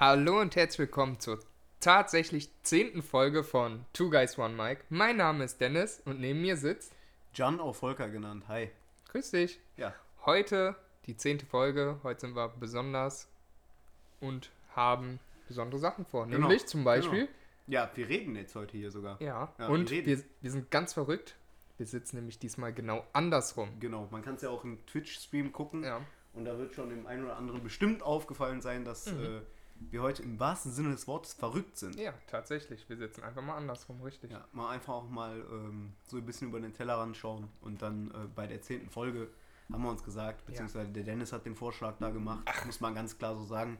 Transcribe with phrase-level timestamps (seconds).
[0.00, 1.40] Hallo und herzlich willkommen zur
[1.78, 4.82] tatsächlich zehnten Folge von Two Guys One Mic.
[4.88, 6.94] Mein Name ist Dennis und neben mir sitzt.
[7.34, 8.44] John auch Volker genannt.
[8.48, 8.70] Hi.
[9.10, 9.60] Grüß dich.
[9.76, 9.92] Ja.
[10.24, 12.00] Heute die zehnte Folge.
[12.02, 13.28] Heute sind wir besonders
[14.20, 16.24] und haben besondere Sachen vor.
[16.24, 17.28] Genau, Nämlich zum Beispiel.
[17.66, 19.20] Ja, wir reden jetzt heute hier sogar.
[19.20, 19.52] Ja.
[19.58, 21.36] Ja, und wir wir, wir sind ganz verrückt.
[21.76, 23.68] Wir sitzen nämlich diesmal genau andersrum.
[23.80, 25.84] Genau, man kann es ja auch im Twitch-Stream gucken.
[25.84, 26.00] Ja.
[26.32, 29.24] Und da wird schon dem einen oder anderen bestimmt aufgefallen sein, dass Mhm.
[29.24, 29.40] äh,
[29.90, 31.96] wir heute im wahrsten Sinne des Wortes verrückt sind.
[31.96, 32.88] Ja, tatsächlich.
[32.88, 34.30] Wir sitzen einfach mal andersrum, richtig.
[34.30, 37.48] Ja, mal einfach auch mal ähm, so ein bisschen über den Tellerrand schauen.
[37.60, 39.28] Und dann äh, bei der zehnten Folge
[39.72, 43.16] haben wir uns gesagt, beziehungsweise der Dennis hat den Vorschlag da gemacht, muss man ganz
[43.18, 43.78] klar so sagen.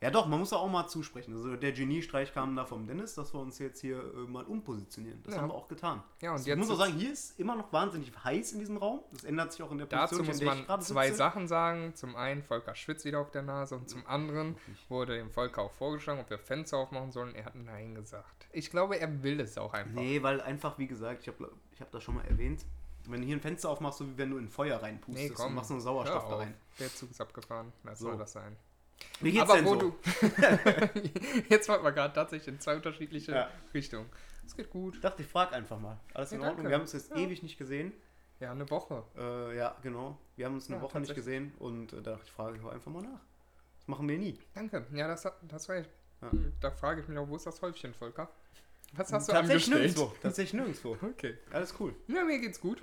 [0.00, 1.32] Ja doch, man muss auch mal zusprechen.
[1.34, 5.20] Also der Geniestreich kam da vom Dennis, dass wir uns jetzt hier äh, mal umpositionieren.
[5.24, 5.40] Das Ja.
[5.40, 6.02] haben wir auch getan.
[6.20, 8.60] Ja, und Also ich jetzt muss auch sagen, hier ist immer noch wahnsinnig heiß in
[8.60, 9.00] diesem Raum.
[9.12, 11.18] Das ändert sich auch in der Dazu Position, muss der ich man zwei sitze.
[11.18, 11.94] Sachen sagen.
[11.96, 14.56] Zum einen, Volker schwitzt wieder auf der Nase und zum anderen
[14.88, 17.34] wurde dem Volker auch vorgeschlagen, ob wir Fenster aufmachen sollen.
[17.34, 18.46] Er hat Nein gesagt.
[18.52, 19.92] Ich glaube, er will es auch einfach.
[20.00, 22.64] Nee, weil einfach, wie gesagt, ich habe ich hab das schon mal erwähnt,
[23.08, 25.70] wenn du hier ein Fenster aufmachst, so wie wenn du in Feuer reinpustest und machst
[25.70, 26.54] nur Sauerstoff hör da rein.
[26.78, 27.72] Der Zug ist abgefahren.
[27.82, 28.06] Was So.
[28.10, 28.54] soll das sein?
[29.20, 29.80] Wie geht's Aber denn wo so?
[29.80, 29.98] du.
[31.48, 33.50] Jetzt wollten wir gerade tatsächlich in zwei unterschiedliche Ja.
[33.74, 34.08] Richtungen.
[34.46, 34.94] Es geht gut.
[34.96, 35.98] Ich dachte, ich frag einfach mal.
[36.14, 36.64] Alles in Ja, Ordnung?
[36.64, 36.70] danke.
[36.70, 37.16] Wir haben uns jetzt Ja.
[37.16, 37.92] ewig nicht gesehen.
[38.40, 39.02] Ja, eine Woche.
[39.16, 40.16] Äh, ja, genau.
[40.36, 42.90] Wir haben uns eine Woche nicht gesehen und äh, da dachte ich, frage ich einfach
[42.92, 43.20] mal nach.
[43.80, 44.38] Das machen wir nie.
[44.54, 44.86] Danke.
[44.92, 45.86] Ja, das, das war ich.
[46.60, 48.28] Da frage ich mich auch, wo ist das Häufchen, Volker?
[48.92, 49.96] Was hast du Tatsächlich angestellt?
[49.96, 50.16] nirgendwo.
[50.22, 50.96] Tatsächlich nirgendwo.
[51.10, 51.36] Okay.
[51.52, 51.94] Alles cool.
[52.06, 52.82] Ja, mir geht's gut.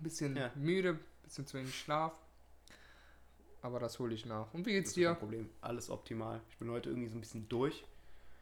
[0.00, 0.50] Bisschen Ja.
[0.56, 2.12] müde, bisschen zu wenig Schlaf.
[3.62, 4.52] Aber das hole ich nach.
[4.52, 5.08] Und wie Das geht's ist dir?
[5.10, 5.48] kein Problem.
[5.60, 6.40] Alles optimal.
[6.50, 7.84] Ich bin heute irgendwie so ein bisschen durch.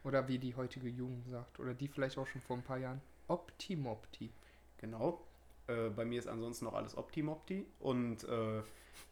[0.02, 1.60] Oder wie die heutige Jugend sagt.
[1.60, 3.00] Oder die vielleicht auch schon vor ein paar Jahren.
[3.28, 4.30] Optimopti.
[4.78, 5.20] Genau.
[5.66, 7.66] Äh, bei mir ist ansonsten noch alles Optimopti.
[7.80, 8.62] Und äh,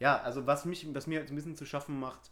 [0.00, 2.31] ja, also was mich, was mir jetzt ein bisschen zu schaffen macht,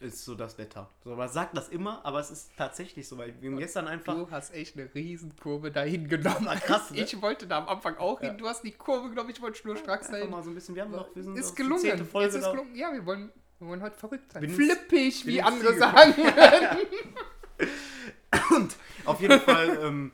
[0.00, 0.90] ist so das Wetter.
[1.02, 4.14] So, man sagt das immer, aber es ist tatsächlich so, weil wir haben gestern einfach.
[4.14, 6.46] Du hast echt eine Riesenkurve dahin genommen.
[6.60, 7.00] Krass, ne?
[7.00, 8.30] Ich wollte da am Anfang auch hin.
[8.30, 8.34] Ja.
[8.34, 10.30] Du hast die Kurve genommen, ich wollte schnurstracks dahin.
[10.30, 11.84] mal so ein bisschen, wir haben noch, wir sind Ist gelungen.
[11.84, 12.50] es ist da.
[12.50, 12.74] gelungen.
[12.74, 14.42] Ja, wir wollen, wir wollen heute verrückt sein.
[14.42, 16.14] Bin Flippig, bin wie andere sagen.
[18.50, 20.12] Und auf jeden Fall, ähm,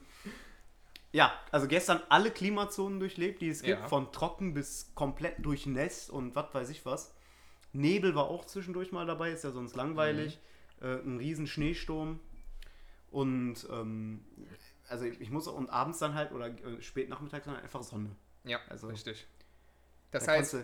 [1.12, 3.88] ja, also gestern alle Klimazonen durchlebt, die es gibt, Ja.
[3.88, 7.14] von trocken bis komplett durchnässt und was weiß ich was.
[7.72, 10.40] Nebel war auch zwischendurch mal dabei, ist ja sonst langweilig.
[10.80, 10.86] Mhm.
[10.86, 12.20] Äh, ein riesen Schneesturm.
[13.10, 14.24] Und ähm,
[14.88, 18.14] also ich, ich muss und abends dann halt oder äh, spät nachmittags dann einfach Sonne.
[18.44, 19.26] ja, Also, richtig.
[20.10, 20.56] Das Da heißt,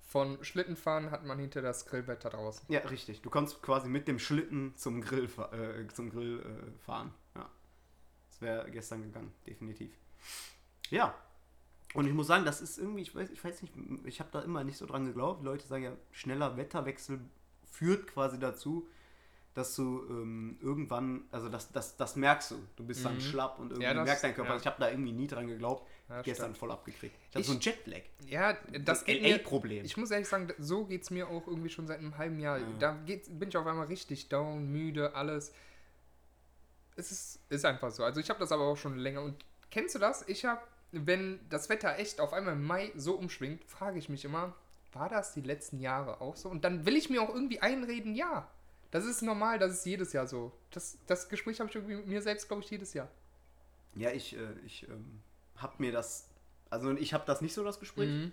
[0.00, 2.64] von Schlittenfahren hat man hinter das Grillwetter draußen.
[2.72, 3.22] ja, richtig.
[3.22, 7.12] Du kannst quasi mit dem Schlitten zum Grill, äh, zum Grill äh, fahren.
[7.34, 7.48] Ja.
[8.28, 9.92] Das wäre gestern gegangen, definitiv.
[10.90, 11.14] Ja.
[11.94, 13.72] Und ich muss sagen, das ist irgendwie, ich weiß, ich weiß nicht,
[14.04, 15.40] ich habe da immer nicht so dran geglaubt.
[15.40, 17.20] Die Leute sagen ja, schneller Wetterwechsel
[17.70, 18.86] führt quasi dazu,
[19.54, 22.56] dass du ähm, irgendwann, also das, das, das merkst du.
[22.76, 23.20] Du bist dann Mhm.
[23.20, 24.50] schlapp und irgendwie Ja, das- merkt dein Körper.
[24.50, 24.56] ja.
[24.58, 25.88] Ich habe da irgendwie nie dran geglaubt.
[26.10, 26.58] Ja, gestern stimmt.
[26.58, 27.14] voll abgekriegt.
[27.22, 28.02] Ich hatte Ich- so ein Jetlag.
[28.26, 28.52] Ja,
[28.84, 29.18] das mir.
[29.18, 29.84] LA-Problem.
[29.86, 32.58] Ich muss ehrlich sagen, so geht es mir auch irgendwie schon seit einem halben Jahr.
[32.58, 32.66] Ja.
[32.78, 35.52] Da bin ich auf einmal richtig down, müde, alles.
[36.96, 38.04] Es ist, ist einfach so.
[38.04, 39.22] Also ich habe das aber auch schon länger.
[39.22, 40.26] Und kennst du das?
[40.28, 40.60] Ich habe,
[40.92, 44.54] wenn das Wetter echt auf einmal im Mai so umschwingt, frage ich mich immer,
[44.92, 46.48] war das die letzten Jahre auch so?
[46.48, 48.48] Und dann will ich mir auch irgendwie einreden, ja.
[48.90, 50.52] Das ist normal, das ist jedes Jahr so.
[50.70, 53.08] Das, das Gespräch habe ich irgendwie mit mir selbst, glaube ich, jedes Jahr.
[53.94, 55.20] Ja, ich, äh, ich ähm,
[55.56, 56.28] habe mir das,
[56.70, 58.08] also ich habe das nicht so, das Gespräch.
[58.08, 58.32] Mhm.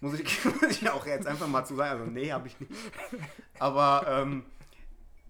[0.00, 2.00] Muss, ich, muss ich auch jetzt einfach mal zu sagen.
[2.00, 2.72] Also nee, habe ich nicht.
[3.58, 4.44] Aber ähm,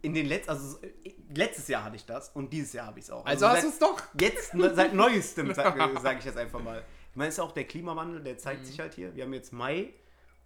[0.06, 3.04] in den letzten, also äh, letztes Jahr hatte ich das und dieses Jahr habe ich
[3.06, 3.24] es auch.
[3.26, 4.02] Also, hast seit- du es doch.
[4.20, 6.82] Jetzt, ne, seit neuestem, sage sag ich jetzt einfach mal.
[7.10, 8.64] Ich meine, es ist ja auch der Klimawandel, der zeigt Mhm.
[8.66, 9.14] sich halt hier.
[9.14, 9.92] Wir haben jetzt Mai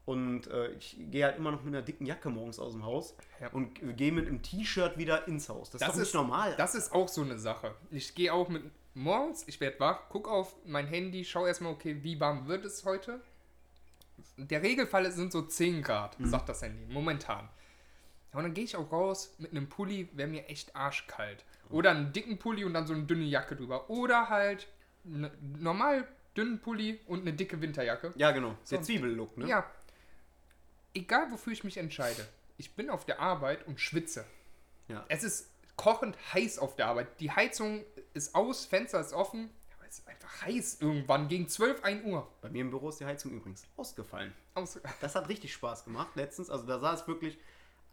[0.07, 3.15] und äh, ich gehe halt immer noch mit einer dicken Jacke morgens aus dem Haus
[3.41, 3.49] Ja.
[3.49, 5.71] und gehe mit einem T-Shirt wieder ins Haus.
[5.71, 6.55] Das, Das ist doch nicht ist- normal.
[6.57, 7.75] Das ist auch so eine Sache.
[7.91, 8.63] Ich gehe auch mit
[8.95, 12.85] morgens, ich werde wach, guck auf mein Handy, schau erstmal, okay, wie warm wird es
[12.85, 13.21] heute?
[14.37, 17.49] Der Regelfall sind so 10 Grad, sagt das Handy, momentan.
[18.33, 21.45] Ja, und dann gehe ich auch raus mit einem Pulli, wäre mir echt arschkalt.
[21.69, 23.91] Oder einen dicken Pulli und dann so eine dünne Jacke drüber.
[23.91, 24.69] Oder halt
[25.05, 26.07] ne, normal
[26.37, 28.13] dünnen Pulli und eine dicke Winterjacke.
[28.17, 28.57] ja, genau.
[28.65, 28.77] So.
[28.77, 29.49] Der Zwiebellook, ne?
[29.49, 29.71] Ja.
[30.95, 32.27] Egal wofür ich mich entscheide.
[32.57, 34.25] Ich bin auf der Arbeit und schwitze.
[34.89, 35.05] Ja.
[35.09, 37.21] Es ist kochend heiß auf der Arbeit.
[37.21, 39.51] Die Heizung ist aus, Fenster ist offen.
[39.79, 42.29] Aber es ist einfach heiß irgendwann gegen 12, 1 Uhr.
[42.41, 44.33] Bei mir im Büro ist die Heizung übrigens ausgefallen.
[44.55, 46.51] Aus Das hat richtig Spaß gemacht letztens.
[46.51, 47.39] Also da saß wirklich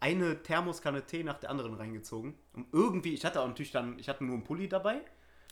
[0.00, 2.34] eine Thermoskanne Tee nach der anderen reingezogen.
[2.52, 5.00] Und irgendwie, ich hatte auch natürlich dann, ich hatte nur einen Pulli dabei.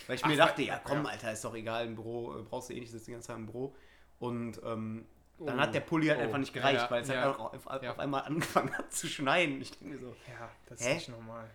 [0.06, 1.10] Weil ich mir Ach, dachte, weil- ja komm, ja.
[1.10, 3.36] Alter, ist doch egal, im Büro, äh, brauchst du eh nicht, sitzt die ganze Zeit
[3.38, 3.74] im Büro.
[4.18, 5.06] Und ähm,
[5.38, 5.60] dann Oh.
[5.62, 6.22] hat der Pulli halt Oh.
[6.24, 7.30] einfach nicht gereicht, ja, weil es halt ja.
[7.34, 7.96] auch auf, auf Ja.
[7.98, 9.60] einmal angefangen hat zu schneien.
[9.60, 10.14] Ich denke mir so.
[10.28, 10.90] Ja, das Hä?
[10.92, 11.50] ist nicht normal.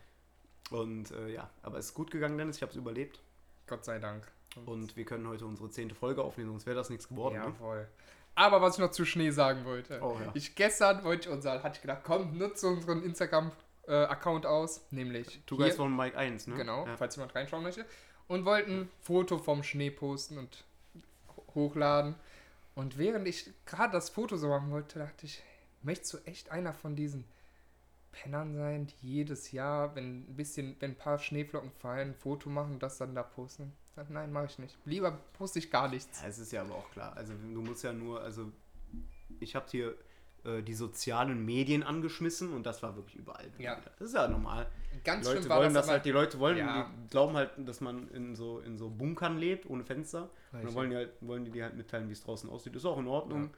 [0.71, 2.57] Und äh, ja, aber es ist gut gegangen, Dennis.
[2.57, 3.19] Ich habe es überlebt.
[3.67, 4.27] Gott sei Dank.
[4.65, 7.35] Und wir können heute unsere zehnte Folge aufnehmen, sonst wäre das nichts geworden.
[7.39, 7.53] Ne?
[8.35, 9.99] Aber was ich noch zu Schnee sagen wollte.
[10.01, 10.31] Oh, ja.
[10.33, 15.57] Ich gestern wollte ich unser, hatte ich gedacht, komm, nutze unseren Instagram-Account aus, nämlich Du
[15.57, 16.55] Guys von Mike 1, ne?
[16.55, 16.97] genau, Ja.
[16.97, 17.85] falls jemand reinschauen möchte,
[18.27, 20.63] und wollten ein Foto vom Schnee posten und
[21.35, 22.15] ho- hochladen.
[22.73, 25.43] Und während ich gerade das Foto so machen wollte, dachte ich,
[25.81, 27.25] möchtest du echt einer von diesen
[28.13, 32.49] Pennern sein, die jedes Jahr, wenn ein bisschen, wenn ein paar Schneeflocken fallen, ein Foto
[32.49, 33.73] machen und das dann da posten?
[34.09, 34.77] Nein, mache ich nicht.
[34.85, 36.21] Lieber poste ich gar nichts.
[36.21, 37.13] Ja, es ist ja aber auch klar.
[37.15, 38.51] Also du musst ja nur, also
[39.39, 39.95] ich habe hier
[40.43, 43.45] äh, die sozialen Medien angeschmissen und das war wirklich überall.
[43.59, 43.77] Ja.
[43.99, 44.67] Das ist ja normal.
[45.03, 46.89] Ganz Die Leute schlimm war wollen das, halt, die Leute wollen, Ja.
[47.03, 50.23] die glauben halt, dass man in so, in so Bunkern lebt, ohne Fenster.
[50.23, 50.75] Und dann Richtig.
[50.75, 52.75] wollen die, halt, wollen die dir halt mitteilen, wie es draußen aussieht.
[52.75, 53.51] Ist auch in Ordnung.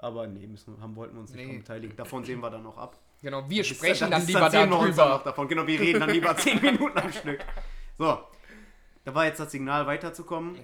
[0.00, 1.58] Aber nee, müssen, haben, wollten wir uns nicht Nee.
[1.58, 1.96] beteiligen.
[1.96, 2.96] Davon sehen wir dann noch ab.
[3.20, 5.08] Genau, wir sprechen das dann lieber dann darüber.
[5.08, 5.48] noch davon.
[5.48, 7.40] Genau, wir reden dann lieber 10 Minuten am Stück.
[7.98, 8.18] So,
[9.08, 10.58] da war jetzt das Signal weiterzukommen.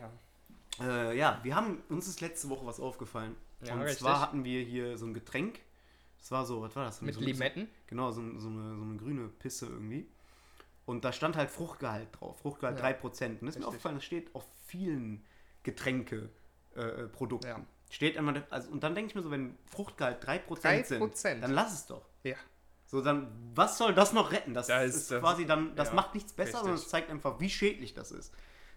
[0.78, 1.08] Ja.
[1.08, 3.36] Äh, ja, wir haben, uns ist letzte Woche was aufgefallen.
[3.62, 4.00] Ja, und richtig.
[4.00, 5.60] zwar hatten wir hier so ein Getränk.
[6.18, 7.00] Das war so, was war das?
[7.00, 7.68] Mit so, Limetten.
[7.86, 10.06] Genau, so, so, eine, so eine grüne Pisse irgendwie.
[10.84, 12.38] Und da stand halt Fruchtgehalt drauf.
[12.40, 12.84] Fruchtgehalt Ja.
[12.84, 13.40] 3%.
[13.40, 15.24] Und das ist mir aufgefallen, das steht auf vielen
[15.62, 17.04] Getränke-Produkten.
[17.04, 17.46] Äh, Produkten.
[17.46, 17.60] Ja.
[17.88, 20.84] Steht einmal, also, und dann denke ich mir so, wenn Fruchtgehalt 3%, 3%.
[21.14, 22.04] sind, dann lass es doch.
[22.24, 22.36] Ja.
[22.86, 24.54] So, dann, was soll das noch retten?
[24.54, 26.60] Das, Da ist, ist das- quasi dann, das ja, macht nichts besser, richtig.
[26.60, 28.32] sondern es zeigt einfach, wie schädlich das ist.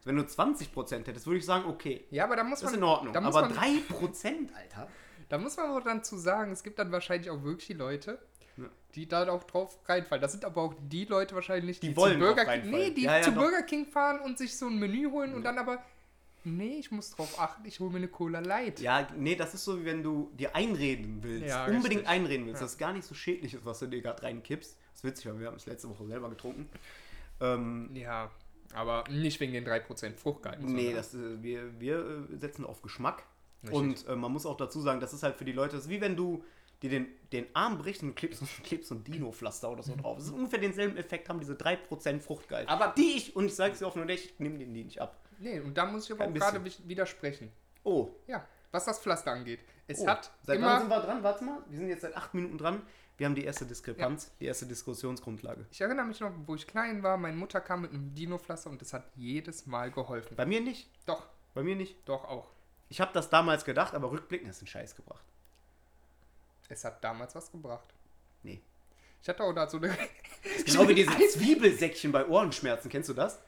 [0.06, 2.80] Wenn du 20% hättest, würde ich sagen, okay, Ja, aber da muss das ist man,
[2.80, 3.14] in Ordnung.
[3.14, 4.88] Da muss, Aber man, 3%, Alter.
[5.28, 8.18] da muss man auch dann zu sagen, es gibt dann wahrscheinlich auch wirklich die Leute,
[8.56, 8.66] Ja.
[8.96, 10.22] die da auch drauf reinfallen.
[10.22, 13.04] Das sind aber auch die Leute wahrscheinlich, Die die, wollen zu Burger King, nee, die
[13.04, 13.42] Ja, ja, zu doch.
[13.42, 15.84] Burger King fahren und sich so ein Menü holen und dann aber,
[16.44, 18.80] nee, ich muss drauf achten, ich hole mir eine Cola Light.
[18.80, 21.48] Ja, nee, das ist so, wie wenn du dir einreden willst.
[21.48, 22.08] Ja, unbedingt richtig.
[22.08, 22.66] einreden willst, Ja.
[22.66, 24.78] dass es gar nicht so schädlich ist, was du dir gerade reinkippst.
[24.92, 26.68] Das ist witzig, weil wir haben es letzte Woche selber getrunken.
[27.40, 28.32] Ähm, Ja,
[28.74, 30.62] aber nicht wegen den 3% Fruchtgehalt.
[30.64, 33.24] nee, das, äh, wir, wir äh, setzen auf Geschmack.
[33.64, 33.78] Richtig.
[33.78, 35.90] Und äh, man muss auch dazu sagen, das ist halt für die Leute, das ist
[35.90, 36.44] wie wenn du
[36.84, 40.18] dir den, den Arm brichst und du klebst, klebst so ein Dino-Pflaster oder so drauf.
[40.18, 42.70] Das ist ungefähr denselben Effekt, haben diese 3% Fruchtgehalt.
[42.70, 44.84] Aber die ich, und ich sage es dir offen und echt, ich nehme denen die
[44.84, 45.20] nicht ab.
[45.40, 47.52] Nee, und da muss ich aber Ein auch gerade wi- widersprechen.
[47.84, 49.60] Oh, Ja, was das Pflaster angeht.
[49.88, 50.08] Es oh.
[50.08, 51.24] hat Seit wann sind wir dran?
[51.24, 52.82] Warte mal, wir sind jetzt seit 8 Minuten dran.
[53.18, 55.66] Wir haben die erste Diskrepanz, die erste Diskussionsgrundlage.
[55.72, 58.80] Ich erinnere mich noch, wo ich klein war, meine Mutter kam mit einem Dino-Pflaster und
[58.82, 60.36] das hat jedes Mal geholfen.
[60.36, 60.88] Bei mir nicht.
[61.08, 61.26] Doch,
[61.56, 61.96] Bei mir nicht.
[62.08, 62.52] doch auch.
[62.90, 65.26] Ich habe das damals gedacht, aber rückblickend ist ein Scheiß gebracht.
[66.70, 67.88] Es hat damals was gebracht.
[68.44, 68.62] Nee.
[69.22, 69.98] Ich hatte auch da so eine.
[70.66, 72.90] Genau wie diese Zwiebelsäckchen bei Ohrenschmerzen.
[72.90, 73.40] Kennst du das?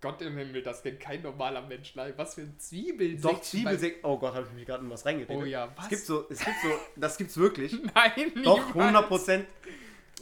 [0.00, 1.94] Gott im Himmel, das kennt kein normaler Mensch.
[1.96, 3.20] Nein, was für ein Zwiebelsäckchen.
[3.22, 4.04] Doch, Zwiebelsäckchen.
[4.04, 5.36] Oh Gott, habe ich mich gerade in was reingeredet.
[5.36, 5.84] Oh ja, was?
[5.84, 7.72] Es gibt so, es gibt so, das gibt's wirklich.
[7.94, 8.76] Nein, Doch, niemals.
[8.76, 9.46] 100 Prozent.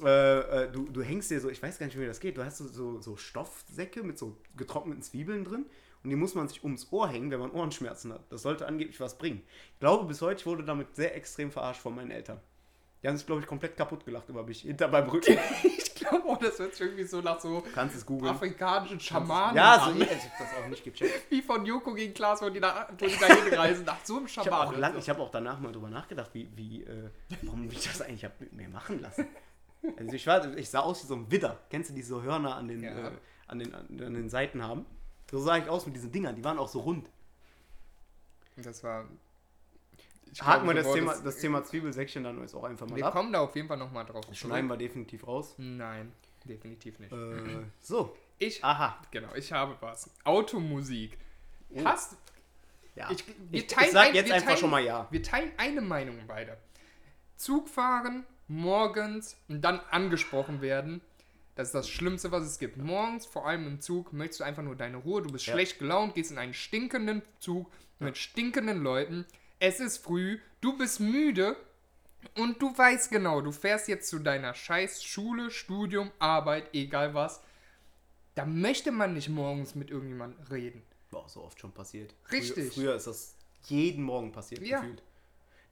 [0.02, 2.36] Äh, äh, du, du hängst dir so, ich weiß gar nicht, wie das geht.
[2.36, 5.66] Du hast so, so, so Stoffsäcke mit so getrockneten Zwiebeln drin
[6.02, 8.30] und die muss man sich ums Ohr hängen, wenn man Ohrenschmerzen hat.
[8.30, 9.42] Das sollte angeblich was bringen.
[9.74, 12.40] Ich glaube, bis heute wurde damit sehr extrem verarscht von meinen Eltern.
[13.02, 15.38] Die haben sich, glaube ich, komplett kaputt gelacht über mich, hinter meinem Rücken.
[16.12, 17.62] ich auch, das hört sich irgendwie so nach so
[18.24, 20.00] afrikanischen Schamanen Ja, so, an.
[20.00, 21.12] ich habe das auch nicht gecheckt.
[21.30, 24.26] Wie von Joko gegen Klaas, wo die da, wo die da hinreisen, nach so einem
[24.26, 24.84] Ich habe Schamanen.
[24.84, 27.10] auch, ich hab auch danach mal drüber nachgedacht, wie, wie, äh,
[27.42, 29.26] warum ich das eigentlich hab mit mir machen lassen.
[29.98, 31.58] Also ich, war, ich sah aus wie so ein Widder.
[31.70, 33.08] Kennst du diese so Hörner an den, Ja.
[33.08, 33.12] äh,
[33.46, 34.84] an, den, an den Seiten haben?
[35.30, 36.34] So sah ich aus mit diesen Dingern.
[36.34, 37.08] Die waren auch so rund.
[38.56, 39.04] Das war.
[40.32, 43.12] Ich Haken wir das Thema, das Thema Zwiebelsäckchen dann jetzt auch einfach mal Wir ab.
[43.12, 44.24] kommen da auf jeden Fall nochmal drauf.
[44.26, 45.54] Das schneiden wir definitiv raus.
[45.58, 46.12] Nein,
[46.44, 47.12] definitiv nicht.
[47.12, 49.00] Äh, so, Ich, aha.
[49.10, 50.10] genau, ich habe was.
[50.24, 51.16] Automusik.
[51.84, 52.16] Hast,
[52.94, 53.10] Ja.
[53.10, 55.06] Ich- Ich, wir ich, teilen sag ein- jetzt wir einfach teilen- schon mal ja.
[55.10, 56.56] wir teilen eine Meinung beide.
[57.36, 61.00] Zugfahren, morgens und dann angesprochen werden.
[61.54, 62.76] Das ist das Schlimmste, was es gibt.
[62.76, 65.22] Morgens, vor allem im Zug, möchtest du einfach nur deine Ruhe.
[65.22, 65.54] Du bist Ja.
[65.54, 69.24] schlecht gelaunt, gehst in einen stinkenden Zug mit stinkenden Leuten.
[69.58, 71.56] Es ist früh, du bist müde
[72.36, 77.40] und du weißt genau, du fährst jetzt zu deiner scheiß Schule, Studium, Arbeit, egal was.
[78.34, 80.82] Da möchte man nicht morgens mit irgendjemandem reden.
[81.10, 82.14] War auch so oft schon passiert.
[82.30, 82.72] Richtig.
[82.74, 83.34] Früher, früher ist das
[83.64, 84.80] jeden Morgen passiert, Ja.
[84.80, 85.02] gefühlt.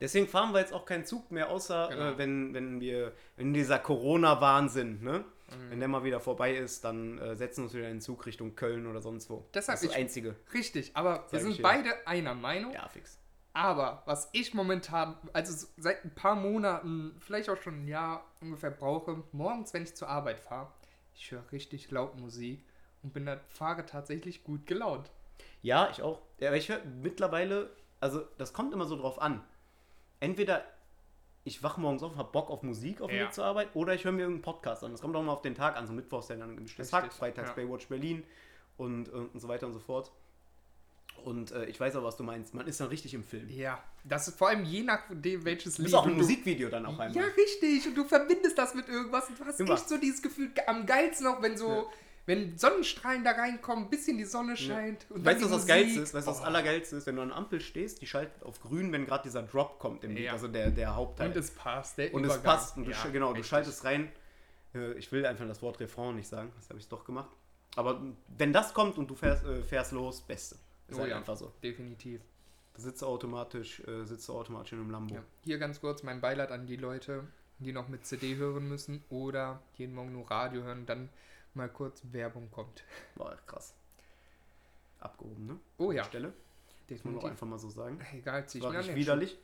[0.00, 2.10] Deswegen fahren wir jetzt auch keinen Zug mehr, außer Genau.
[2.10, 5.24] äh, wenn, wenn wir, wenn dieser Corona-Wahnsinn, ne?
[5.50, 5.70] Mhm.
[5.70, 8.24] Wenn der mal wieder vorbei ist, dann äh, setzen wir uns wieder in den Zug
[8.26, 9.46] Richtung Köln oder sonst wo.
[9.54, 10.34] Deshalb das ist das Einzige.
[10.52, 12.72] Richtig, aber wir sind beide einer Meinung.
[12.72, 13.18] Ja, fix.
[13.54, 18.72] Aber was ich momentan, also seit ein paar Monaten, vielleicht auch schon ein Jahr ungefähr
[18.72, 20.72] brauche, morgens, wenn ich zur Arbeit fahre,
[21.14, 22.64] ich höre richtig laut Musik
[23.02, 25.10] und bin dann fahre tatsächlich gut gelaunt.
[25.62, 26.20] Ja, ich auch.
[26.40, 27.70] Ja, aber ich höre mittlerweile,
[28.00, 29.42] also das kommt immer so drauf an.
[30.20, 30.64] entweder
[31.44, 33.26] ich wache morgens auf, habe Bock auf Musik auf dem Ja.
[33.26, 34.92] Weg zur Arbeit, oder ich höre mir irgendeinen Podcast an.
[34.92, 35.86] Das kommt auch mal auf den Tag an.
[35.86, 37.54] So Mittwochs dann ein gemischtes Richtig, Hack, freitags ja.
[37.54, 38.24] Baywatch Berlin
[38.78, 40.10] und, und so weiter und so fort.
[41.24, 42.52] Und äh, ich weiß auch, was du meinst.
[42.54, 43.48] Man ist dann richtig im Film.
[43.48, 45.86] Ja, das ist vor allem je nachdem, welches Du Lied.
[45.86, 47.12] bist auch und ein du- Musikvideo dann auch einmal.
[47.16, 47.86] Ja, richtig.
[47.86, 49.74] Und du verbindest das mit irgendwas und du hast Immer.
[49.74, 51.84] echt so dieses Gefühl, am geilsten noch, wenn so, Ja.
[52.26, 55.06] wenn Sonnenstrahlen da reinkommen, ein bisschen die Sonne scheint.
[55.10, 56.12] Und Weißt du, was das Geilste ist?
[56.12, 56.48] Weißt du, was das Oh.
[56.48, 57.06] Allergeilste ist?
[57.06, 60.04] Wenn du an der Ampel stehst, die schaltet auf grün, wenn gerade dieser Drop kommt
[60.04, 60.32] im Lied, Ja.
[60.32, 61.28] also der, der Hauptteil.
[61.30, 62.44] Und es passt, der Und es Übergang.
[62.44, 62.76] passt.
[62.76, 63.48] Und du, Ja, genau, du richtig.
[63.48, 64.12] schaltest rein.
[64.74, 67.30] Äh, Ich will einfach das Wort Refrain nicht sagen, das habe ich doch gemacht.
[67.76, 68.00] Aber
[68.36, 70.56] wenn das kommt und du fährst, äh, fährst los, Beste.
[70.88, 71.16] Ist Oh halt ja.
[71.18, 71.52] einfach so.
[71.62, 72.20] Definitiv.
[72.74, 75.14] Da sitzt du automatisch, äh, sitzt du automatisch in einem Lambo.
[75.14, 75.22] Ja.
[75.44, 77.24] Hier ganz kurz mein Beileid an die Leute,
[77.58, 81.08] die noch mit CD hören müssen oder jeden Morgen nur Radio hören und dann
[81.54, 82.82] mal kurz Werbung kommt.
[83.14, 83.74] Boah, krass.
[84.98, 85.60] Abgehoben, ne?
[85.78, 86.28] Oh ja, Stelle.
[86.28, 86.34] Muss
[87.04, 87.30] man auch definitiv.
[87.30, 87.98] einfach mal so sagen.
[88.12, 89.38] Egal, zieh ich mir war an nicht widerlich.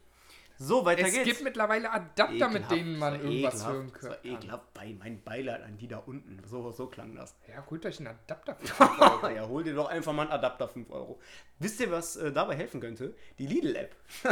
[0.63, 1.25] So, weiter Es geht's.
[1.25, 4.11] gibt mittlerweile Adapter, mit Ekelhaft, denen man das irgendwas hören Das kann.
[4.11, 4.75] war ekelhaft.
[4.75, 6.39] Bei mein Beileid an die da unten.
[6.47, 7.35] So, so klang das.
[7.49, 8.57] Ja, holt euch einen Adapter.
[8.57, 9.29] für 5 Euro.
[9.31, 11.19] ja, hol dir doch einfach mal einen Adapter 5 Euro.
[11.61, 13.15] Wisst ihr, was äh, dabei helfen könnte?
[13.39, 13.97] Die Lidl-App.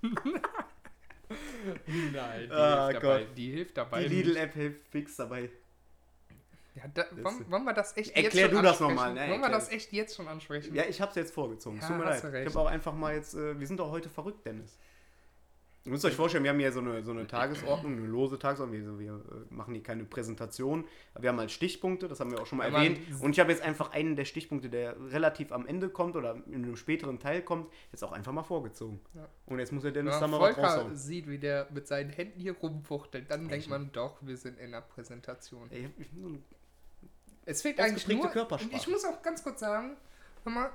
[2.12, 4.02] Nein, die, Ah, hilft dabei, die hilft dabei.
[4.04, 4.14] Die.
[4.14, 5.50] Lidl-App hilft fix dabei.
[6.76, 8.94] Ja, da, wollen, wollen wir das echt Erklär jetzt schon du das ansprechen?
[8.94, 9.30] noch mal, ne?
[9.30, 10.74] Wollen wir das echt jetzt schon ansprechen?
[10.74, 11.78] Ja, ich hab's jetzt vorgezogen.
[11.80, 12.22] Ja, Tut mir leid.
[12.22, 13.34] Ich habe auch einfach mal jetzt.
[13.34, 14.78] Äh, wir sind doch heute verrückt, Dennis.
[15.84, 18.98] Ihr müsst euch vorstellen, wir haben hier so eine, so eine Tagesordnung, eine lose Tagesordnung.
[18.98, 19.12] Wir, wir
[19.50, 20.84] äh, machen hier keine Präsentation.
[21.14, 22.98] Aber wir haben halt Stichpunkte, das haben wir auch schon mal Ja, man- erwähnt.
[23.22, 26.64] Und ich habe jetzt einfach einen der Stichpunkte, der relativ am Ende kommt oder in
[26.64, 28.98] einem späteren Teil kommt, jetzt auch einfach mal vorgezogen.
[29.14, 29.28] Ja.
[29.46, 30.96] Und jetzt muss der Dennis Wenn da man mal was Volker raushauen.
[30.96, 33.70] sieht, wie der mit seinen Händen hier rumfuchtelt, dann denkt Echt?
[33.70, 35.70] man doch, wir sind in einer Präsentation.
[35.70, 36.42] Ey, ich hab nur eine-
[37.46, 38.30] Es fehlt eigentlich nur...
[38.30, 38.76] Körpersprache.
[38.76, 39.96] Ich muss auch ganz kurz sagen,
[40.44, 40.70] hör mal,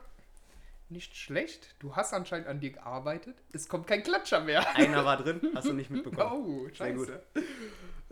[0.90, 1.76] nicht schlecht.
[1.80, 3.38] Du hast anscheinend an dir gearbeitet.
[3.54, 4.76] Es kommt kein Klatscher mehr.
[4.76, 6.32] Einer war drin, hast du nicht mitbekommen.
[6.32, 7.22] Oh, scheiße.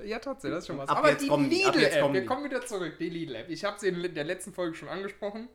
[0.04, 0.90] Ja, trotzdem, das ist schon was.
[0.90, 3.50] Ab Aber jetzt die Lidl-App, wir kommen wieder zurück, die Lidl-App.
[3.50, 5.50] Ich habe sie in der letzten Folge schon angesprochen.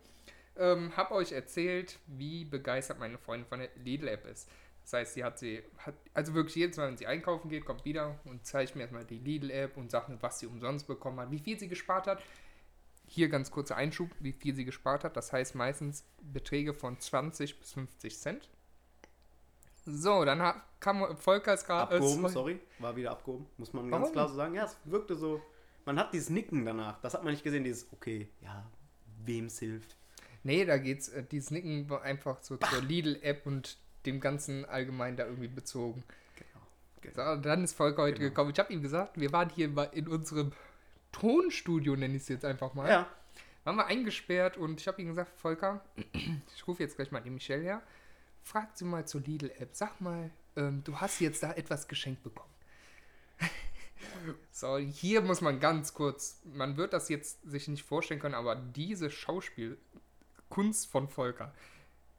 [0.57, 4.49] Ähm, habe euch erzählt, wie begeistert meine Freundin von der Lidl-App ist.
[4.85, 7.85] Das heißt, sie hat sie, hat, also wirklich jedes Mal, wenn sie einkaufen geht, kommt
[7.87, 11.31] wieder und zeigt mir erstmal die Lidl-App und sagt mir, was sie umsonst bekommen hat,
[11.31, 12.23] wie viel sie gespart hat.
[13.15, 15.17] Hier ganz kurzer Einschub, wie viel sie gespart hat.
[15.17, 18.49] Das heißt meistens Beträge von 20 bis 50 Cent.
[19.87, 21.95] So, dann hat, kam Volkers gerade.
[21.95, 24.13] Abgehoben, sorry, war wieder abgehoben, muss man ganz Warum?
[24.13, 24.55] klar so sagen.
[24.57, 25.41] Ja, es wirkte so.
[25.85, 28.69] Man hat dieses Nicken danach, das hat man nicht gesehen, dieses, okay, ja,
[29.25, 29.97] wem's hilft.
[30.43, 35.17] Nee, da geht's, äh, dieses Nicken war einfach so zur Lidl-App und dem Ganzen allgemein
[35.17, 36.03] da irgendwie bezogen.
[37.03, 37.37] Genau.
[37.37, 38.31] So, dann ist Volker heute Genau.
[38.31, 38.51] gekommen.
[38.51, 40.51] Ich habe ihm gesagt, wir waren hier in unserem
[41.15, 42.89] Tonstudio, nenne ich es jetzt einfach mal.
[42.89, 43.07] Ja,
[43.65, 45.83] Waren wir eingesperrt und ich habe ihm gesagt, Volker,
[46.55, 47.83] ich rufe jetzt gleich mal die Michelle her.
[48.43, 49.71] Frag sie mal zur Lidl-App.
[49.73, 52.53] Sag mal, ähm, du hast jetzt da etwas geschenkt bekommen.
[54.53, 58.55] so, hier muss man ganz kurz, man wird das jetzt sich nicht vorstellen können, aber
[58.55, 61.55] diese Schauspielkunst von Volker.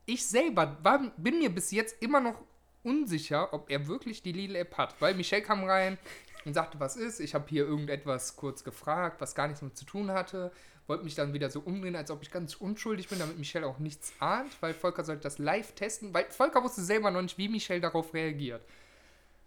[0.07, 2.41] Ich selber war, bin mir bis jetzt immer noch
[2.81, 5.99] unsicher, ob er wirklich die Lidl-App hat, weil Michelle kam rein
[6.45, 7.19] und sagte, was ist.
[7.19, 10.51] Ich habe hier irgendetwas kurz gefragt, was gar nichts mit zu tun hatte.
[10.87, 13.79] Wollte mich dann wieder so umdrehen, als ob ich ganz unschuldig bin, damit Michelle auch
[13.79, 17.49] nichts ahnt, weil Volker sollte das live testen, weil Volker wusste selber noch nicht, wie
[17.49, 18.61] Michelle darauf reagiert.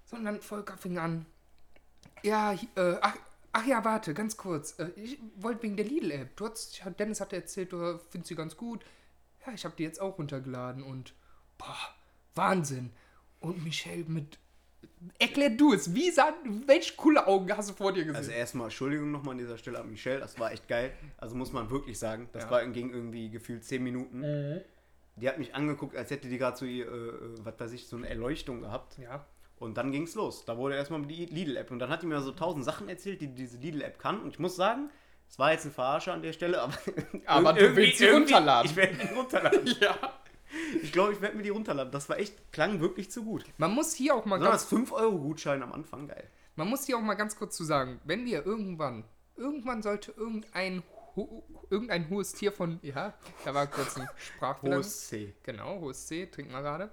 [0.04, 1.26] Sondern Volker fing an,
[2.22, 3.16] ja, äh, ach,
[3.52, 4.78] ach ja, warte, ganz kurz.
[4.78, 6.36] Äh, ich wollte wegen der Lidl-App.
[6.36, 8.84] Du hast, Dennis hatte erzählt, du findest sie ganz gut.
[9.46, 11.14] Ja, ich habe die jetzt auch runtergeladen und
[11.56, 11.94] boah,
[12.34, 12.92] Wahnsinn.
[13.40, 14.38] Und Michelle mit.
[15.18, 15.94] Erklär du es.
[15.94, 16.34] Wie sah.
[16.66, 18.16] Welche coole Augen hast du vor dir gesehen?
[18.16, 20.92] also erstmal Entschuldigung nochmal an dieser Stelle an Michelle, das war echt geil.
[21.16, 22.50] Also muss man wirklich sagen, das Ja.
[22.50, 24.20] war ging irgendwie gefühlt 10 Minuten.
[24.20, 24.60] Mhm.
[25.16, 26.86] Die hat mich angeguckt, als hätte die gerade so, äh,
[27.42, 28.98] was weiß ich, so eine Erleuchtung gehabt.
[28.98, 29.24] ja.
[29.60, 30.44] Und dann ging's los.
[30.44, 31.72] Da wurde erstmal die Lidl-App.
[31.72, 34.20] Und dann hat die mir so tausend Sachen erzählt, die diese Lidl-App kann.
[34.22, 34.88] Und ich muss sagen,
[35.28, 36.74] es war jetzt ein Verarscher an der Stelle, aber.
[37.26, 38.70] Aber du willst sie runterladen.
[38.70, 39.66] Ich werde die runterladen.
[39.80, 39.98] Ja.
[40.82, 41.92] Ich glaube, ich werde mir die runterladen.
[41.92, 43.44] Das war echt, klang wirklich zu gut.
[43.56, 44.70] Man muss hier auch mal ganz.
[44.72, 46.28] 5-Euro-Gutschein am Anfang, geil.
[46.56, 49.04] Man muss hier auch mal ganz kurz zu sagen, wenn wir irgendwann.
[49.36, 50.82] Irgendwann sollte irgendein.
[51.68, 52.78] Irgendein hohes Tier von.
[52.82, 54.76] Ja, da war kurz ein Sprachfehler.
[54.76, 55.34] Hohes C.
[55.42, 56.92] Genau, hohes C, trinken wir gerade.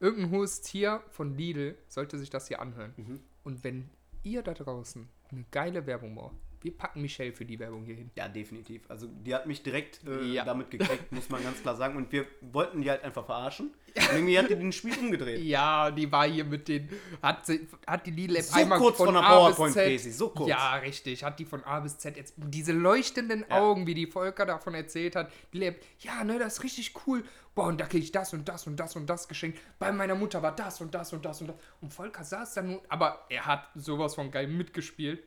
[0.00, 2.94] Irgendein hohes Tier von Lidl sollte sich das hier anhören.
[2.96, 3.20] Mhm.
[3.44, 3.90] Und wenn
[4.22, 8.10] ihr da draußen eine geile Werbung braucht, Wir packen Michelle für die Werbung hier hin.
[8.16, 8.82] Ja, definitiv.
[8.88, 10.44] Also die hat mich direkt äh, Ja.
[10.44, 11.96] damit gekriegt, muss man ganz klar sagen.
[11.96, 13.72] Und wir wollten die halt einfach verarschen.
[13.94, 15.40] Und irgendwie hat die den Spiel umgedreht.
[15.42, 16.88] Ja, die war hier mit den.
[17.22, 20.18] Hat, sie, hat die Lidl App So einmal kurz von A bis PowerPoint-Präsi, Z.
[20.18, 20.48] so kurz.
[20.50, 21.24] Ja, richtig.
[21.24, 23.60] Hat die von A bis Z jetzt diese leuchtenden Ja.
[23.60, 25.30] Augen, wie die Volker davon erzählt hat.
[25.52, 27.24] Die App, ja, ne, das ist richtig cool.
[27.54, 29.58] Boah, und da kriege ich das und das und das und das geschenkt.
[29.78, 31.56] Bei meiner Mutter war das und das und das und das.
[31.80, 32.82] Und Volker saß da nur.
[32.90, 35.22] Aber er hat sowas von geil mitgespielt.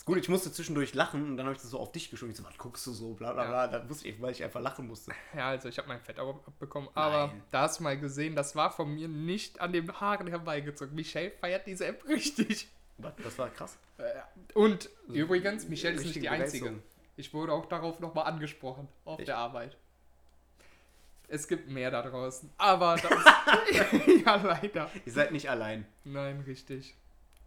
[0.00, 2.30] Ist gut, ich musste zwischendurch lachen und dann habe ich das so auf dich geschoben.
[2.30, 3.66] Ich so, was guckst du so, bla bla bla.
[3.68, 5.12] Dann wusste ich, weil ich einfach lachen musste.
[5.36, 6.88] Ja, also ich habe mein Fett abbekommen.
[6.94, 7.42] Aber Nein.
[7.50, 10.94] da hast du mal gesehen, das war von mir nicht an den Haaren herbeigezogen.
[10.94, 12.68] Michelle feiert diese App richtig.
[12.96, 13.12] Was?
[13.22, 13.76] Das war krass.
[14.54, 16.78] Und übrigens, Michelle ist nicht die einzige.
[17.18, 19.28] Ich wurde auch darauf nochmal angesprochen, auf Echt?
[19.28, 19.76] der Arbeit.
[21.28, 22.48] Es gibt mehr da draußen.
[22.56, 23.12] Aber das
[24.24, 24.90] ja, leider.
[25.04, 25.86] Ihr seid nicht allein.
[26.04, 26.94] Nein, richtig.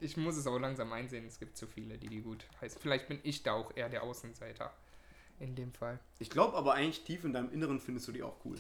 [0.03, 1.25] Ich muss es auch langsam einsehen.
[1.25, 2.79] Es gibt zu viele, die die gut heißen.
[2.81, 4.71] Vielleicht bin ich da auch eher der Außenseiter.
[5.39, 5.99] In dem Fall.
[6.19, 8.57] Ich glaube aber eigentlich tief in deinem Inneren findest du die auch cool.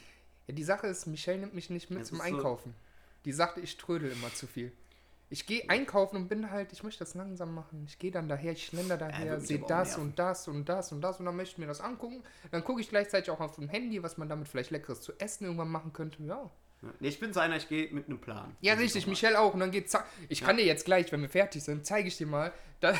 [0.47, 2.73] Ja, die Sache ist, Michelle nimmt mich nicht mit Es zum ist so- Einkaufen.
[3.25, 4.71] Die sagte, ich trödel immer zu viel.
[5.29, 7.85] Ich gehe einkaufen und bin halt, ich möchte das langsam machen.
[7.87, 11.01] Ich gehe dann daher, ich schlender daher, mich sehe das und das und das und
[11.01, 12.21] das und dann möchte ich mir das angucken.
[12.51, 15.45] Dann gucke ich gleichzeitig auch auf dem Handy, was man damit vielleicht Leckeres zu essen
[15.45, 16.21] irgendwann machen könnte.
[16.23, 16.51] Ja.
[16.99, 18.55] Nee, ich bin so einer, ich gehe mit einem Plan.
[18.61, 19.07] Ja, richtig.
[19.07, 19.53] Michelle auch.
[19.53, 20.05] Und dann geht's zack.
[20.29, 22.51] Ich kann dir jetzt gleich, wenn wir fertig sind, zeige ich dir mal.
[22.79, 22.93] Da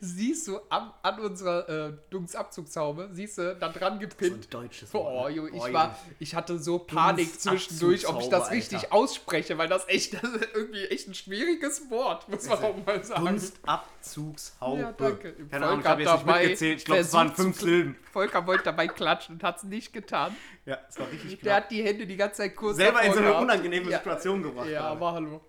[0.00, 4.46] siehst du an, an unserer äh, Dunksabzugshaube, siehst du, da dran So gepinnt.
[4.46, 5.32] ein deutsches Wort?
[5.32, 8.94] Junge, ich Oh, war, ich hatte so Panik zwischendurch, ob ich das richtig Alter.
[8.94, 13.02] ausspreche, weil das echt, das ist irgendwie echt ein schwieriges Wort, muss man auch mal
[13.04, 13.26] sagen.
[13.26, 14.80] Dunstabzugshaube.
[14.80, 15.34] Ja, danke.
[15.50, 16.78] Keine Ahnung, ich Volker habe jetzt nicht mitgezählt.
[16.78, 17.96] Ich glaube, es waren fünf Silben.
[18.12, 20.34] Volker wollte dabei klatschen und hat es nicht getan.
[20.66, 21.64] Ja, es war richtig Der knapp.
[21.64, 23.98] hat die Hände die ganze Zeit kurz Selber in so eine unangenehme Ja.
[23.98, 24.68] Situation gebracht.
[24.68, 25.40] Ja, aber hallo.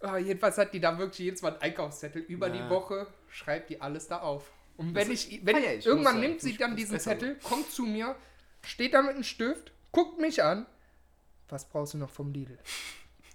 [0.00, 2.54] Ah, jedenfalls hat die da wirklich jedes Mal einen Einkaufszettel über Ja.
[2.54, 4.50] die Woche, schreibt die alles da auf.
[4.76, 7.70] Und wenn Das ich, wenn feier ich, irgendwann nimmt sie Ich dann diesen Zettel, kommt
[7.70, 8.16] zu mir,
[8.64, 10.64] steht da mit einem Stift, guckt mich an.
[11.50, 12.58] Was brauchst du noch vom Lidl?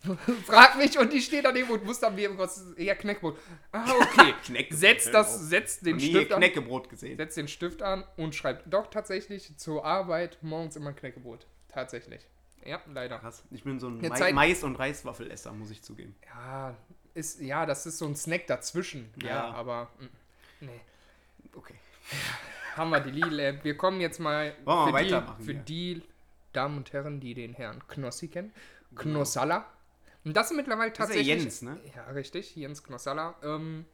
[0.45, 3.37] Frag mich und ich stehe daneben und muss dann wie irgendwas, ja, Kneckbrot.
[3.71, 4.33] Ah, okay.
[4.71, 7.17] Setzt das, setzt den Stift an, Knäckebrot gesehen.
[7.17, 11.45] setzt den Stift an und schreibt doch tatsächlich zur Arbeit morgens immer Knäckebrot.
[11.69, 12.21] Tatsächlich.
[12.65, 13.19] Ja, leider.
[13.19, 13.43] Krass.
[13.51, 16.15] Ich bin so ein Eine Mais, und Reiswaffelesser, muss ich zugeben.
[16.25, 16.75] Ja,
[17.13, 19.13] ist, ja, das ist so ein Snack dazwischen.
[19.21, 19.51] Ja, Ja.
[19.53, 20.81] aber mm, nee.
[21.55, 21.75] Okay.
[22.75, 23.63] Haben wir die Lidl-App.
[23.63, 25.61] Wir kommen jetzt mal Wollen wir für, die, weitermachen für hier?
[25.61, 26.03] die
[26.51, 28.53] Damen und Herren, die den Herrn Knossi kennen.
[28.95, 29.65] Knossalla.
[30.25, 31.07] Und das ist mittlerweile Genau.
[31.07, 31.43] Das ist ja tatsächlich.
[31.43, 31.79] Jens, ne?
[31.95, 33.35] Ja, richtig, Jens Knossalla.
[33.43, 33.85] Ähm,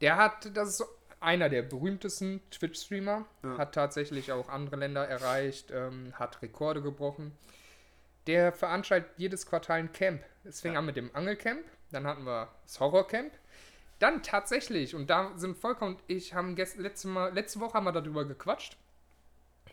[0.00, 0.84] der hat, das ist so
[1.20, 3.58] einer der berühmtesten Twitch-Streamer, Ja.
[3.58, 7.32] hat tatsächlich auch andere Länder erreicht, ähm, hat Rekorde gebrochen.
[8.26, 10.22] Der veranstaltet jedes Quartal ein Camp.
[10.44, 10.78] Es fing Ja.
[10.80, 13.32] an mit dem Angelcamp, dann hatten wir das Horrorcamp.
[13.98, 17.84] Dann tatsächlich, und da sind Volker und ich haben gest letzte, Mal, letzte Woche haben
[17.84, 18.76] wir darüber gequatscht.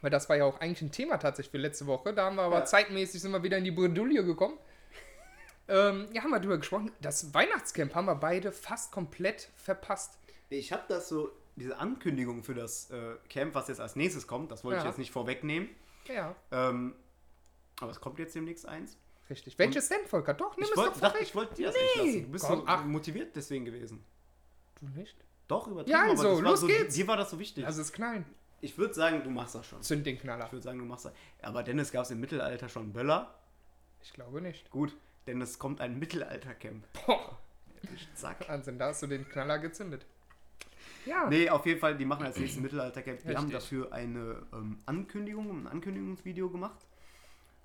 [0.01, 2.13] Weil das war ja auch eigentlich ein Thema tatsächlich für letzte Woche.
[2.13, 2.65] Da haben wir aber Ja.
[2.65, 4.57] zeitmäßig sind wir wieder in die Bredouille gekommen.
[5.71, 6.91] Ähm, ja, haben wir darüber gesprochen.
[6.99, 10.17] Das Weihnachtscamp haben wir beide fast komplett verpasst.
[10.49, 14.51] Ich habe das so, diese Ankündigung für das äh, Camp, was jetzt als nächstes kommt,
[14.51, 14.89] das wollte ich Ja.
[14.89, 15.69] jetzt nicht vorwegnehmen.
[16.05, 16.95] Ja, Ähm,
[17.81, 18.97] aber es kommt jetzt demnächst eins.
[19.29, 19.57] richtig.
[19.57, 20.33] Welches denn, Volker?
[20.33, 22.25] Doch, nimm Ich es wollte doch dachte, ich wollte dir das Nee, nicht lassen.
[22.25, 22.85] Du bist komm, so ach.
[22.85, 24.03] motiviert deswegen gewesen.
[24.79, 25.15] Du nicht?
[25.47, 25.91] Doch, übertrieben.
[25.91, 26.95] Ja, aber also, war los so, geht's.
[26.95, 27.65] Dir war das so wichtig.
[27.65, 28.25] Also es knallen.
[28.61, 29.81] ich würde sagen, du machst das schon.
[29.81, 30.45] Zünd den Knaller.
[30.45, 31.13] Ich würde sagen, du machst das.
[31.41, 33.33] Aber Dennis gab es im Mittelalter schon Böller.
[34.01, 34.69] Ich glaube nicht.
[34.69, 34.95] Gut,
[35.27, 36.85] denn es kommt ein Mittelalter-Camp.
[37.05, 37.37] Boah,
[38.15, 38.47] Zack.
[38.47, 40.05] Wahnsinn, da hast du den Knaller gezündet.
[41.05, 41.27] Ja.
[41.29, 43.23] Nee, auf jeden Fall, die machen als nächstes Mittelalter-Camp.
[43.23, 46.85] Die haben dafür eine ähm, Ankündigung, ein Ankündigungsvideo gemacht.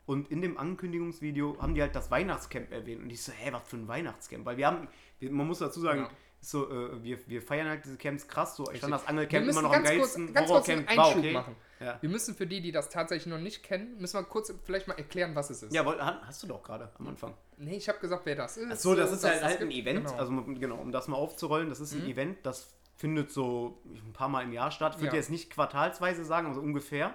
[0.07, 3.03] Und in dem Ankündigungsvideo haben die halt das Weihnachtscamp erwähnt.
[3.03, 4.45] Und ich so, hä, was für ein Weihnachtscamp?
[4.45, 4.88] Weil wir haben,
[5.21, 6.11] man muss dazu sagen, Ja.
[6.40, 8.55] so, äh, wir, wir feiern halt diese Camps krass.
[8.57, 10.35] So, ich fand das Angelcamp immer noch am ganz kurz, geilsten.
[10.35, 11.33] ganz kurz einen Einschub okay.
[11.33, 11.57] machen.
[11.81, 11.99] Ja.
[12.03, 14.95] Wir müssen für die, die das tatsächlich noch nicht kennen, müssen wir kurz vielleicht mal
[14.95, 15.73] erklären, was es ist.
[15.75, 17.35] Ja, ha- hast du doch gerade am Anfang.
[17.57, 18.71] Nee, ich habe gesagt, wer das ist.
[18.73, 19.71] Ach so, das ist halt, es halt ein.
[19.71, 20.05] Event.
[20.07, 20.17] Genau.
[20.19, 22.11] Also genau, um das mal aufzurollen, das ist ein Mhm.
[22.11, 24.95] Event, das findet so ein paar Mal im Jahr statt.
[24.97, 25.21] Ich würde Ja.
[25.21, 27.14] jetzt nicht quartalsweise sagen, aber so ungefähr.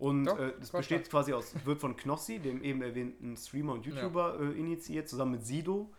[0.00, 3.86] Und Doch, äh, das besteht quasi aus, wird von Knossi, dem eben erwähnten Streamer und
[3.86, 5.90] YouTuber, äh, initiiert, zusammen mit Sido.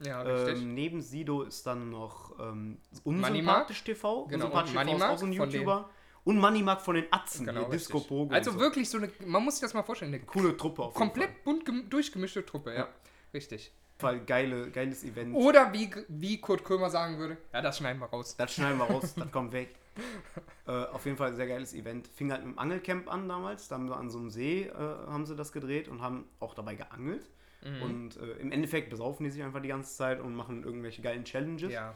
[0.00, 0.48] ja.
[0.48, 2.78] Ähm, neben Sido ist dann noch ähm.
[3.04, 4.26] Unsympathisch TV.
[4.26, 5.90] Genau, Unsympathisch und TV ist auch so ein von den- YouTuber.
[6.24, 8.00] Und Moneymark von den Atzen, genau, Disco.
[8.00, 8.32] Pogo.
[8.34, 8.58] Also so.
[8.58, 11.44] wirklich so eine, man muss sich das mal vorstellen, eine coole Truppe auf jeden komplett
[11.44, 12.78] bunt gem- durchgemischte Truppe, ja.
[12.78, 12.88] Ja.
[13.34, 13.70] Richtig.
[13.98, 14.20] Fall.
[14.24, 15.34] Geile, geiles Event.
[15.34, 18.34] Oder wie, wie Kurt Krömer sagen würde, ja, das schneiden wir raus.
[18.36, 19.74] Das schneiden wir raus, das kommt weg.
[20.66, 22.08] Äh, auf jeden Fall ein sehr geiles Event.
[22.08, 23.68] Fing halt mit dem Angelcamp an damals.
[23.68, 26.54] Da haben wir an so einem See äh, haben sie das gedreht und haben auch
[26.54, 27.28] dabei geangelt.
[27.62, 27.82] Mhm.
[27.82, 31.24] Und äh, im Endeffekt besaufen die sich einfach die ganze Zeit und machen irgendwelche geilen
[31.26, 31.70] Challenges.
[31.70, 31.94] Ja.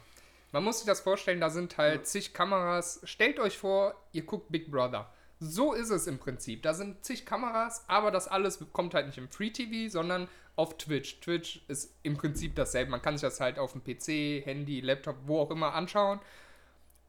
[0.53, 3.01] Man muss sich das vorstellen, da sind halt zig Kameras.
[3.05, 5.11] Stellt euch vor, ihr guckt Big Brother.
[5.41, 6.63] So ist es im Prinzip.
[6.63, 10.77] Da sind zig Kameras, aber das alles kommt halt nicht im Free TV, sondern auf
[10.77, 11.21] Twitch.
[11.21, 12.91] Twitch ist im Prinzip dasselbe.
[12.91, 16.19] Man kann sich das halt auf dem PC, Handy, Laptop, wo auch immer anschauen.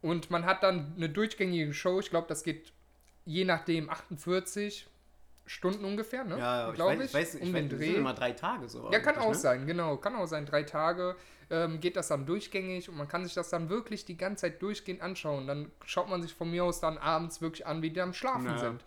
[0.01, 1.99] Und man hat dann eine durchgängige Show.
[1.99, 2.71] Ich glaube, das geht
[3.25, 4.87] je nachdem 48
[5.45, 6.37] Stunden ungefähr, ne?
[6.37, 7.95] Ja, ja, ich Glaub weiß, ich weiß, ich um weiß, den das Dreh.
[7.95, 8.91] immer drei Tage so.
[8.91, 9.35] Ja, kann auch ne?
[9.35, 9.97] sein, genau.
[9.97, 10.45] Kann auch sein.
[10.45, 11.15] Drei Tage
[11.49, 14.61] ähm, geht das dann durchgängig und man kann sich das dann wirklich die ganze Zeit
[14.61, 15.47] durchgehend anschauen.
[15.47, 18.45] Dann schaut man sich von mir aus dann abends wirklich an, wie die am Schlafen
[18.45, 18.57] Ja.
[18.57, 18.85] sind.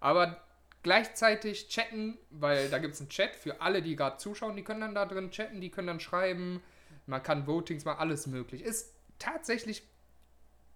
[0.00, 0.36] Aber
[0.82, 4.80] gleichzeitig chatten, weil da gibt es einen Chat für alle, die gerade zuschauen, die können
[4.82, 6.62] dann da drin chatten, die können dann schreiben,
[7.06, 8.62] man kann Votings machen, alles möglich.
[8.62, 9.88] Ist tatsächlich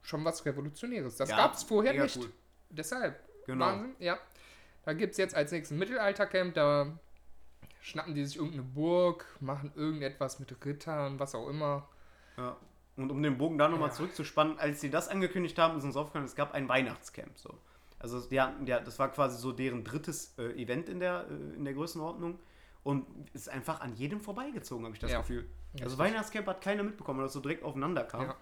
[0.07, 1.17] schon was Revolutionäres.
[1.17, 2.17] Das Ja, gab es vorher nicht.
[2.17, 2.31] cool.
[2.71, 3.19] Deshalb.
[3.47, 3.67] Genau.
[3.67, 4.19] Wahnsinn, ja.
[4.85, 6.97] Da gibt es jetzt als nächstes ein Mittelaltercamp, da
[7.81, 11.89] schnappen die sich irgendeine Burg, machen irgendetwas mit Rittern, was auch immer.
[12.37, 12.57] Ja.
[12.97, 13.95] Und um den Bogen da nochmal Ja.
[13.95, 17.37] zurückzuspannen, als sie das angekündigt haben, ist uns aufgefallen, es gab ein Weihnachtscamp.
[17.37, 17.55] So.
[17.99, 21.57] Also die hatten, ja, das war quasi so deren drittes äh, Event in der, äh,
[21.57, 22.39] in der Größenordnung.
[22.85, 25.19] Und ist einfach an jedem vorbeigezogen, habe ich das Ja.
[25.19, 25.49] Gefühl.
[25.83, 25.99] Also.
[25.99, 28.23] Weihnachtscamp hat keiner mitbekommen, weil das so direkt aufeinander kam.
[28.23, 28.37] Ja.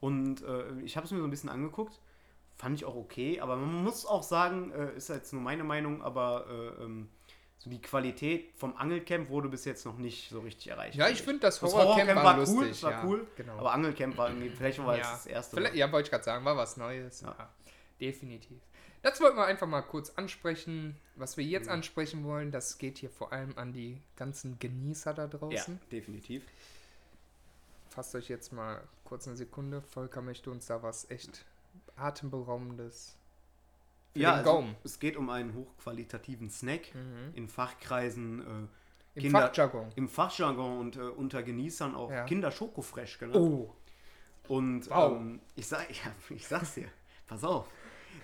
[0.00, 1.98] Und äh, ich habe es mir so ein bisschen angeguckt.
[2.56, 6.02] Fand ich auch okay, aber man muss auch sagen, äh, ist jetzt nur meine Meinung,
[6.02, 7.08] aber äh, ähm,
[7.58, 10.96] so die Qualität vom Angelcamp wurde bis jetzt noch nicht so richtig erreicht.
[10.96, 12.82] Ja, ich finde das Horrorcamp Horrorcamp war, war cool, lustig.
[12.84, 13.58] war ja, cool, Genau.
[13.58, 15.56] Aber Angelcamp war irgendwie, vielleicht war es ja, das erste.
[15.56, 17.20] Vielleicht, ja, wollte ich gerade sagen, war was Neues.
[17.20, 17.34] Ja.
[17.38, 17.48] Ja.
[18.00, 18.58] definitiv.
[19.02, 20.96] Das wollten wir einfach mal kurz ansprechen.
[21.14, 21.50] Was wir Mhm.
[21.50, 25.80] jetzt ansprechen wollen, das geht hier vor allem an die ganzen Genießer da Ja, draußen.
[25.92, 26.42] definitiv.
[27.90, 29.80] Fasst euch jetzt mal kurz eine Sekunde.
[29.82, 31.44] Volker möchte uns da was echt
[31.96, 33.16] atemberaubendes
[34.12, 36.94] für Ja, also, es geht um einen hochqualitativen Snack.
[36.94, 37.34] Mhm.
[37.34, 38.44] In Fachkreisen, äh,
[39.14, 39.92] Im Kinder- Fachjargon.
[39.96, 42.24] im Fachjargon und äh, unter Genießern auch Ja.
[42.24, 43.36] Kinder Schokofresh genannt.
[43.38, 43.74] Oh,
[44.48, 45.16] Und Wow.
[45.16, 46.88] ähm, ich, sag, ja, ich sag's dir,
[47.26, 47.66] pass auf.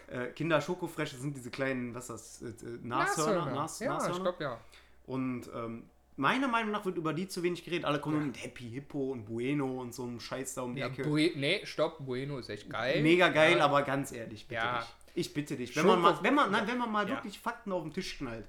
[0.08, 3.50] Äh, Kinder Schokofresh sind diese kleinen, was ist das, äh, äh, Nashörner?
[3.54, 4.22] Nas, ja, ich Nashörner?
[4.22, 4.60] glaube ja.
[5.06, 5.84] Und ähm,
[6.16, 7.84] meiner Meinung nach wird über die zu wenig geredet.
[7.84, 10.86] Alle kommen mit Happy Hippo und Bueno und so einem Scheiß da um die ja
[10.88, 11.02] Ecke.
[11.02, 13.02] Bue nee, stopp, Bueno ist echt geil.
[13.02, 13.64] Mega geil, ja.
[13.64, 14.78] aber ganz ehrlich, bitte Ja.
[14.80, 14.88] dich.
[15.16, 15.74] Ich bitte dich.
[15.76, 17.16] Wenn man mal, Schoko- wenn man, nein, wenn man mal Ja.
[17.16, 18.46] wirklich Fakten auf den Tisch knallt,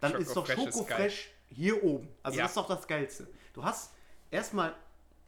[0.00, 2.08] dann ist doch Schokofresh hier oben.
[2.22, 2.44] Also Ja.
[2.44, 3.26] das ist doch das Geilste.
[3.54, 3.92] Du hast
[4.30, 4.74] erstmal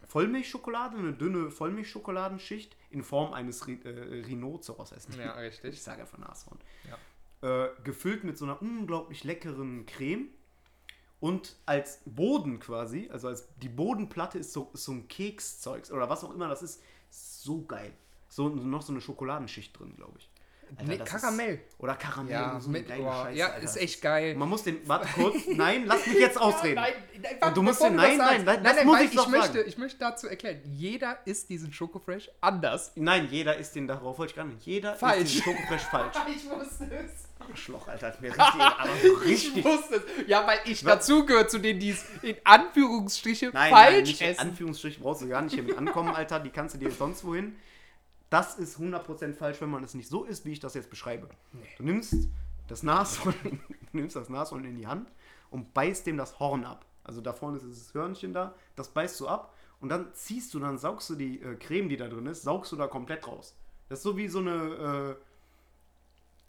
[0.06, 5.14] Vollmilchschokolade, eine dünne Vollmilchschokoladenschicht in Form eines Ri äh, Rhinoceros essen.
[5.18, 5.82] Ja, Ich richtig.
[5.82, 6.58] sage einfach Nashorn.
[6.88, 7.64] Ja.
[7.66, 10.28] Äh, gefüllt mit so einer unglaublich leckeren Creme.
[11.20, 16.08] Und als Boden quasi, also als die Bodenplatte ist so, ist so ein Kekszeugs oder
[16.08, 17.92] was auch immer das ist, so geil.
[18.28, 20.30] So noch so eine Schokoladenschicht drin, glaube ich.
[20.76, 21.54] Alter, Nee, Karamell.
[21.54, 22.32] Ist, oder Karamell.
[22.34, 23.62] Ja, so eine mit, geile oh, Scheiße, ja Alter.
[23.64, 24.34] ist echt geil.
[24.36, 24.86] Man muss den.
[24.86, 25.36] Warte kurz.
[25.48, 26.76] Nein, lass mich jetzt ausreden.
[26.76, 29.14] Ja, nein, nein, Und du musst den- das nein, sagst- nein, das muss weil ich
[29.16, 29.64] doch möchte, sagen.
[29.68, 32.92] ich möchte dazu erklären, jeder isst diesen Schokofresh anders.
[32.96, 34.60] Nein, jeder ist den darauf wollte ich gar nicht.
[34.66, 35.22] Jeder Falsch.
[35.22, 36.16] ist den Schokofresh falsch.
[36.36, 37.27] Ich wusste es.
[37.50, 39.64] Arschloch, Alter, hat mir richtig, aber so Ich richtig.
[39.64, 40.02] wusste es.
[40.28, 44.28] Ja, weil ich dazugehöre zu denen, die es in Anführungsstriche Nein, nein, falsch nicht in
[44.28, 44.40] essen.
[44.40, 46.40] Anführungsstrichen brauchst du gar nicht hier mit ankommen, Alter.
[46.40, 47.56] Die kannst du dir sonst wohin.
[48.30, 51.28] Das ist 100% falsch, wenn man es nicht so isst, wie ich das jetzt beschreibe.
[51.78, 52.14] Du nimmst
[52.68, 53.34] das Nashorn,
[53.92, 55.10] du nimmst das Nashorn in die Hand
[55.50, 56.84] und beißt dem das Horn ab.
[57.04, 60.58] Also da vorne ist dieses Hörnchen da, das beißt du ab und dann ziehst du,
[60.60, 63.54] dann saugst du die äh, Creme, die da drin ist, saugst du da komplett raus.
[63.88, 65.24] Das ist so wie so eine, äh,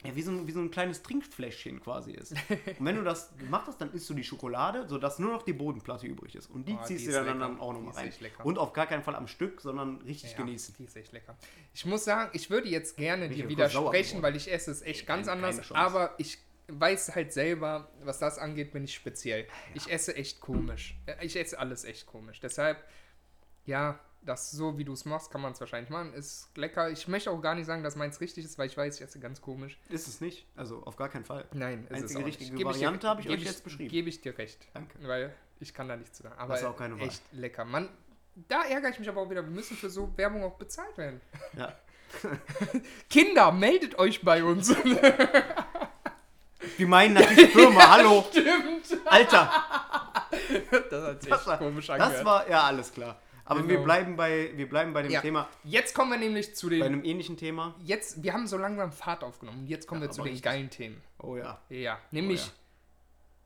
[0.05, 2.31] ja, wie so, ein, wie so ein kleines Trinkfläschchen quasi ist.
[2.79, 5.51] Und wenn du das gemacht hast, dann isst du die Schokolade, sodass nur noch die
[5.51, 6.49] Bodenplatte übrig ist.
[6.49, 7.39] Und die Oh, ziehst du dann, lecker.
[7.39, 8.13] dann auch nochmal rein.
[8.45, 10.75] Und auf gar keinen Fall am Stück, sondern richtig Ja, genießen.
[10.79, 11.35] Die ist echt lecker.
[11.73, 14.81] Ich muss sagen, ich würde jetzt gerne ich dir ja widersprechen, weil ich esse es
[14.81, 15.57] echt ganz keine- anders.
[15.65, 15.75] Chance.
[15.75, 16.37] Aber ich
[16.71, 19.47] weiß halt selber, was das angeht, bin ich speziell.
[19.73, 20.95] Ich esse echt komisch.
[21.07, 22.39] Äh, Ich esse alles echt komisch.
[22.39, 22.77] Deshalb,
[23.65, 26.13] ja, das so wie du es machst, kann man es wahrscheinlich machen.
[26.13, 26.89] Ist lecker.
[26.89, 29.19] Ich möchte auch gar nicht sagen, dass meins richtig ist, weil ich weiß, ich esse
[29.19, 29.77] ganz komisch.
[29.89, 30.45] Ist es nicht.
[30.55, 31.45] Also auf gar keinen Fall.
[31.53, 32.65] Nein, ist es Einzige auch richtige nicht.
[32.65, 33.89] Variante habe ich gebe euch jetzt beschrieben.
[33.89, 34.67] Gebe ich dir recht.
[34.73, 34.97] Danke.
[35.01, 36.35] Weil ich kann da nichts zu sagen.
[36.37, 37.07] Aber Hast du auch keine Wahl.
[37.07, 37.65] echt lecker.
[37.65, 37.89] Man,
[38.47, 39.43] da ärgere ich mich aber auch wieder.
[39.43, 41.21] Wir müssen für so Werbung auch bezahlt werden.
[41.57, 41.73] Ja.
[43.09, 44.73] Kinder, meldet euch bei uns.
[46.77, 48.25] Die meinen natürlich Firma, hallo.
[48.31, 48.99] Stimmt.
[49.05, 49.51] Alter,
[50.89, 52.15] Das hat sich das komisch angehört.
[52.15, 53.17] das war, ja, alles klar.
[53.49, 53.83] Aber wir Genau.
[53.83, 55.21] bleiben bei, wir bleiben bei dem Ja.
[55.21, 56.83] Thema, Jetzt kommen wir nämlich zu bei den.
[56.83, 57.75] einem ähnlichen Thema.
[57.83, 59.65] Jetzt, wir haben so langsam Fahrt aufgenommen.
[59.67, 61.01] Jetzt kommen Ja, wir zu den geilen Themen.
[61.17, 61.59] Oh ja.
[61.69, 62.51] Ja, nämlich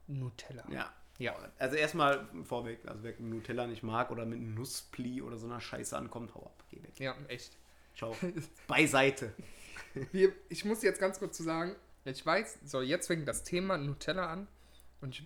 [0.10, 0.64] Oh Nutella.
[0.70, 0.92] Ja.
[1.20, 1.36] Ja.
[1.60, 5.96] Also erstmal vorweg, also wer Nutella nicht mag oder mit Nusspli oder so einer Scheiße
[5.96, 7.00] ankommt, hau ab, geh weg.
[7.00, 7.56] Ja, echt.
[7.96, 8.16] Ciao.
[8.68, 9.34] Beiseite.
[10.12, 13.78] Wir, ich muss jetzt ganz kurz zu sagen, ich weiß, so jetzt fängt das Thema
[13.78, 14.48] Nutella an
[15.02, 15.26] und ich,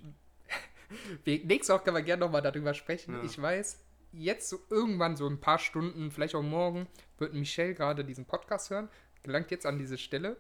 [1.24, 3.16] wir, nächste Woche können wir gerne nochmal darüber sprechen.
[3.16, 3.24] Ja.
[3.24, 3.80] Ich weiß,
[4.12, 8.70] jetzt so irgendwann, so ein paar Stunden, vielleicht auch morgen, wird Michelle gerade diesen Podcast
[8.70, 8.90] hören.
[9.24, 10.38] Gelangt jetzt an diese Stelle.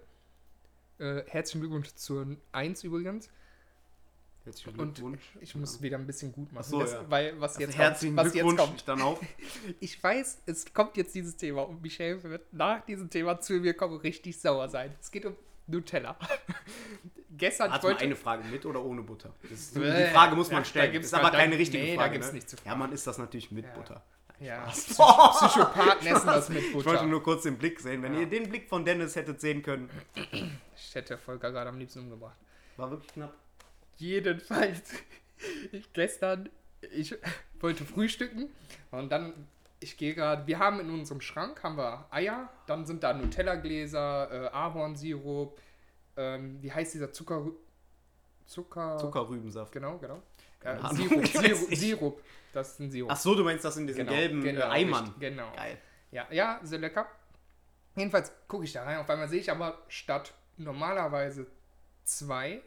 [0.99, 3.30] Äh, herzlichen Glückwunsch zur 1 übrigens.
[4.45, 5.21] Herzlichen Und Glückwunsch.
[5.41, 6.63] ich muss wieder ein bisschen gut machen.
[6.65, 7.06] Ach so, das, ja.
[7.10, 8.88] Weil was Also jetzt herzlichen kommt, was jetzt Glückwunsch kommt.
[8.88, 9.21] dann auch.
[9.80, 13.73] Ich weiß, es kommt jetzt dieses Thema und Michelle wird nach diesem Thema zu mir
[13.73, 14.95] kommen und richtig sauer sein.
[15.01, 15.36] Es geht um
[15.67, 16.17] Nutella.
[17.38, 19.32] Gestern Hat wollte eine Frage mit oder ohne Butter?
[19.51, 20.91] Ist, die Äh, Frage muss ja, man da stellen.
[20.91, 22.13] gibt's ist aber da- keine richtige nee, da Frage.
[22.13, 22.34] gibt's ne?
[22.34, 23.71] nichts zu Ja, man isst das natürlich mit Ja.
[23.73, 24.03] Butter.
[24.39, 24.65] ja.
[24.67, 27.06] Psychopathen essen das mit Ich wollte Butter.
[27.06, 28.01] nur kurz den Blick sehen.
[28.01, 28.21] Wenn Ja.
[28.21, 29.89] ihr den Blick von Dennis hättet sehen können,
[30.75, 32.38] Ich hätte Volker gerade am liebsten umgebracht.
[32.77, 33.34] war wirklich knapp.
[33.97, 34.93] Jedenfalls,
[35.71, 36.49] ich gestern,
[36.91, 37.15] ich
[37.60, 38.49] wollte frühstücken
[38.91, 39.34] und dann,
[39.79, 44.45] ich gehe gerade, wir haben in unserem Schrank, haben wir Eier, dann sind da Nutella-Gläser,
[44.45, 45.59] äh, Ahornsirup,
[46.15, 47.45] ähm, wie heißt dieser Zucker...
[48.45, 48.97] Zucker...
[48.97, 49.71] Zuckerrübensaft.
[49.71, 50.21] Genau, genau.
[50.61, 51.75] Äh, Sirup, Sirup.
[51.75, 53.11] Sirup, das ist ein Sirup.
[53.11, 55.03] Ach so, du meinst das in diesen Genau, gelben genau, äh, Eimern.
[55.03, 55.51] richtig, Genau.
[55.55, 55.77] Geil.
[56.11, 57.05] Ja, ja, sehr lecker.
[57.95, 58.97] Jedenfalls gucke ich da rein.
[58.97, 61.47] Auf einmal sehe ich aber statt normalerweise
[62.03, 62.61] zwei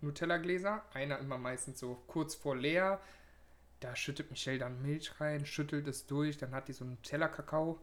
[0.00, 3.00] Nutella-Gläser, einer immer meistens so kurz vor leer.
[3.80, 7.80] Da schüttet Michelle dann Milch rein, schüttelt es durch, dann hat die so einen Nutella-Kakao.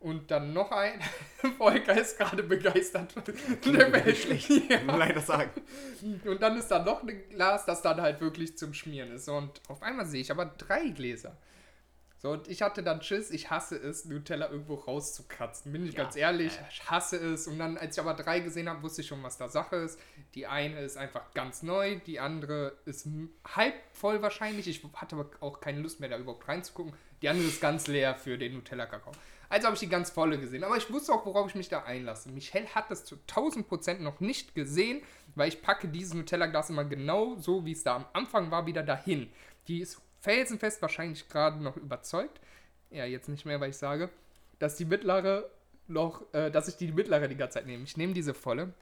[0.00, 1.00] Und dann noch ein.
[1.58, 3.14] Volker ist gerade begeistert.
[4.16, 4.50] schlecht.
[4.68, 4.82] Ja.
[4.82, 5.50] Muss leider sagen.
[6.24, 9.28] Und dann ist da noch ein Glas, das dann halt wirklich zum Schmieren ist.
[9.28, 11.36] Und auf einmal sehe ich aber drei Gläser.
[12.22, 15.72] So, und ich hatte dann Schiss, ich hasse es, Nutella irgendwo rauszukratzen.
[15.72, 16.62] Bin ich Ja, ganz ehrlich, äh.
[16.70, 17.48] ich hasse es.
[17.48, 19.98] Und dann, als ich aber drei gesehen habe, wusste ich schon, was da Sache ist.
[20.36, 23.08] Die eine ist einfach ganz neu, die andere ist
[23.56, 24.68] halb voll wahrscheinlich.
[24.68, 26.92] Ich hatte aber auch keine Lust mehr, da überhaupt reinzugucken.
[27.22, 29.10] Die andere ist ganz leer für den Nutella-Kakao.
[29.48, 30.62] Also habe ich die ganz volle gesehen.
[30.62, 32.30] Aber ich wusste auch, worauf ich mich da einlasse.
[32.30, 35.02] Michelle hat das zu 1000 Prozent noch nicht gesehen,
[35.34, 38.84] weil ich packe dieses Nutella-Glas immer genau so, wie es da am Anfang war, wieder
[38.84, 39.28] dahin.
[39.66, 42.40] Die ist felsenfest wahrscheinlich gerade noch überzeugt.
[42.90, 44.08] Ja, jetzt nicht mehr, weil ich sage,
[44.58, 45.50] dass die mittlere
[45.88, 47.84] noch, äh, dass ich die mittlere die ganze Zeit nehme.
[47.84, 48.72] Ich nehme diese volle,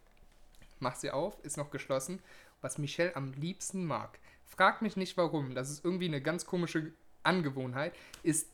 [0.79, 2.20] mach sie auf, ist noch geschlossen.
[2.61, 6.92] Was Michelle am liebsten mag, frag mich nicht warum, das ist irgendwie eine ganz komische
[7.22, 8.48] Angewohnheit, ist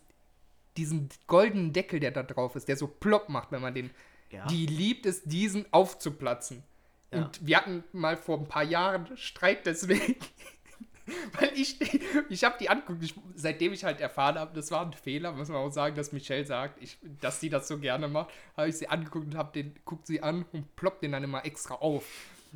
[0.77, 3.91] diesen goldenen Deckel, der da drauf ist, der so plopp macht, wenn man den.
[4.31, 4.47] Ja.
[4.47, 6.63] Die liebt es, diesen aufzuplatzen.
[7.13, 7.19] Ja.
[7.19, 10.17] Und wir hatten mal vor ein paar Jahren Streit deswegen.
[11.39, 11.79] Weil ich,
[12.29, 15.49] ich habe die angeguckt, ich, seitdem ich halt erfahren habe, das war ein Fehler, muss
[15.49, 18.77] man auch sagen, dass Michelle sagt, ich, dass sie das so gerne macht, habe ich
[18.77, 22.05] sie angeguckt und habe den, guckt sie an und ploppt den dann immer extra auf.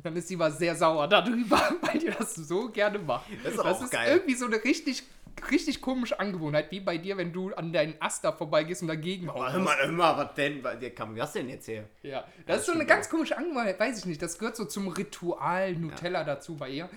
[0.03, 3.25] Dann ist sie mal sehr sauer darüber, weil die das so gerne macht.
[3.43, 4.15] Das ist auch ist geil.
[4.15, 5.03] irgendwie so eine richtig,
[5.49, 9.45] richtig komische Angewohnheit, wie bei dir, wenn du an deinen Aster vorbeigehst und dagegen Aber
[9.45, 9.53] haust.
[9.53, 10.63] hör mal, was denn?
[10.63, 11.85] Was der kam das denn jetzt her?
[12.03, 14.21] Ja, das, das ist so eine ganz komische Angewohnheit, weiß ich nicht.
[14.21, 16.89] Das gehört so zum Ritual Nutella dazu bei ihr.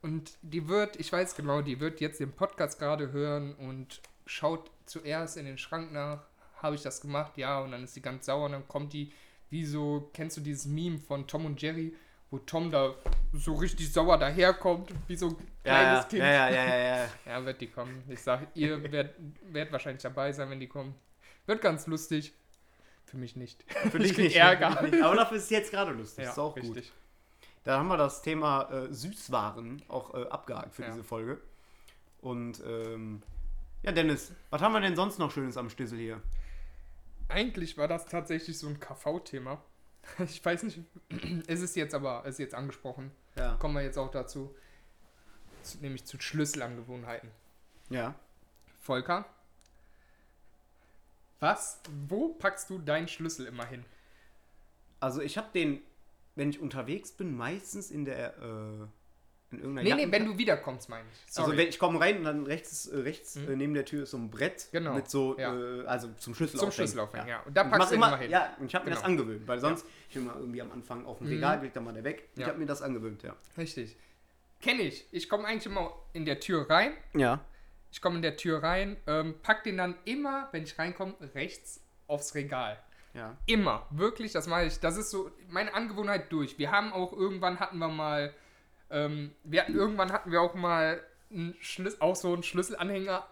[0.00, 4.70] Und die wird, ich weiß genau, die wird jetzt den Podcast gerade hören und schaut
[4.86, 6.24] zuerst in den Schrank nach.
[6.56, 7.36] Habe ich das gemacht?
[7.36, 9.12] Ja, und dann ist sie ganz sauer und dann kommt die,
[9.50, 11.94] wie so, kennst du dieses Meme von Tom und Jerry,
[12.30, 12.94] wo Tom da
[13.32, 16.22] so richtig sauer daherkommt, wie so ein kleines ja, Kind.
[16.22, 17.08] ja, ja, ja, ja, ja.
[17.26, 18.02] Ja, wird die kommen.
[18.08, 20.94] Ich sag, ihr werdet, werdet wahrscheinlich dabei sein, wenn die kommen.
[21.46, 22.34] Wird ganz lustig.
[23.04, 23.64] Für mich nicht.
[23.90, 24.36] Für Ich dich krieg nicht.
[24.36, 24.82] Ärger.
[24.82, 25.02] dich nicht.
[25.02, 26.24] Aber dafür ist es jetzt gerade lustig.
[26.24, 26.82] Ja, ist auch gut.
[27.64, 30.90] Da haben wir das Thema äh, Süßwaren auch äh, abgehakt für Ja.
[30.90, 31.40] diese Folge.
[32.20, 33.22] Und ähm,
[33.82, 36.20] ja, Dennis, was haben wir denn sonst noch Schönes am Stissel hier?
[37.28, 39.62] Eigentlich war das tatsächlich so ein KV-Thema.
[40.20, 40.80] Ich weiß nicht,
[41.46, 43.10] es ist jetzt aber, es ist jetzt angesprochen.
[43.36, 43.56] Ja.
[43.56, 44.54] Kommen wir jetzt auch dazu,
[45.62, 47.30] zu, nämlich zu Schlüsselangewohnheiten.
[47.90, 48.14] Ja.
[48.80, 49.26] Volker,
[51.40, 53.84] was, wo packst du deinen Schlüssel immer hin?
[54.98, 55.82] Also ich habe den,
[56.38, 58.86] wenn ich unterwegs bin, meistens in der äh,
[59.50, 61.32] in irgendeiner Nee, nee, wenn du wiederkommst, meine ich.
[61.32, 61.46] Sorry.
[61.46, 63.48] Also wenn ich komme rein und dann rechts, äh, rechts Mhm.
[63.50, 65.54] äh, neben der Tür ist so ein Brett Genau, mit so, ja.
[65.54, 66.70] äh, also zum Schlüssel Zum.
[66.70, 67.40] Schlüssel aufhängen, ja.
[67.44, 68.30] Und da packst du immer, hin.
[68.30, 69.10] Ja, und ich habe mir das Genau.
[69.12, 71.32] angewöhnt, weil sonst, ich bin mal irgendwie am Anfang auf dem Mhm.
[71.34, 72.28] Regal, leg da mal der weg.
[72.34, 72.48] Ich Ja.
[72.48, 73.34] habe mir das angewöhnt, ja.
[73.56, 73.96] Richtig.
[74.60, 75.06] Kenne ich.
[75.12, 76.92] Ich komme eigentlich immer in der Tür rein.
[77.14, 77.40] Ja.
[77.90, 81.80] Ich komme in der Tür rein, ähm, pack den dann immer, wenn ich reinkomme, rechts
[82.06, 82.78] aufs Regal.
[83.18, 83.36] Ja.
[83.46, 84.78] Immer, wirklich, das mache ich.
[84.80, 86.58] Das ist so meine Angewohnheit durch.
[86.58, 88.32] Wir haben auch irgendwann hatten wir mal,
[88.90, 93.26] ähm, wir hatten irgendwann hatten wir auch mal einen Schlüssel, auch so einen Schlüsselanhänger,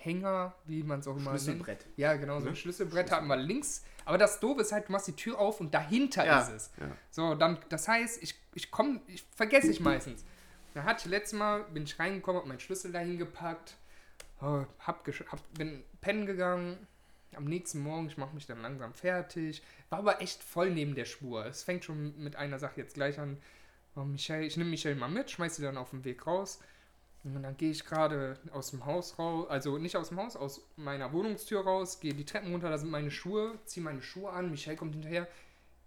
[0.00, 1.40] Hänger, wie man es auch immer nennt.
[1.42, 1.86] Schlüsselbrett.
[1.96, 2.56] Ja, genau, so ein Ne?
[2.56, 3.82] Schlüsselbrett hatten wir links.
[4.04, 6.40] Aber das Doofe ist halt, du machst die Tür auf und dahinter Ja.
[6.40, 6.70] ist es.
[6.78, 6.86] Ja.
[7.10, 10.24] So, dann, das heißt, ich, ich komme, ich vergesse ich meistens.
[10.74, 13.76] Da hatte ich letztes Mal, bin ich reingekommen, hab meinen Schlüssel dahin gepackt,
[14.40, 16.86] oh, hab, hab bin pennen gegangen.
[17.34, 19.62] Am nächsten Morgen, ich mache mich dann langsam fertig.
[19.90, 21.46] War aber echt voll neben der Spur.
[21.46, 23.38] Es fängt schon mit einer Sache jetzt gleich an.
[23.96, 26.60] Oh, Michelle, ich nehme Michelle mal mit, schmeiß sie dann auf dem Weg raus.
[27.24, 30.62] Und dann gehe ich gerade aus dem Haus raus, also nicht aus dem Haus, aus
[30.76, 34.50] meiner Wohnungstür raus, gehe die Treppen runter, da sind meine Schuhe, ziehe meine Schuhe an,
[34.50, 35.26] Michelle kommt hinterher.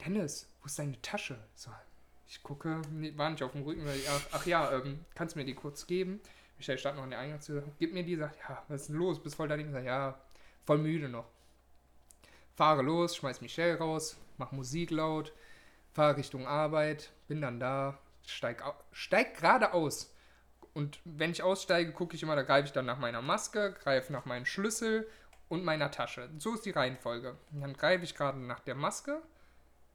[0.05, 1.39] Dennis, wo ist deine Tasche?
[1.55, 1.71] So,
[2.27, 5.39] ich gucke, nee, war nicht auf dem Rücken, weil, ach, ach ja, ähm, kannst du
[5.39, 6.19] mir die kurz geben?
[6.57, 9.23] Michelle stand noch in der Eingangstür, gib mir die, sagt, ja, was ist denn los?
[9.23, 9.71] Bist voll daneben?
[9.71, 10.19] Sag, ja,
[10.65, 11.25] voll müde noch.
[12.55, 15.33] Fahre los, schmeiß Michelle raus, mach Musik laut,
[15.93, 20.13] fahre Richtung Arbeit, bin dann da, steig, steig gerade aus.
[20.73, 24.13] Und wenn ich aussteige, gucke ich immer, da greife ich dann nach meiner Maske, greife
[24.13, 25.07] nach meinem Schlüssel
[25.49, 26.29] und meiner Tasche.
[26.37, 27.37] So ist die Reihenfolge.
[27.51, 29.21] Und dann greife ich gerade nach der Maske.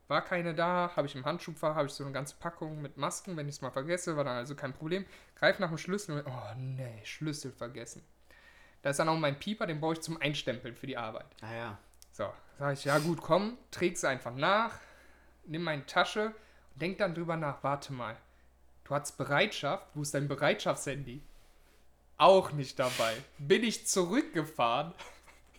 [0.08, 3.36] War keine da, habe ich im Handschuhfach, habe ich so eine ganze Packung mit Masken.
[3.36, 5.04] Wenn ich es mal vergesse, war dann also kein Problem.
[5.34, 8.04] Greif nach dem Schlüssel und, oh nee, Schlüssel vergessen.
[8.86, 11.26] Da ist dann auch mein Pieper, den brauche ich zum Einstempeln für die Arbeit.
[11.40, 11.78] Ah ja.
[12.12, 14.78] So, sage ich, ja gut, komm, träg's einfach nach,
[15.44, 18.16] nimm meine Tasche und denk dann drüber nach, warte mal,
[18.84, 21.20] du hast Bereitschaft, wo ist dein Bereitschaftshandy?
[22.16, 23.16] Auch nicht dabei.
[23.38, 24.94] Bin ich zurückgefahren,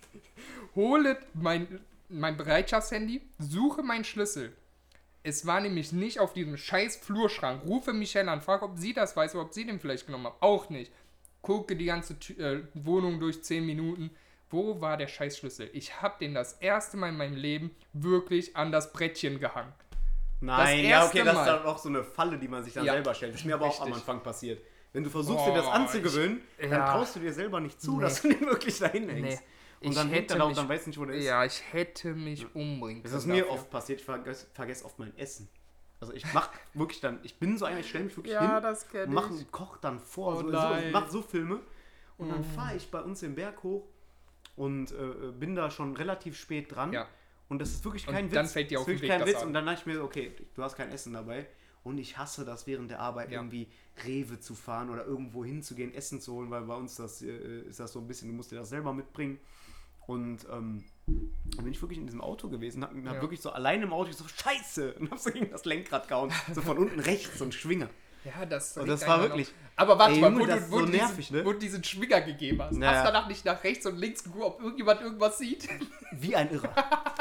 [0.75, 4.55] hole mein, mein Bereitschaftshandy, suche meinen Schlüssel.
[5.23, 7.65] Es war nämlich nicht auf diesem scheiß Flurschrank.
[7.65, 10.37] Rufe Michelle an, frage, ob sie das weiß oder ob sie den vielleicht genommen hat.
[10.39, 10.93] Auch nicht.
[11.47, 14.11] Gucke die ganze Tü- äh, Wohnung durch 10 Minuten.
[14.49, 15.69] Wo war der Scheißschlüssel?
[15.73, 19.71] Ich habe den das erste Mal in meinem Leben wirklich an das Brettchen gehangen.
[20.41, 21.45] Nein, Das ja, okay, das ist Mal.
[21.45, 23.33] dann auch so eine Falle, die man sich dann Ja, selber stellt.
[23.33, 24.01] Das ist mir aber auch am richtig.
[24.03, 24.61] Anfang passiert.
[24.93, 26.91] Wenn du versuchst, dir das Oh, anzugewöhnen, ich- dann ja.
[26.91, 28.01] traust du dir selber nicht zu, Nee.
[28.03, 29.41] dass du den wirklich dahin hängst.
[29.41, 29.47] Nee.
[29.79, 31.25] Und Ich dann hängt er da und mich- dann weißt du nicht, wo der ist.
[31.25, 33.19] Ja, ich hätte mich umbringen Das können.
[33.21, 33.53] ist mir dafür.
[33.53, 35.47] oft passiert, ich vergesse, vergesse oft mein Essen.
[35.99, 38.61] Also ich mach wirklich dann, ich bin so einer, ich stelle mich wirklich Ja, hin
[38.63, 39.37] das und mach ich.
[39.37, 40.87] einen Koch dann vor, Oh so, so, nein.
[40.87, 41.59] ich mach so Filme
[42.17, 42.43] und dann Mm.
[42.43, 43.87] fahre ich bei uns den Berg hoch
[44.55, 46.93] und äh, bin da schon relativ spät dran.
[46.93, 47.07] Ja.
[47.49, 48.33] Und das ist wirklich Und kein Witz.
[48.35, 49.41] dann fällt dir Das auf ist wirklich Weg kein das Witz.
[49.41, 49.47] an.
[49.47, 51.47] Und dann dachte ich mir, okay, du hast kein Essen dabei.
[51.83, 53.39] Und ich hasse das während der Arbeit Ja.
[53.39, 53.71] irgendwie
[54.05, 57.79] Rewe zu fahren oder irgendwo hinzugehen, Essen zu holen, weil bei uns das äh, ist
[57.79, 59.39] das so ein bisschen, du musst dir das selber mitbringen.
[60.05, 63.21] Und ähm, dann bin ich wirklich in diesem Auto gewesen, hab, hab Ja.
[63.21, 66.61] wirklich so alleine im Auto so Scheiße und hab so gegen das Lenkrad gehauen, so
[66.61, 67.89] von unten rechts so ein Schwinger.
[68.25, 69.53] Ja, das, Und das war wirklich- auf.
[69.77, 71.45] Aber warte Ey, mal, wo, das du, wo, so du nervig, diesen, ne?
[71.45, 72.75] wo du diesen Schwinger gegeben hast.
[72.77, 73.03] Ja, Hast ja.
[73.05, 75.67] danach nicht nach rechts und links geguckt, ob irgendjemand irgendwas sieht?
[76.11, 76.73] Wie ein Irrer.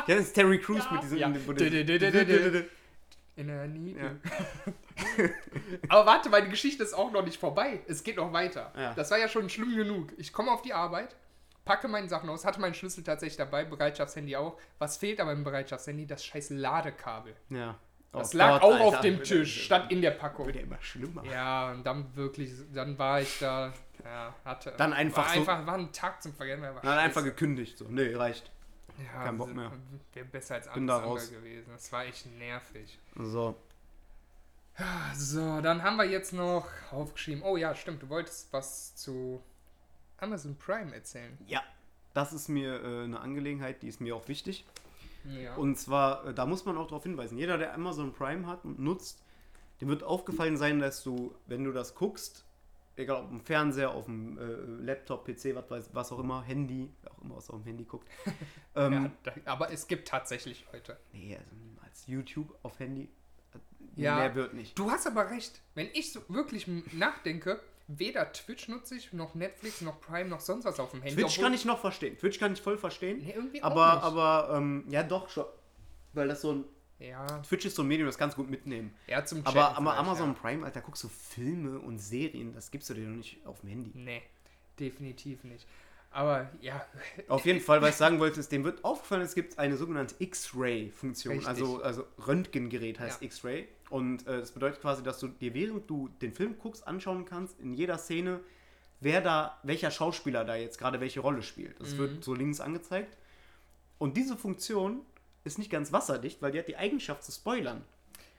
[0.09, 0.92] Ja, das ist Terry Crews Ja.
[0.92, 1.18] mit diesem.
[1.18, 1.29] Ja.
[3.37, 3.66] In der Ja.
[3.66, 4.16] Niete.
[5.88, 7.81] Aber warte, meine Geschichte ist auch noch nicht vorbei.
[7.87, 8.72] Es geht noch weiter.
[8.77, 8.94] Ja.
[8.94, 10.12] Das war ja schon schlimm genug.
[10.16, 11.14] Ich komme auf die Arbeit,
[11.66, 14.59] packe meine Sachen aus, hatte meinen Schlüssel tatsächlich dabei, Bereitschaftshandy auch.
[14.79, 16.07] Was fehlt aber im Bereitschaftshandy?
[16.07, 17.37] Das scheiß Ladekabel.
[17.50, 17.79] Ja.
[18.12, 19.02] Das Oh lag Gott, auch auf Alter.
[19.02, 20.46] dem Wird Tisch, stand in der Packung.
[20.46, 21.22] Wird ja immer schlimmer.
[21.26, 24.72] Ja, und dann wirklich, dann war ich da, ja, hatte.
[24.79, 26.62] Dann einfach war so- einfach, war ein Tag zum Vergessen.
[26.62, 27.24] Dann einfach scheiße.
[27.24, 27.76] gekündigt.
[27.76, 27.85] So.
[27.90, 28.50] Nee, reicht.
[28.98, 29.70] ja, keinen Bock mehr.
[30.14, 31.31] Wäre besser als Bin alles da raus.
[31.31, 31.70] gewesen.
[31.72, 32.98] Das war echt nervig.
[33.16, 33.55] So.
[35.14, 37.42] So, dann haben wir jetzt noch aufgeschrieben.
[37.42, 39.42] Oh ja, stimmt, du wolltest was zu
[40.18, 41.37] Amazon Prime erzählen.
[41.46, 41.62] Ja.
[42.14, 44.64] Das ist mir äh, eine Angelegenheit, die ist mir auch wichtig.
[45.24, 45.55] Ja.
[45.57, 48.79] Und zwar, äh, da muss man auch darauf hinweisen, jeder, der Amazon Prime hat und
[48.79, 49.22] nutzt,
[49.81, 52.44] dem wird aufgefallen sein, dass du, wenn du das guckst,
[52.96, 54.42] egal ob im Fernseher, auf dem äh,
[54.85, 58.09] Laptop, PC, was, weiß, was auch immer, Handy, wer auch immer auf dem Handy guckt.
[58.74, 60.98] ähm, ja, da, aber es gibt tatsächlich Leute.
[61.12, 62.07] Nee, also niemals.
[62.07, 63.09] YouTube auf Handy,
[63.97, 64.16] Ja.
[64.16, 64.79] mehr wird nicht.
[64.79, 65.61] Du hast aber recht.
[65.75, 70.64] Wenn ich so wirklich nachdenke, weder Twitch nutze ich, noch Netflix, noch Prime, noch sonst
[70.64, 71.23] was auf dem Handy.
[71.23, 72.19] Twitch kann ich noch verstehen.
[72.19, 73.19] Twitch kann ich voll verstehen.
[73.19, 74.05] Nee, irgendwie auch aber, nicht.
[74.05, 75.47] aber, ähm, ja doch schon.
[76.12, 76.64] Weil das so ein,
[76.99, 78.95] Ja, Twitch ist so ein Medium, das kannst du gut mitnehmen.
[79.07, 80.40] ja zum Aber, Chatten aber Amazon Ja.
[80.40, 83.69] Prime, Alter, guckst du Filme und Serien, das gibst du dir noch nicht auf dem
[83.71, 83.90] Handy.
[83.95, 84.23] Nee,
[84.81, 85.66] definitiv nicht.
[86.16, 86.83] Aber ja,
[87.29, 90.14] Auf jeden Fall, was ich sagen wollte, ist, dem wird aufgefallen, es gibt eine sogenannte
[90.18, 91.44] X-Ray-Funktion.
[91.44, 93.26] Also, also Röntgengerät heißt Ja.
[93.26, 93.68] X-Ray.
[93.90, 97.61] Und äh, das bedeutet quasi, dass du dir, während du den Film guckst, anschauen kannst,
[97.61, 98.40] in jeder Szene,
[99.00, 101.79] wer da, welcher Schauspieler da jetzt gerade welche Rolle spielt.
[101.81, 101.98] Das Mhm.
[101.98, 103.14] wird so links angezeigt.
[103.98, 105.02] Und diese Funktion
[105.44, 107.85] ist nicht ganz wasserdicht, weil die hat die Eigenschaft zu spoilern.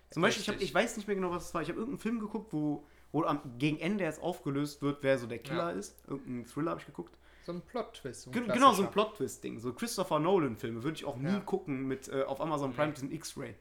[0.10, 1.62] Zum Beispiel, ich, hab, ich weiß nicht mehr genau, was es war.
[1.62, 5.28] Ich habe irgendeinen Film geguckt, wo, wo am, gegen Ende jetzt aufgelöst wird, wer so
[5.28, 5.78] der Killer Ja.
[5.78, 5.96] ist.
[6.08, 7.14] Irgendeinen Thriller habe ich geguckt.
[7.48, 8.22] So ein Plot-Twist.
[8.24, 8.92] so genau, so ein.
[8.92, 9.60] Plot-Twist-Ding.
[9.60, 11.40] So Christopher Nolan-Filme würde ich auch nie Ja.
[11.40, 12.94] gucken mit äh, auf Amazon Prime Nee.
[12.94, 13.56] diesem X-Ray.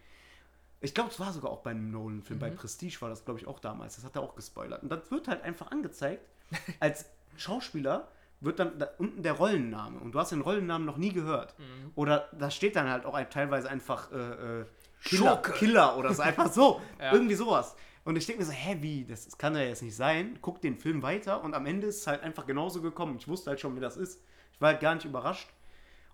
[0.81, 2.39] Ich glaube, es war sogar auch bei einem Nolan-Film.
[2.39, 2.41] Mhm.
[2.41, 3.95] Bei Prestige war das, glaube ich, auch damals.
[3.97, 4.83] Das hat er auch gespoilert.
[4.83, 6.29] Und das wird halt einfach angezeigt.
[6.81, 8.09] Als Schauspieler
[8.41, 9.99] wird dann da unten der Rollenname.
[10.01, 11.59] Und du hast den Rollennamen noch nie gehört.
[11.59, 11.93] Mhm.
[11.95, 14.65] Oder da steht dann halt auch ein, teilweise einfach äh, äh,
[15.05, 15.37] Killer.
[15.39, 16.23] Killer oder so.
[16.23, 16.81] Einfach so.
[17.01, 17.13] Ja.
[17.13, 17.77] Irgendwie sowas.
[18.07, 19.05] Und ich denke mir so, hä, wie?
[19.05, 20.39] Das, das kann ja jetzt nicht sein.
[20.41, 23.17] Guck den Film weiter und am Ende ist es halt einfach genauso gekommen.
[23.19, 24.23] Ich wusste halt schon, wie das ist.
[24.53, 25.51] Ich war halt gar nicht überrascht.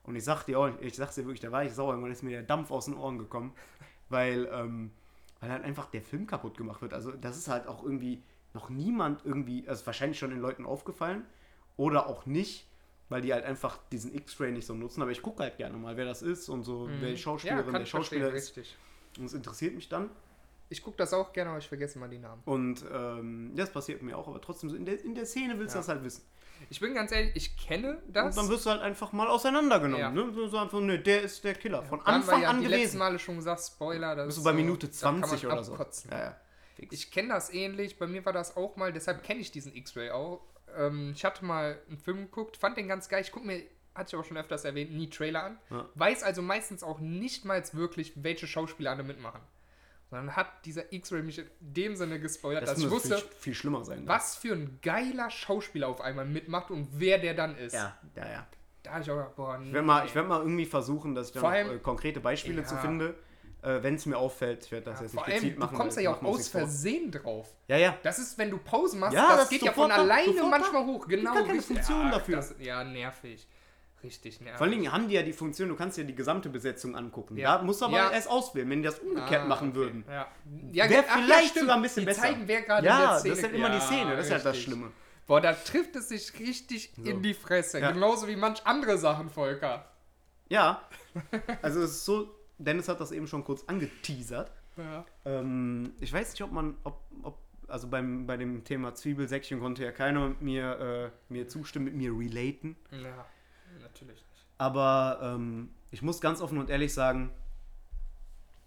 [0.03, 1.91] Und ich sag dir auch, ich sag's dir wirklich, da war ich sauer.
[1.91, 3.53] Irgendwann ist mir der Dampf aus den Ohren gekommen.
[4.09, 4.91] Weil, ähm,
[5.41, 6.95] weil halt einfach der Film kaputt gemacht wird.
[6.95, 8.23] Also das ist halt auch irgendwie
[8.55, 11.27] noch niemand irgendwie, also wahrscheinlich schon den Leuten aufgefallen
[11.77, 12.69] oder auch nicht,
[13.11, 15.03] weil die halt einfach diesen X-Ray nicht so nutzen.
[15.03, 17.75] Aber ich gucke halt gerne mal, wer das ist und so, wer die Schauspielerin, kann
[17.75, 18.57] der ich verstehen, Schauspieler ist.
[18.57, 18.77] richtig.
[19.19, 20.09] Und es interessiert mich dann.
[20.69, 22.43] Ich gucke das auch gerne, aber ich vergesse mal die Namen.
[22.47, 25.75] Und ähm, das passiert mir auch, aber trotzdem, so in der, in der Szene willst
[25.75, 25.81] du Ja.
[25.81, 26.25] das halt wissen.
[26.71, 28.37] Ich bin ganz ehrlich, ich kenne das.
[28.37, 30.01] Und dann wirst du halt einfach mal auseinandergenommen.
[30.01, 30.11] Ja.
[30.11, 30.49] Ne?
[30.49, 31.83] So einfach, ne, der ist der Killer.
[31.83, 32.99] Von haben wir Anfang ja an die letzten gewesen.
[32.99, 34.15] Male schon gesagt, Spoiler.
[34.17, 35.73] Das Bist du ist bei so- Minute da kann man 20 oder so.
[35.73, 36.11] abkotzen.
[36.13, 36.37] Ja, ja.
[36.77, 36.95] Fix.
[36.95, 40.11] Ich kenne das ähnlich, bei mir war das auch mal, deshalb kenne ich diesen X-Ray
[40.11, 40.41] auch.
[40.77, 43.21] Ähm, ich hatte mal einen Film geguckt, fand den ganz geil.
[43.23, 43.63] Ich gucke mir,
[43.95, 45.59] hatte ich auch schon öfters erwähnt, nie Trailer an.
[45.69, 45.87] Ja.
[45.97, 49.41] Weiß also meistens auch nicht mal wirklich, welche Schauspieler alle mitmachen.
[50.13, 53.55] Sondern hat dieser X-Ray mich in dem Sinne gespoilert, das dass ich wusste, viel, viel
[53.55, 54.01] schlimmer sein.
[54.03, 54.09] ne?
[54.09, 57.73] was für ein geiler Schauspieler auf einmal mitmacht und wer der dann ist.
[57.73, 58.47] Ja, ja, ja.
[58.83, 61.29] Da habe ich auch gedacht, boah, Ich werde mal, ich werd mal irgendwie versuchen, dass
[61.29, 62.67] ich dann allem- äh, konkrete Beispiele Ja.
[62.67, 63.15] zu finde.
[63.63, 65.61] Äh, Wenn es mir auffällt, ich werde das ja, jetzt vor nicht allem, gezielt du
[65.61, 65.77] machen.
[65.79, 66.61] kommst weil ja auch aus nichts vor.
[66.63, 67.49] Versehen drauf.
[67.69, 67.97] Ja, ja.
[68.03, 70.43] Das ist, wenn du Pause machst, Ja, das, das geht ja von da, alleine da.
[70.47, 71.09] manchmal hoch.
[71.09, 71.63] Genau, gar keine.
[71.63, 72.37] Funktion dafür.
[72.37, 73.47] Das, ja, nervig.
[74.03, 74.59] Richtig nervig.
[74.59, 77.37] Vor allen Dingen haben die ja die Funktion, du kannst dir die gesamte Besetzung angucken.
[77.37, 77.59] Ja.
[77.59, 78.11] Da musst du aber Ja.
[78.11, 79.77] erst auswählen, wenn die das umgekehrt Ah, machen okay.
[79.77, 80.05] würden.
[80.09, 80.29] Ja,
[80.73, 82.23] ja Wäre vielleicht sogar ein bisschen die besser.
[82.23, 84.59] zeigen, wer gerade Ja, das ist halt immer die Szene, das ist halt das.
[84.59, 84.91] Schlimme.
[85.27, 87.03] Boah, da trifft es sich richtig So.
[87.09, 87.79] in die Fresse.
[87.81, 87.93] Ja.
[87.93, 89.85] Genauso wie manch andere Sachen, Volker.
[90.49, 90.83] Ja,
[91.63, 92.29] also es ist so,
[92.59, 94.51] Dennis hat das eben schon kurz angeteasert.
[94.77, 95.05] Ja.
[95.25, 97.39] Ähm, ich weiß nicht, ob man, ob, ob
[97.69, 102.11] also beim, bei dem Thema Zwiebelsäckchen konnte ja keiner mir, äh, mir zustimmen, mit mir
[102.13, 102.77] relaten.
[102.91, 103.25] ja,
[103.93, 104.47] natürlich nicht.
[104.59, 107.31] Aber ähm, ich muss ganz offen und ehrlich sagen,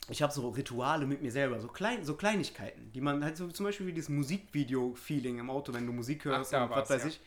[0.09, 3.47] ich habe so Rituale mit mir selber, so, klein, so Kleinigkeiten, die man halt so
[3.47, 7.03] zum Beispiel wie dieses Musikvideo-Feeling im Auto, wenn du Musik hörst Ach, und was weiß
[7.03, 7.09] ja.
[7.09, 7.19] ich.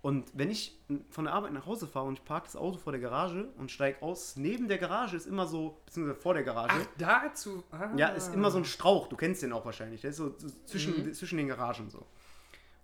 [0.00, 0.76] Und wenn ich
[1.10, 3.70] von der Arbeit nach Hause fahre und ich parke das Auto vor der Garage und
[3.70, 7.64] steige aus, neben der Garage ist immer so, beziehungsweise vor der Garage, Ach, dazu.
[7.72, 7.90] Ah.
[7.96, 10.48] ja, ist immer so ein Strauch, du kennst den auch wahrscheinlich, der ist so so
[10.66, 11.14] zwischen, Mhm.
[11.14, 12.06] zwischen den Garagen so.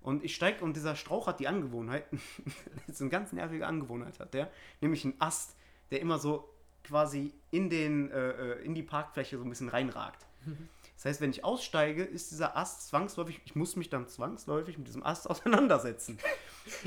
[0.05, 2.05] Und ich steige und dieser Strauch hat die Angewohnheit,
[2.87, 4.51] das ist eine ganz nervige Angewohnheit hat der,
[4.81, 5.57] nämlich einen Ast,
[5.91, 6.49] der immer so
[6.85, 10.25] quasi in, den, äh, äh, in die Parkfläche so ein bisschen reinragt.
[10.97, 14.87] Das heißt, wenn ich aussteige, ist dieser Ast zwangsläufig, ich muss mich dann zwangsläufig mit
[14.87, 16.19] diesem Ast auseinandersetzen.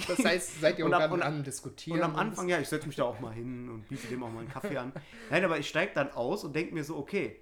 [0.07, 1.99] Das heißt, seid ihr Und am- und- am Diskutieren?
[1.99, 4.31] Und am Anfang, ja, ich setze mich da auch mal hin und biete dem auch
[4.31, 4.93] mal einen Kaffee an.
[5.29, 7.41] Nein, aber ich steige dann aus und denke mir so, okay,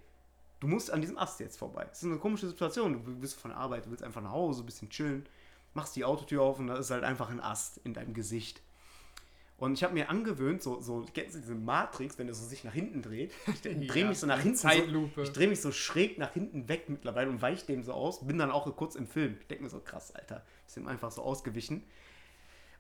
[0.60, 1.86] du musst an diesem Ast jetzt vorbei.
[1.88, 2.94] Das ist eine komische Situation.
[3.06, 5.26] Du bist von der Arbeit, du willst einfach nach Hause, ein bisschen chillen,
[5.76, 8.62] machst die Autotür auf und da ist halt einfach ein Ast in deinem Gesicht.
[9.58, 12.66] Und ich habe mir angewöhnt, so, so, kennst du diese Matrix, wenn er so sich
[12.66, 13.32] nach hinten dreht?
[13.48, 14.58] Ich drehe Ja, mich so nach hinten.
[14.58, 15.12] Zeitlupe.
[15.16, 18.26] So, ich drehe mich so schräg nach hinten weg mittlerweile und weiche dem so aus.
[18.28, 19.38] Bin dann auch kurz im Film.
[19.40, 20.44] Ich denke mir so, krass, Alter.
[20.68, 21.84] Ist ihm einfach so ausgewichen.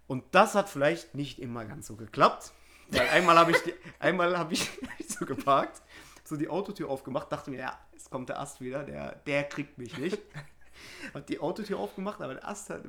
[0.07, 2.51] Und das hat vielleicht nicht immer ganz so geklappt.
[2.89, 4.69] Weil einmal habe ich, die- einmal habe ich
[5.07, 5.81] so geparkt,
[6.25, 9.77] so die Autotür aufgemacht, dachte mir, ja, jetzt kommt der Ast wieder, der, der kriegt
[9.77, 10.19] mich nicht.
[11.13, 12.81] Hab die Autotür aufgemacht, aber der Ast hat,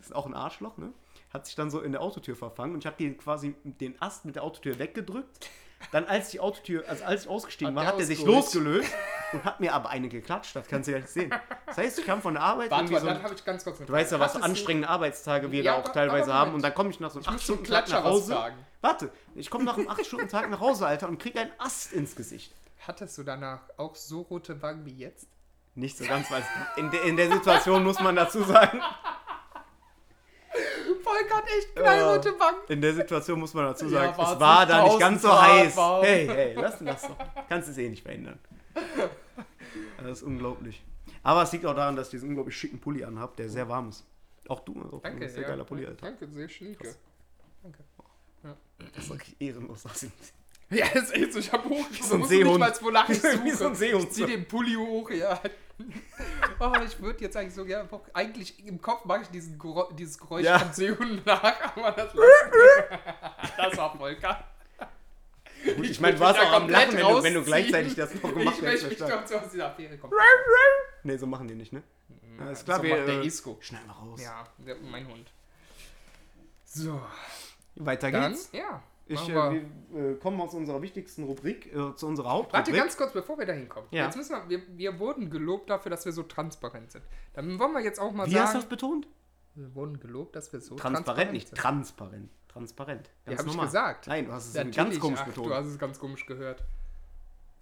[0.00, 0.92] ist auch ein Arschloch, ne?
[1.32, 4.24] Hat sich dann so in der Autotür verfangen und ich habe den quasi den Ast
[4.24, 5.48] mit der Autotür weggedrückt.
[5.92, 8.90] Dann, als die Autotür, also als ich ausgestiegen Hat war, hat er sich losgelöst
[9.32, 10.56] und hat mir aber eine geklatscht.
[10.56, 11.34] Das kannst du ja nicht sehen.
[11.66, 13.06] Das heißt, ich kam von der Arbeit Warte mal, so.
[13.06, 15.82] dann habe ich ganz kurz Du weißt ja, was für anstrengende Arbeitstage wir Ja, da
[15.82, 16.54] auch teilweise haben.
[16.54, 18.04] Und dann komme ich nach so einem Ich muss 8 zum Stunden Tag Klatscher nach
[18.04, 18.52] was Hause.
[18.80, 21.92] Warte, ich komme nach einem 8 Stunden Tag nach Hause, Alter, und krieg einen Ast
[21.92, 22.54] ins Gesicht.
[22.86, 25.28] Hattest du danach auch so rote Wangen wie jetzt?
[25.76, 28.80] Nicht so ganz, weil es- in, der- in der Situation muss man dazu sagen,
[31.02, 32.58] Volker hat echt knallrote Wangen.
[32.68, 35.22] in der Situation muss man dazu Ja, sagen, war's es war da nicht 1000 ganz
[35.22, 35.76] so Grad heiß.
[35.76, 36.04] warm.
[36.04, 37.16] Hey, hey, lass das doch.
[37.48, 38.38] Kannst es eh nicht verhindern.
[39.98, 40.82] Das ist unglaublich.
[41.22, 43.88] Aber es liegt auch daran, dass ich diesen unglaublich schicken Pulli anhab, der sehr warm
[43.88, 44.04] ist.
[44.48, 45.48] Auch du, auch Danke, du, sehr ja.
[45.48, 46.06] geiler Pulli, Alter.
[46.06, 46.46] Danke, sehr.
[46.76, 46.98] Krass.
[47.62, 47.78] Danke.
[48.94, 50.12] Das ist wirklich ehrenlos aussehen.
[50.70, 51.84] Ja, das ist echt so, ich hab hoch.
[52.02, 52.58] so ein Seehund.
[52.58, 53.40] Nicht mal, wonach ich suche.
[53.44, 54.04] Wie so ein Seehund.
[54.04, 55.40] Ich zieh den Pulli hoch, ja.
[56.60, 57.88] Oh, ich würde jetzt eigentlich so gerne.
[58.12, 59.60] Eigentlich im Kopf mache ich diesen
[59.96, 60.58] dieses Geräusch Ja.
[60.58, 62.12] von Seehund nach, aber das.
[63.56, 64.44] Das war Volker.
[65.76, 68.22] Gut, ich meine, du warst auch am Lachen, wenn du, wenn du gleichzeitig das noch
[68.34, 68.84] gemacht Ich hättest.
[68.88, 70.12] möchte doch so aus dieser Affäre kommen.
[71.02, 71.82] Nee, so machen die nicht, ne?
[72.38, 73.56] Ja, ist klar, so wir der äh, Isco.
[73.60, 74.20] schneiden wir raus.
[74.22, 75.30] Ja, der, mein Hund.
[76.64, 77.00] So,
[77.76, 78.50] Weiter dann, geht's.
[78.52, 78.82] ja.
[79.06, 82.54] Ich, äh, wir- äh, kommen aus unserer wichtigsten Rubrik äh, zu unserer Hauptrubrik.
[82.66, 83.86] Warte ganz kurz, bevor wir da hinkommen.
[83.90, 84.04] Ja.
[84.06, 87.04] Jetzt müssen wir, wir, wir wurden gelobt dafür, dass wir so transparent sind.
[87.34, 89.06] Dann wollen wir jetzt auch mal Wie hast du sagen, das betont?
[89.56, 91.58] wir wurden gelobt, dass wir so Transparent, nicht sind.
[91.58, 92.30] transparent.
[92.48, 93.10] Transparent.
[93.26, 94.06] Ja, Ganz habe ich gesagt.
[94.06, 95.46] Nein, du hast es Natürlich, ganz komisch ach, betont.
[95.48, 96.64] Du hast es ganz komisch gehört.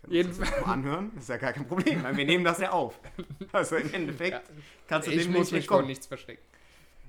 [0.09, 1.13] Jedenfalls- mal anhören?
[1.17, 2.99] Ist ja gar kein Problem, weil wir nehmen das ja auf.
[3.53, 4.55] Also im Endeffekt Ja.
[4.89, 5.89] kannst du Ich dem muss nicht mich vor entkommen.
[5.89, 6.43] nichts verstecken.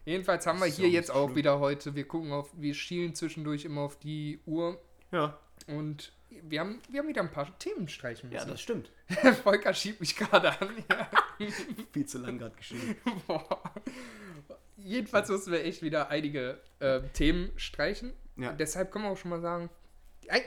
[0.05, 1.35] Jedenfalls haben wir hier ja jetzt nicht auch schlimm.
[1.37, 4.79] wieder heute, wir gucken auf, wir schielen zwischendurch immer auf die Uhr
[5.11, 8.51] Ja, und wir haben, wir haben wieder ein paar Themen streichen ja, müssen.
[8.51, 8.91] das stimmt.
[9.43, 10.69] Volker schiebt mich gerade an.
[10.89, 11.09] Ja.
[11.91, 12.95] Viel zu lang gerade geschrieben.
[13.27, 13.61] Boah.
[14.77, 18.13] Jedenfalls mussten wir echt wieder einige äh, Themen streichen.
[18.35, 18.51] Ja.
[18.51, 19.69] Deshalb können wir auch schon mal sagen,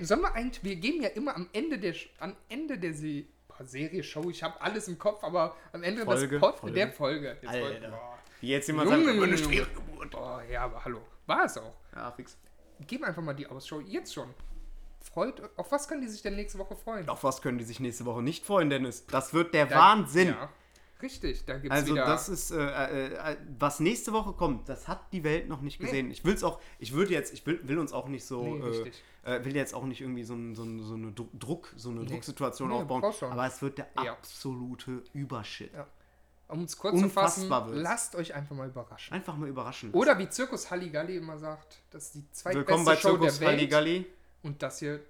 [0.01, 3.65] sollen wir eigentlich, wir geben ja immer am Ende der, am Ende der Se boah,
[3.65, 6.75] Serie, Show, ich habe alles im Kopf, aber am Ende Folge, Pod, Folge.
[6.75, 7.29] der Folge.
[7.41, 7.67] Jetzt Alter.
[7.67, 8.16] Folge boah.
[8.41, 10.11] Wie jetzt jemand Junge, sagt, eine schwere Geburt.
[10.11, 11.01] boah, ja, aber hallo.
[11.27, 11.75] War es auch.
[11.95, 12.37] Ja, fix.
[12.87, 14.33] Gib einfach mal die Ausschau jetzt schon.
[15.01, 17.09] Freut, auf was können die sich denn nächste Woche freuen?
[17.09, 19.07] Auf was können die sich nächste Woche nicht freuen, Dennis?
[19.07, 20.29] Das wird der Da- Wahnsinn.
[20.29, 20.51] Ja,
[21.01, 22.07] richtig, da gibt es Also wieder...
[22.07, 25.79] das ist, äh, äh, äh, was nächste Woche kommt, das hat die Welt noch nicht
[25.81, 25.87] Nee.
[25.87, 26.11] gesehen.
[26.11, 28.65] Ich will's auch, ich würde jetzt, ich will, will uns auch nicht so, Nee, äh,
[28.67, 29.05] richtig.
[29.23, 31.91] äh, will jetzt auch nicht irgendwie so, ein, so, ein, so eine Dru- Druck, so
[31.91, 32.07] eine Nee.
[32.09, 33.05] Drucksituation Nee, aufbauen.
[33.31, 34.13] Aber es wird der Ja.
[34.13, 35.73] absolute Übershit.
[35.73, 35.87] Ja.
[36.49, 37.71] Um es kurz zu fassen, wird's.
[37.75, 39.13] lasst euch einfach mal überraschen.
[39.15, 39.91] Einfach mal überraschen.
[39.93, 42.19] Oder wie Zirkus Halligalli immer sagt, das ist die
[42.55, 43.51] Willkommen zweitbeste bei Show Zirkus der Welt.
[43.59, 44.07] Halligalli.
[44.43, 45.01] Und das hier,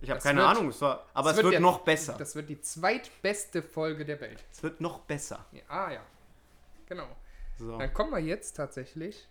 [0.00, 2.14] Ich habe keine wird- Ahnung, es war, aber es wird der- noch besser.
[2.18, 4.44] Das wird die zweitbeste Folge der Welt.
[4.50, 5.44] es wird noch besser.
[5.52, 6.00] Ja, ah ja,
[6.86, 7.06] genau.
[7.58, 9.28] So, Dann kommen wir jetzt tatsächlich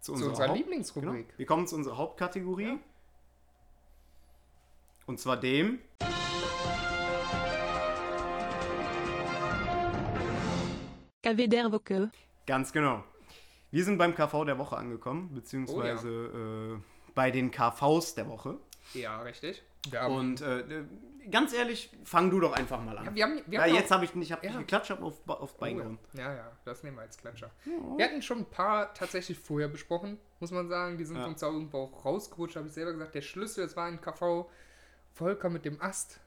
[0.00, 1.26] zu zu unserer Haupt- Lieblingsrubrik.
[1.28, 1.38] Genau.
[1.38, 2.64] Wir kommen zu unserer Hauptkategorie.
[2.74, 2.78] Ja.
[5.06, 5.78] Und zwar dem.
[11.24, 12.10] KV der Woche.
[12.46, 13.02] Ganz genau.
[13.70, 16.08] Wir sind beim KV der Woche angekommen, beziehungsweise
[16.78, 16.82] äh,
[17.14, 18.58] bei den KVs der Woche.
[18.92, 19.62] Ja, richtig.
[20.08, 20.84] Und äh,
[21.30, 23.06] ganz ehrlich, fang du doch einfach mal an.
[23.06, 24.50] ja, wir haben, wir Ja, haben jetzt auch- habe ich nicht, hab Ja.
[24.50, 25.82] nicht geklatscht, habe auf, auf Oh, Bein ja.
[25.82, 25.98] gehauen.
[26.14, 27.50] ja, ja, das nehmen wir als Klatscher.
[27.96, 30.96] Wir hatten schon ein paar tatsächlich vorher besprochen, muss man sagen.
[30.98, 31.26] Die sind Ja.
[31.26, 33.14] uns auch irgendwo auch rausgerutscht, habe ich selber gesagt.
[33.14, 34.48] Der Schlüssel, das war ein KV
[35.12, 36.20] Volker mit dem Ast.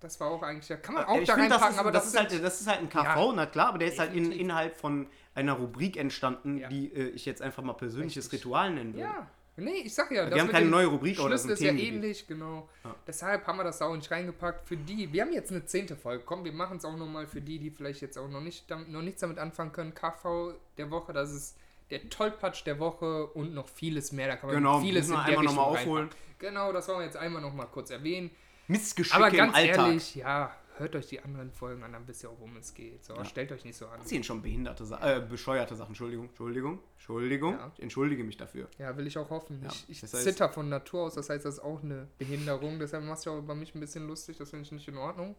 [0.00, 2.02] Das war auch eigentlich, kann man auch ich da find, reinpacken, das ist, aber das,
[2.04, 4.30] das, ist halt, das ist halt ein KV, na klar, aber der ist halt in,
[4.30, 6.68] innerhalb von einer Rubrik entstanden, Ja.
[6.68, 8.40] die äh, ich jetzt einfach mal persönliches Richtig.
[8.40, 9.06] Ritual nennen würde.
[9.06, 9.26] Ja,
[9.56, 10.28] nee, ich sag ja.
[10.30, 12.68] Wir haben keine neue Rubrik, aber das Schlüssel ist ist ja ähnlich, genau.
[12.84, 12.94] Ja.
[13.06, 14.68] Deshalb haben wir das da auch nicht reingepackt.
[14.68, 16.24] Für die, wir haben jetzt eine zehnte Folge.
[16.26, 18.88] Komm, wir machen es auch nochmal für die, die vielleicht jetzt auch noch, nicht, damit,
[18.90, 19.94] noch nichts damit anfangen können.
[19.94, 21.56] KV der Woche, das ist
[21.90, 24.28] der Tollpatsch der Woche und noch vieles mehr.
[24.28, 26.02] Da kann man Genau, vieles in der einmal noch mal Richtung aufholen.
[26.08, 26.26] reinpacken.
[26.38, 28.30] Genau, das wollen wir jetzt einmal nochmal kurz erwähnen.
[28.68, 29.86] Missgeschicke Aber im ganz Alltag.
[29.86, 33.04] ehrlich, ja, hört euch die anderen Folgen an, dann wisst ihr auch, worum es geht.
[33.04, 33.98] So, stellt euch nicht so an.
[34.00, 35.90] Das sind schon behinderte äh, bescheuerte Sachen.
[35.90, 37.52] Entschuldigung, Entschuldigung, Entschuldigung.
[37.54, 37.70] Ja.
[37.76, 38.68] Ich entschuldige mich dafür.
[38.78, 39.60] Ja, will ich auch hoffen.
[39.62, 42.08] Ja, ich ich das heißt- zitter von Natur aus, das heißt, das ist auch eine
[42.18, 42.78] Behinderung.
[42.78, 45.34] Deshalb machst du auch über mich ein bisschen lustig, das finde ich nicht in Ordnung.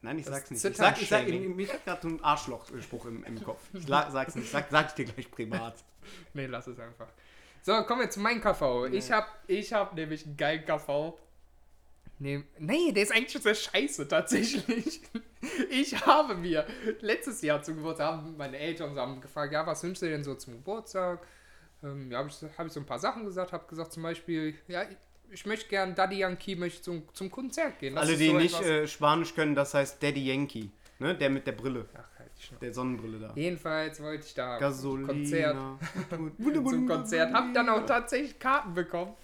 [0.00, 0.64] Nein, ich Das sag's nicht.
[0.64, 3.60] Ich sag, ich sag, mich hat gerade so ein Arschloch-Spruch im, im Kopf.
[3.72, 4.50] Ich sag's nicht.
[4.50, 5.74] Sag, sag ich dir gleich privat.
[6.32, 7.08] Nee, lass es einfach.
[7.60, 8.86] So, kommen wir zu meinem KV.
[8.92, 11.18] Ich hab, ich hab nämlich einen geilen KV.
[12.18, 15.00] Nee, nee, der ist eigentlich schon sehr scheiße, tatsächlich.
[15.70, 16.66] Ich habe mir
[17.00, 20.34] letztes Jahr zum Geburtstag, haben meine Eltern haben gefragt, ja, was wünschst du denn so
[20.34, 21.24] zum Geburtstag?
[21.82, 24.54] Ähm, ja, habe ich, hab ich so ein paar Sachen gesagt, habe gesagt zum Beispiel,
[24.66, 24.96] ja, ich,
[25.30, 27.94] ich möchte gern Daddy Yankee möchte zum, zum Konzert gehen.
[27.94, 30.70] Das Alle, die so nicht äh, Spanisch können, das heißt Daddy Yankee.
[30.98, 31.14] Ne?
[31.14, 31.86] Der mit der Brille.
[31.94, 32.60] Ach, halt die Schnauze.
[32.60, 33.32] Der Sonnenbrille da.
[33.36, 35.06] Jedenfalls wollte ich da Gasolina.
[35.06, 35.56] Konzert.
[36.68, 37.32] zum Konzert.
[37.32, 39.14] Hab dann auch tatsächlich Karten bekommen.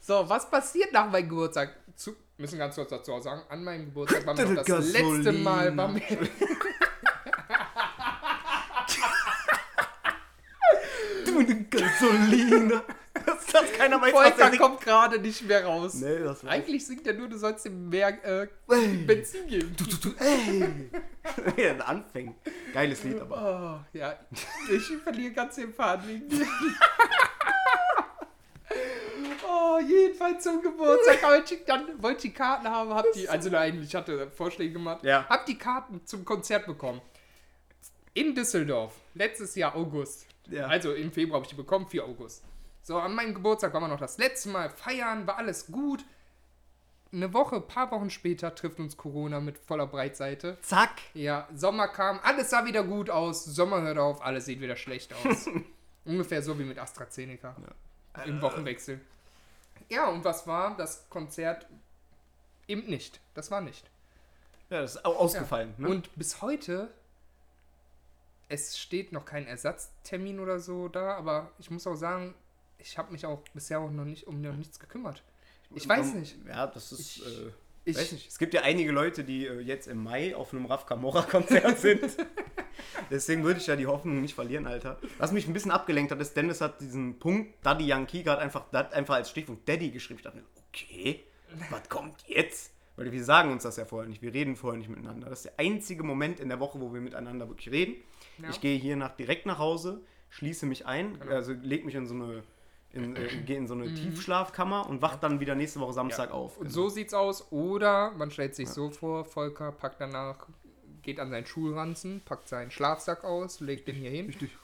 [0.00, 1.76] So, was passiert nach meinem Geburtstag?
[1.94, 5.16] Zu, müssen ganz kurz dazu auch sagen, an meinem Geburtstag war mir das Gasolina.
[5.16, 6.02] letzte Mal war mir,
[11.70, 12.82] Gasolina.
[13.26, 14.60] Das, das keiner weiß, was Volker der singt.
[14.62, 15.94] kommt gerade nicht mehr raus.
[15.94, 18.46] Nee, das Eigentlich singt er nur, du sollst ihm mehr äh,
[19.06, 19.74] Benzin geben.
[20.18, 20.90] Ey.
[21.56, 22.36] Der anfängt.
[22.74, 23.84] Geiles Lied aber.
[23.94, 24.18] Oh, ja,
[24.70, 26.46] ich verliere ganz den Faden wegen dir.
[29.74, 33.50] Oh, jedenfalls zum Geburtstag wollte ich dann wollte ich die Karten haben, hab die, also
[33.50, 35.26] nein, ich hatte Vorschläge gemacht, Ja.
[35.28, 37.00] hab die Karten zum Konzert bekommen.
[38.12, 40.26] In Düsseldorf, letztes Jahr August.
[40.48, 40.66] Ja.
[40.66, 42.44] Also im Februar habe ich die bekommen, 4 August.
[42.82, 46.04] So, an meinem Geburtstag waren wir noch das letzte Mal feiern, war alles gut.
[47.12, 50.58] Eine Woche, paar Wochen später trifft uns Corona mit voller Breitseite.
[50.62, 50.90] Zack.
[51.14, 55.14] Ja, Sommer kam, alles sah wieder gut aus, Sommer hört auf, alles sieht wieder schlecht
[55.14, 55.48] aus.
[56.04, 57.56] Ungefähr so wie mit AstraZeneca
[58.26, 59.00] im Wochenwechsel.
[59.88, 60.76] Ja, und was war?
[60.76, 61.66] Das Konzert
[62.68, 63.20] eben nicht.
[63.34, 63.90] Das war nicht.
[64.70, 65.74] Ja, das ist au- ausgefallen.
[65.78, 65.88] Ne?
[65.88, 66.92] Und bis heute,
[68.48, 72.34] es steht noch kein Ersatztermin oder so da, aber ich muss auch sagen,
[72.78, 75.22] ich habe mich auch bisher auch noch nicht um noch nichts gekümmert.
[75.74, 76.36] Ich weiß Um, nicht.
[76.46, 77.00] Ja, das ist.
[77.18, 77.50] Ich- äh,
[77.84, 78.28] Ich, weiß nicht.
[78.28, 82.02] Es gibt ja einige Leute, die äh, jetzt im Mai auf einem Raf Camora-Konzert sind.
[83.10, 84.98] Deswegen würde ich ja die Hoffnung nicht verlieren, Alter.
[85.18, 88.72] Was mich ein bisschen abgelenkt hat, ist, Dennis hat diesen Punkt Daddy Yankee gerade einfach,
[88.72, 90.18] einfach als Stichpunkt Daddy geschrieben.
[90.18, 91.24] Ich dachte mir, okay,
[91.70, 92.72] was kommt jetzt?
[92.96, 95.28] Weil wir sagen uns das ja vorher nicht, wir reden vorher nicht miteinander.
[95.28, 97.96] Das ist der einzige Moment in der Woche, wo wir miteinander wirklich reden.
[98.38, 98.50] Ja.
[98.50, 101.34] Ich gehe hier nach, direkt nach Hause, schließe mich ein, Genau.
[101.34, 102.44] also leg mich in so eine,
[102.94, 106.34] in, äh, gehe in so eine Tiefschlafkammer und wach dann wieder nächste Woche Samstag Mhm.
[106.34, 106.40] Ja.
[106.40, 106.56] auf.
[106.58, 106.74] Und Genau.
[106.74, 107.50] so sieht's aus.
[107.52, 110.46] Oder man stellt sich so vor, Volker packt danach
[111.02, 114.26] geht an seinen Schulranzen, packt seinen Schlafsack aus, legt den hier hin.
[114.26, 114.56] Richtig.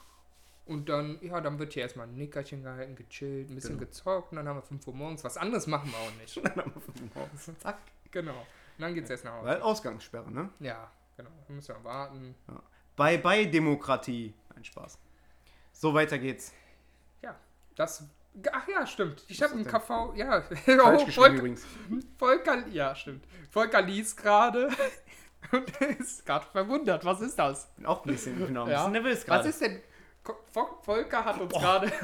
[0.65, 3.85] Und dann, ja, dann wird hier erstmal ein Nickerchen gehalten, gechillt, ein bisschen Genau.
[3.87, 5.23] gezockt und dann haben wir 5 Uhr morgens.
[5.23, 6.41] Was anderes machen wir auch nicht.
[7.59, 7.77] Zack.
[8.09, 8.31] genau.
[8.31, 9.47] Und dann geht's erst nach Hause.
[9.47, 10.49] Weil Ausgangssperre, ne?
[10.59, 11.29] Ja, genau.
[11.47, 12.33] Dann müssen wir warten.
[12.95, 14.33] Bye bye Demokratie.
[14.55, 14.97] Ein Spaß.
[15.73, 16.53] So weiter geht's.
[17.21, 17.35] Ja,
[17.75, 18.03] das.
[18.51, 19.23] Ach ja, stimmt.
[19.27, 20.13] Ich habe einen KV.
[20.15, 21.65] Ja, Falsch oh, Volker, übrigens.
[22.17, 22.67] Volker.
[22.69, 23.25] Ja, stimmt.
[23.51, 24.69] Volker liest gerade.
[25.51, 25.69] Und
[25.99, 27.03] ist gerade verwundert.
[27.03, 27.67] Was ist das?
[27.75, 28.77] Bin auch ein bisschen, bin auch ein Ja.
[28.77, 29.49] bisschen nervös Was gerade.
[29.49, 29.81] ist denn.
[30.83, 31.91] Volker hat uns gerade.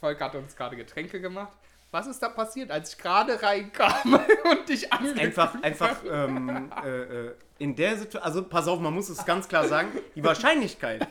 [0.00, 1.56] Volker hat uns gerade Getränke gemacht.
[1.90, 4.18] Was ist da passiert, als ich gerade reinkam
[4.50, 8.94] und dich angeguckt Einfach, einfach ähm, äh, äh, in der Situation, also pass auf, man
[8.94, 11.06] muss es ganz klar sagen, die Wahrscheinlichkeit.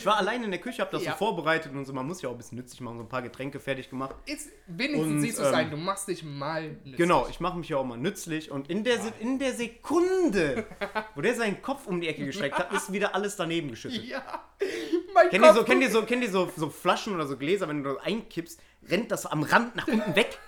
[0.00, 1.12] Ich war alleine in der Küche, habe das Ja.
[1.12, 3.22] so vorbereitet und so, man muss ja auch ein bisschen nützlich machen, so ein paar
[3.22, 4.16] Getränke fertig gemacht.
[4.26, 6.96] ist, wenigstens Und, siehst du es ein, ähm, du machst dich mal nützlich.
[6.96, 10.66] Genau, ich mache mich ja auch mal nützlich und in der, Se- in der Sekunde,
[11.14, 14.04] wo der seinen Kopf um die Ecke gestreckt hat, ist wieder alles daneben geschüttet.
[14.04, 14.44] Ja.
[15.14, 17.36] Mein Kennt ihr, so, Kopf- kennt, ihr so, kennt ihr so, so Flaschen oder so
[17.36, 20.38] Gläser, wenn du das einkippst, rennt das am Rand nach unten weg?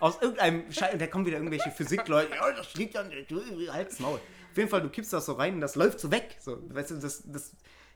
[0.00, 0.94] Aus irgendeinem Scheiß.
[0.94, 2.34] Und da kommen wieder irgendwelche Physikleute.
[2.34, 3.42] Ja, das liegt an der Tür.
[3.72, 4.14] Halt's Maul.
[4.50, 6.36] Auf jeden Fall, du kippst das so rein und das läuft so weg.
[6.40, 7.52] So, weißt du, das, das,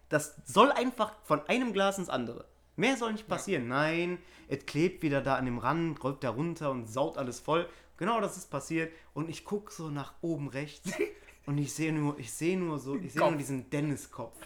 [0.09, 2.47] das soll einfach von einem Glas ins andere.
[2.77, 3.69] Mehr soll nicht passieren.
[3.69, 7.69] Nein, es klebt wieder da an dem Rand, rollt da runter und saut alles voll.
[7.97, 8.93] Genau das ist passiert.
[9.15, 10.93] Und ich gucke so nach oben rechts
[11.47, 14.37] und ich sehe nur, ich sehe nur so, ich sehe nur diesen Dennis-Kopf.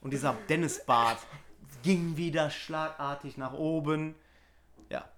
[0.00, 1.18] Und dieser Dennis-Bart
[1.82, 4.14] ging wieder schlagartig nach oben.
[4.88, 5.08] Ja,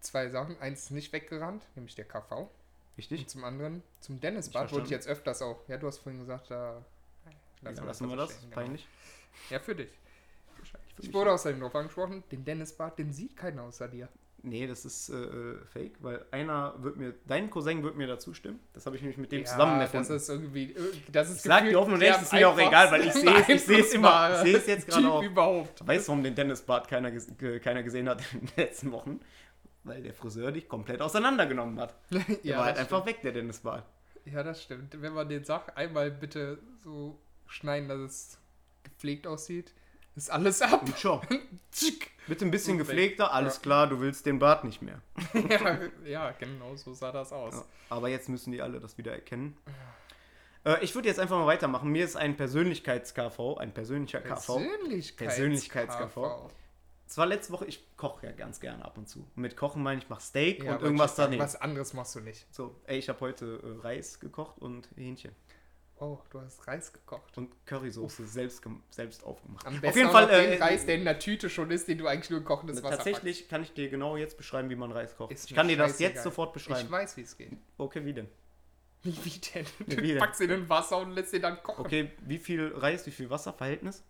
[0.00, 0.60] Zwei Sachen.
[0.60, 2.50] Eins ist nicht weggerannt, nämlich der KV.
[2.98, 3.22] richtig?
[3.22, 4.72] Und zum anderen, zum verstanden.
[4.72, 5.66] wurde ich jetzt öfters auch.
[5.68, 6.84] Ja, du hast vorhin gesagt, da
[7.64, 8.40] Lassen, wir lassen wir das?
[8.40, 8.54] genau.
[8.54, 8.86] Peinlich.
[9.50, 9.90] Ja, für dich.
[10.58, 14.08] Wahrscheinlich für Ich wurde außerdem drauf angesprochen, den Dennisbad, den sieht keiner außer dir.
[14.46, 18.34] Nee, das ist äh, äh, fake, weil einer wird mir, dein Cousin wird mir dazu
[18.34, 18.60] stimmen.
[18.74, 20.16] Das habe ich nämlich mit dem ja, zusammen das erfunden.
[20.16, 23.06] ist irgendwie, äh, das ist sag dir offen und ehrlich, ist mir auch egal, weil
[23.06, 24.34] ich sehe es- ich sehe es immer.
[24.36, 25.22] Ich sehe es jetzt gerade auch.
[25.22, 25.86] überhaupt.
[25.86, 27.10] Weißt du, warum den Dennis Bart keiner,
[27.60, 29.18] keiner gesehen hat in den letzten Wochen?
[29.82, 31.94] Weil der Friseur dich komplett auseinandergenommen hat.
[32.10, 33.84] Der Ja, war halt das einfach weg, der Dennis Bart.
[34.26, 35.00] Ja, das stimmt.
[35.00, 38.38] Wenn man den sagt, einmal bitte so schneiden, dass es
[38.82, 39.72] gepflegt aussieht,
[40.16, 40.84] ist alles ab.
[42.26, 43.62] Bitte ein bisschen Und gepflegter, alles Ja.
[43.62, 45.00] klar, du willst den Bart nicht mehr.
[45.48, 47.54] ja, ja, genau so sah das aus.
[47.54, 49.56] Ja, aber jetzt müssen die alle das wieder erkennen.
[50.64, 51.90] Äh, ich würde jetzt einfach mal weitermachen.
[51.90, 54.46] Mir ist ein Persönlichkeits-KV, ein persönlicher KV.
[54.56, 56.50] Persönlichkeits Persönlichkeits-KV.
[57.06, 59.20] Es war letzte Woche, ich koche ja ganz gerne ab und zu.
[59.20, 61.42] Und mit Kochen meine ich, mach Steak Ja, und irgendwas ich daneben.
[61.42, 62.46] Was anderes machst du nicht.
[62.52, 65.32] So, ey, ich habe heute äh, Reis gekocht und Hähnchen.
[66.00, 67.38] Oh, du hast Reis gekocht.
[67.38, 69.64] Und Currysoße selbst, selbst aufgemacht.
[69.66, 71.70] Am Auf besten jeden auch Fall, noch den äh, Reis, der in der Tüte schon
[71.70, 74.74] ist, den du eigentlich nur kochendes Wasser tatsächlich kann ich dir genau jetzt beschreiben, wie
[74.76, 75.32] man Reis kocht.
[75.32, 76.66] Ich kann dir das jetzt sofort packst.
[76.66, 76.86] beschreiben.
[76.86, 77.52] Ich weiß, wie es geht.
[77.78, 78.28] Okay, wie denn?
[79.02, 79.66] Wie, wie denn?
[79.86, 80.18] Du Wie denn?
[80.18, 81.84] packst ihn in Wasser und lässt ihn dann kochen.
[81.84, 84.02] Okay, wie viel Reis, wie viel Wasser, Verhältnis?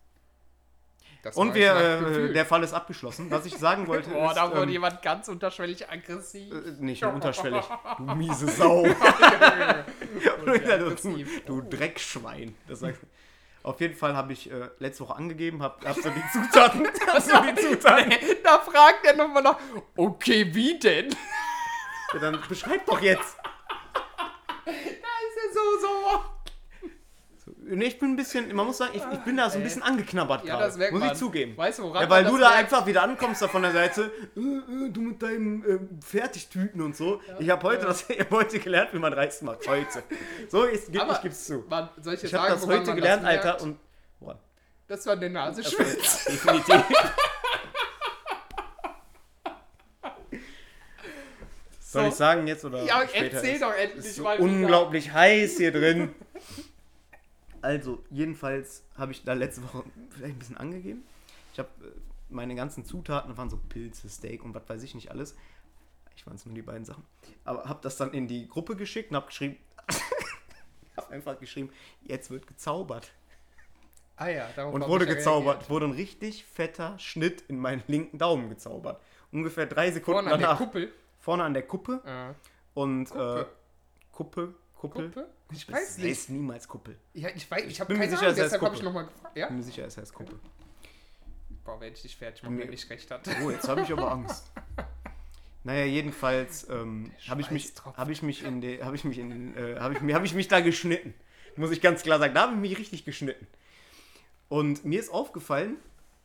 [1.25, 3.31] Das Und wir, äh, der Fall ist abgeschlossen.
[3.31, 6.53] Was ich sagen wollte Boah, ist, da wurde ähm, jemand ganz unterschwellig aggressiv.
[6.53, 7.65] äh, nicht nur unterschwellig,
[7.97, 8.83] du miese Sau.
[10.45, 12.53] du, du Dreckschwein.
[12.67, 13.07] Das sagst du.
[13.67, 17.19] Auf jeden Fall habe ich äh, letzte Woche angegeben, habe hab so die Zutaten, hab
[17.19, 18.13] so die Zutaten.
[18.43, 19.57] da fragt er nochmal nach,
[19.97, 21.09] okay, wie denn?
[22.13, 23.35] Ja, dann beschreib doch jetzt.
[24.63, 27.54] Da ist er so, so.
[27.67, 29.81] Nee, ich bin ein bisschen, man muss sagen, ich, ich bin da so ein bisschen
[29.81, 30.67] angeknabbert Ja, gerade.
[30.67, 31.11] das merkt Muss man.
[31.13, 31.57] ich zugeben.
[31.57, 32.55] Weißt du, woran Ja, weil du da merkt?
[32.57, 36.95] einfach wieder ankommst da von der Seite, äh, äh, du mit deinen äh, Fertigtüten und
[36.95, 37.21] so.
[37.39, 39.67] ich habe heute, das, ich hab heute gelernt, wie man Reis macht.
[39.67, 40.03] Heute.
[40.47, 41.63] So, ist, gib, Aber ich geb's zu.
[41.67, 43.29] Man, ich, Ich habe das woran heute gelernt, das?
[43.29, 43.61] Alter.
[43.63, 43.79] Und,
[44.19, 44.39] boah,
[44.87, 46.29] Das war eine Nase schwitzt.
[46.29, 46.83] definitiv.
[51.79, 53.37] Soll ich sagen jetzt oder Ja, später?
[53.37, 54.37] erzähl doch endlich ist so mal.
[54.37, 54.43] wieder.
[54.47, 56.13] unglaublich heiß hier drin.
[57.65, 61.03] Also, jedenfalls habe ich da letzte Woche vielleicht ein bisschen angegeben.
[61.51, 61.91] Ich habe äh,
[62.29, 65.35] meine ganzen Zutaten, waren so Pilze, Steak und was weiß ich nicht alles.
[66.15, 67.03] Ich waren es nur die beiden Sachen.
[67.43, 69.57] Aber habe das dann in die Gruppe geschickt und habe geschrieben,
[70.97, 71.71] habe einfach geschrieben,
[72.03, 73.11] jetzt wird gezaubert.
[74.17, 75.55] Ah ja, darauf Und wurde gezaubert.
[75.55, 75.69] reagiert.
[75.71, 79.01] Wurde ein richtig fetter Schnitt in meinen linken Daumen gezaubert.
[79.31, 80.59] Ungefähr drei Sekunden Vorne an der danach.
[80.59, 80.93] Kuppel.
[81.19, 82.01] vorne an der Kuppe.
[82.05, 82.33] Ah,
[82.75, 83.47] Und Kuppe.
[84.11, 84.41] Kuppe.
[84.41, 85.05] Äh, Kuppe, Kuppel.
[85.09, 85.29] Kuppe?
[85.51, 86.09] Ich Das weiß nicht.
[86.09, 86.97] heißt niemals Kuppel.
[87.13, 88.81] Ja, ich weiß, ich habe bin mir keine sicher, Ahnung, es heißt deshalb habe ich
[88.81, 89.37] nochmal gefragt.
[89.37, 89.47] Ja?
[89.47, 90.39] Bin mir sicher, es heißt Kuppe.
[91.63, 93.31] Boah, werde ich dich fertig machen, wenn ich recht hatte.
[93.43, 94.51] Oh, jetzt habe ich aber Angst.
[95.63, 99.79] Naja, jedenfalls ähm, habe ich mich, habe ich mich in habe ich mich in, äh,
[99.79, 101.15] habe ich, habe ich mich da geschnitten.
[101.55, 103.47] Muss ich ganz klar sagen, da habe ich mich richtig geschnitten.
[104.47, 105.77] Und mir ist aufgefallen,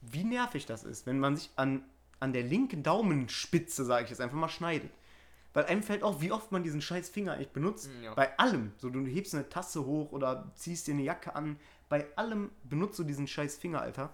[0.03, 1.83] wie nervig das ist, wenn man sich an,
[2.19, 4.91] an der linken Daumenspitze, sage ich jetzt einfach mal, schneidet.
[5.53, 7.91] Weil einem fällt auf, wie oft man diesen scheiß Finger eigentlich benutzt.
[7.91, 8.15] Mm, ja.
[8.15, 8.73] Bei allem.
[8.79, 11.59] So, du hebst eine Tasse hoch oder ziehst dir eine Jacke an.
[11.89, 14.13] Bei allem benutzt du diesen scheiß Finger, Alter.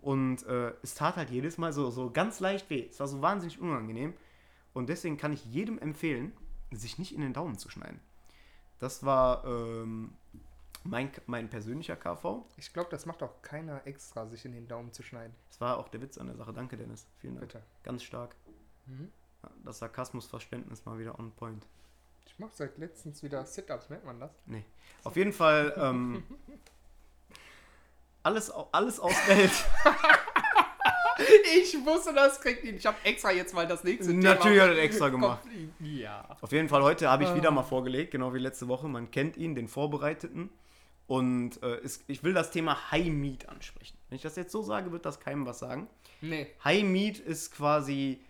[0.00, 2.86] Und äh, es tat halt jedes Mal so, so ganz leicht weh.
[2.88, 4.14] Es war so wahnsinnig unangenehm.
[4.72, 6.32] Und deswegen kann ich jedem empfehlen,
[6.70, 8.00] sich nicht in den Daumen zu schneiden.
[8.78, 10.12] Das war ähm,
[10.84, 12.44] mein, mein persönlicher KV.
[12.56, 15.34] Ich glaube, das macht auch keiner extra, sich in den Daumen zu schneiden.
[15.48, 16.52] Das war auch der Witz an der Sache.
[16.52, 17.06] Danke, Dennis.
[17.18, 17.48] Vielen Dank.
[17.48, 17.62] Bitte.
[17.82, 18.36] Ganz stark.
[18.86, 19.10] Mhm.
[19.64, 21.66] Das Sarkasmusverständnis mal wieder on point.
[22.26, 24.30] Ich mache seit letztens wieder Sit-Ups, merkt man das?
[24.46, 24.64] Nee.
[25.04, 26.22] Auf jeden Fall ähm,
[28.22, 29.52] alles, alles aus Welt.
[31.60, 32.76] Ich wusste, das kriegt ihn.
[32.76, 34.70] Ich habe extra jetzt mal das nächste Natürlich Thema.
[34.70, 35.40] hat er extra gemacht.
[35.80, 36.36] Ja.
[36.40, 37.34] Auf jeden Fall, heute habe ich Ah.
[37.34, 38.86] wieder mal vorgelegt, genau wie letzte Woche.
[38.86, 40.48] Man kennt ihn, den Vorbereiteten.
[41.08, 43.96] Und äh, es, ich will das Thema High Meat ansprechen.
[44.08, 45.88] Wenn ich das jetzt so sage, wird das keinem was sagen.
[46.20, 46.46] Nee.
[46.62, 48.20] High Meat ist quasi,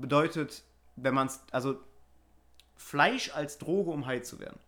[0.00, 0.62] bedeutet,
[0.96, 1.78] wenn man es, also
[2.76, 4.58] Fleisch als Droge, um high zu werden.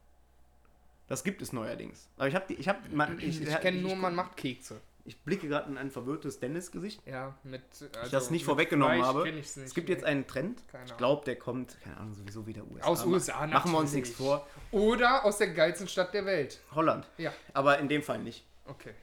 [1.08, 2.08] Das gibt es neuerdings.
[2.16, 2.78] Aber ich habe, ich habe,
[3.20, 4.80] Ich, ich, kenne nur, ich, man macht Kekse.
[5.04, 7.00] Ich blicke gerade in ein verwirrtes Dennis-Gesicht.
[7.06, 7.62] Ja, mit.
[7.70, 9.32] Also ich das nicht mit vorweggenommen Fleisch habe.
[9.32, 9.56] nicht.
[9.56, 10.66] Es gibt jetzt einen Trend.
[10.66, 12.86] Keine ich glaube, der kommt, keine Ahnung, sowieso wieder USA.
[12.86, 14.08] Aus USA, Machen wir uns natürlich.
[14.08, 14.46] nichts vor.
[14.72, 16.60] Oder aus der geilsten Stadt der Welt.
[16.74, 17.06] Holland.
[17.18, 18.44] Ja, Aber in dem Fall nicht.
[18.66, 18.94] okay.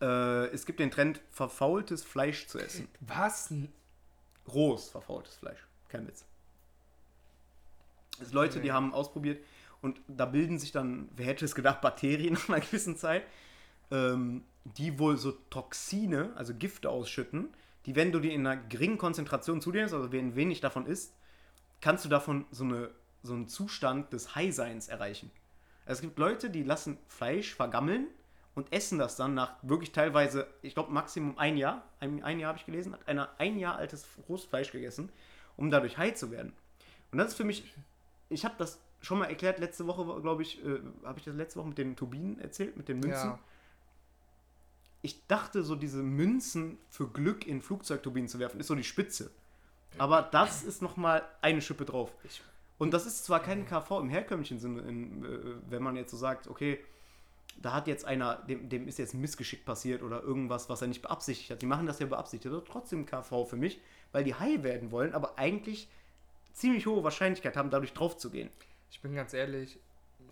[0.00, 2.88] Äh, es gibt den Trend, verfaultes Fleisch zu essen.
[3.00, 3.52] Was?
[4.48, 5.66] Rohes verfaultes Fleisch.
[5.88, 6.24] Kein Witz.
[8.20, 9.42] Es Leute, die haben ausprobiert
[9.80, 13.24] und da bilden sich dann, wer hätte es gedacht, Bakterien nach einer gewissen Zeit,
[13.90, 17.48] ähm, die wohl so Toxine, also Gifte ausschütten,
[17.86, 20.86] die, wenn du die in einer geringen Konzentration zu dir nimmst, also wenn wenig davon
[20.86, 21.14] isst,
[21.80, 22.90] kannst du davon so, eine,
[23.22, 25.30] so einen Zustand des High-Seins erreichen.
[25.86, 28.08] Also es gibt Leute, die lassen Fleisch vergammeln
[28.54, 32.48] und essen das dann nach wirklich teilweise, ich glaube Maximum ein Jahr, ein, ein Jahr
[32.48, 35.10] habe ich gelesen, hat einer ein Jahr altes rohes Fleisch gegessen,
[35.56, 36.52] um dadurch high zu werden.
[37.12, 37.72] Und das ist für mich,
[38.28, 41.58] ich habe das schon mal erklärt, letzte Woche, glaube ich, äh, habe ich das letzte
[41.60, 43.30] Woche mit den Turbinen erzählt, mit den Münzen.
[43.30, 43.38] Ja.
[45.02, 49.30] Ich dachte so, diese Münzen für Glück in Flugzeugturbinen zu werfen, ist so die Spitze.
[49.98, 52.12] Aber das ist nochmal eine Schippe drauf.
[52.78, 55.38] Und das ist zwar kein KV im herkömmlichen Sinne, in, äh,
[55.68, 56.84] wenn man jetzt so sagt, okay,
[57.58, 60.88] da hat jetzt einer, dem, dem ist jetzt ein Missgeschick passiert oder irgendwas, was er
[60.88, 61.62] nicht beabsichtigt hat.
[61.62, 62.52] Die machen das ja beabsichtigt.
[62.54, 63.80] Das ist trotzdem KV für mich,
[64.12, 65.88] weil die high werden wollen, aber eigentlich
[66.52, 68.50] ziemlich hohe Wahrscheinlichkeit haben, dadurch drauf zu gehen.
[68.90, 69.78] ich bin ganz ehrlich,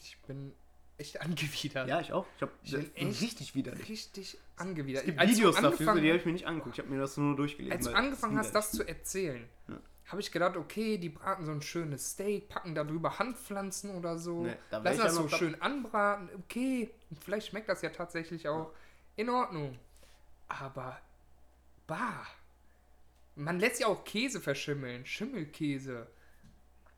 [0.01, 0.53] ich bin
[0.97, 1.89] echt angewidert.
[1.89, 2.27] Ja, ich auch.
[2.37, 3.89] Ich habe Ich bin echt richtig widerlich.
[3.89, 5.03] Richtig angewidert.
[5.03, 6.77] Es gibt Videos dafür, die habe ich mir nicht angeguckt.
[6.77, 7.77] Ich habe mir das nur durchgelesen.
[7.77, 9.81] Als du angefangen hast, das zu erzählen, Ja.
[10.09, 14.19] Habe ich gedacht, okay, die braten so ein schönes Steak, packen da drüber Handpflanzen oder
[14.19, 16.91] so, Nee, da lassen das so schön anbraten, okay,
[17.21, 18.73] vielleicht schmeckt das ja tatsächlich auch
[19.17, 19.79] in Ordnung.
[20.49, 20.99] Aber,
[21.87, 22.27] bah,
[23.37, 26.07] man lässt ja auch Käse verschimmeln, Schimmelkäse.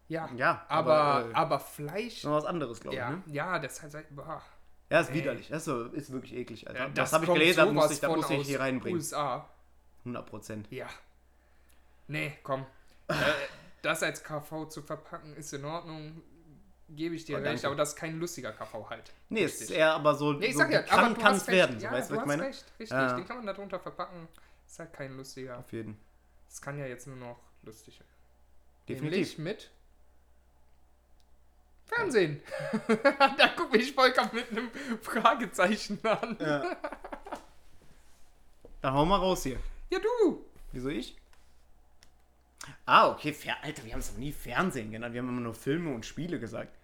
[0.08, 3.26] Ja, Ja, aber, aber, aber, äh, Fleisch, Noch was anderes, glaube ja, ich.
[3.26, 3.34] Ne?
[3.34, 4.42] ja, das heißt, bah.
[4.88, 5.16] Ja, ist Ey.
[5.16, 5.48] widerlich.
[5.48, 6.80] Das ist, so, ist wirklich eklig, Alter.
[6.80, 8.98] Ja, das habe ich gelesen, da musste ich, da musste ich hier reinbringen.
[8.98, 9.48] USA.
[10.00, 10.66] 100 Prozent.
[10.70, 10.88] Ja.
[12.08, 12.66] Nee, komm.
[13.10, 13.14] Äh,
[13.82, 16.22] das als KV zu verpacken ist in Ordnung.
[16.88, 19.12] Gebe ich dir Oh, recht, aber das ist kein lustiger KV halt.
[19.28, 19.76] Nee, es ist Richtig.
[19.76, 21.78] eher aber so, Nee, ich so sag ja, kann kann es werden.
[21.78, 22.42] So, Ja, weißt du, was ich hast meine?
[22.42, 22.64] recht.
[22.80, 23.14] Richtig, Ja.
[23.16, 24.26] den kann man darunter verpacken.
[24.66, 25.58] Ist halt kein lustiger.
[25.58, 25.96] Auf jeden.
[26.48, 28.10] Es kann ja jetzt nur noch lustig werden.
[28.88, 29.38] Definitiv.
[29.38, 29.70] Nämlich mit
[31.86, 32.42] Fernsehen.
[33.38, 36.36] da gucke ich Volker mit einem Fragezeichen an.
[36.40, 36.76] Ja.
[38.82, 39.58] Dann hau mal raus hier.
[39.90, 40.44] Ja, du.
[40.72, 41.16] Wieso ich?
[42.90, 43.34] Ah, okay.
[43.62, 45.14] Alter, wir haben es noch nie Fernsehen genannt.
[45.14, 46.76] Wir haben immer nur Filme und Spiele gesagt.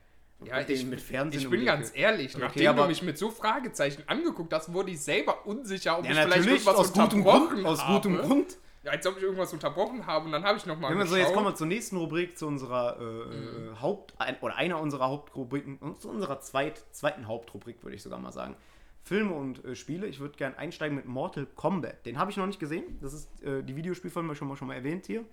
[0.44, 3.30] Ja, ich, mit Fernsehen ich bin ganz ehrlich, Okay, nachdem aber- du mich mit so
[3.30, 7.48] Fragezeichen angeguckt hast, wurde ich selber unsicher, ob Ja, ich vielleicht irgendwas aus gutem unterbrochen
[7.54, 7.66] Grund.
[7.66, 7.94] Aus habe.
[7.94, 8.59] gutem Grund.
[8.84, 11.46] Ja, als ob ich irgendwas unterbrochen habe und dann habe ich nochmal so, jetzt kommen
[11.46, 13.72] wir zur nächsten Rubrik, zu unserer äh, Mhm.
[13.72, 18.02] äh, Haupt- ein, oder einer unserer Hauptrubriken, und zu unserer zweit, zweiten Hauptrubrik, würde ich
[18.02, 18.54] sogar mal sagen.
[19.02, 20.07] Filme und äh, Spiele.
[20.07, 22.04] Ich würde gerne einsteigen mit Mortal Kombat.
[22.07, 22.98] Den habe ich noch nicht gesehen.
[23.00, 25.24] Das ist äh, die Videospielfolge, schon mal, schon mal erwähnt hier.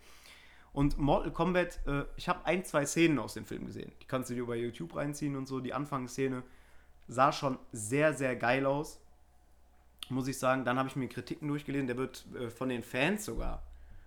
[0.74, 3.92] Und Mortal Kombat, äh, ich habe ein, zwei Szenen aus dem Film gesehen.
[4.02, 5.60] Die kannst du dir bei YouTube reinziehen und so.
[5.60, 6.42] Die Anfangsszene
[7.08, 9.00] sah schon sehr, sehr geil aus.
[10.10, 10.66] Muss ich sagen.
[10.66, 11.88] Dann habe ich mir Kritiken durchgelesen.
[11.88, 13.62] Der wird äh, von den Fans sogar.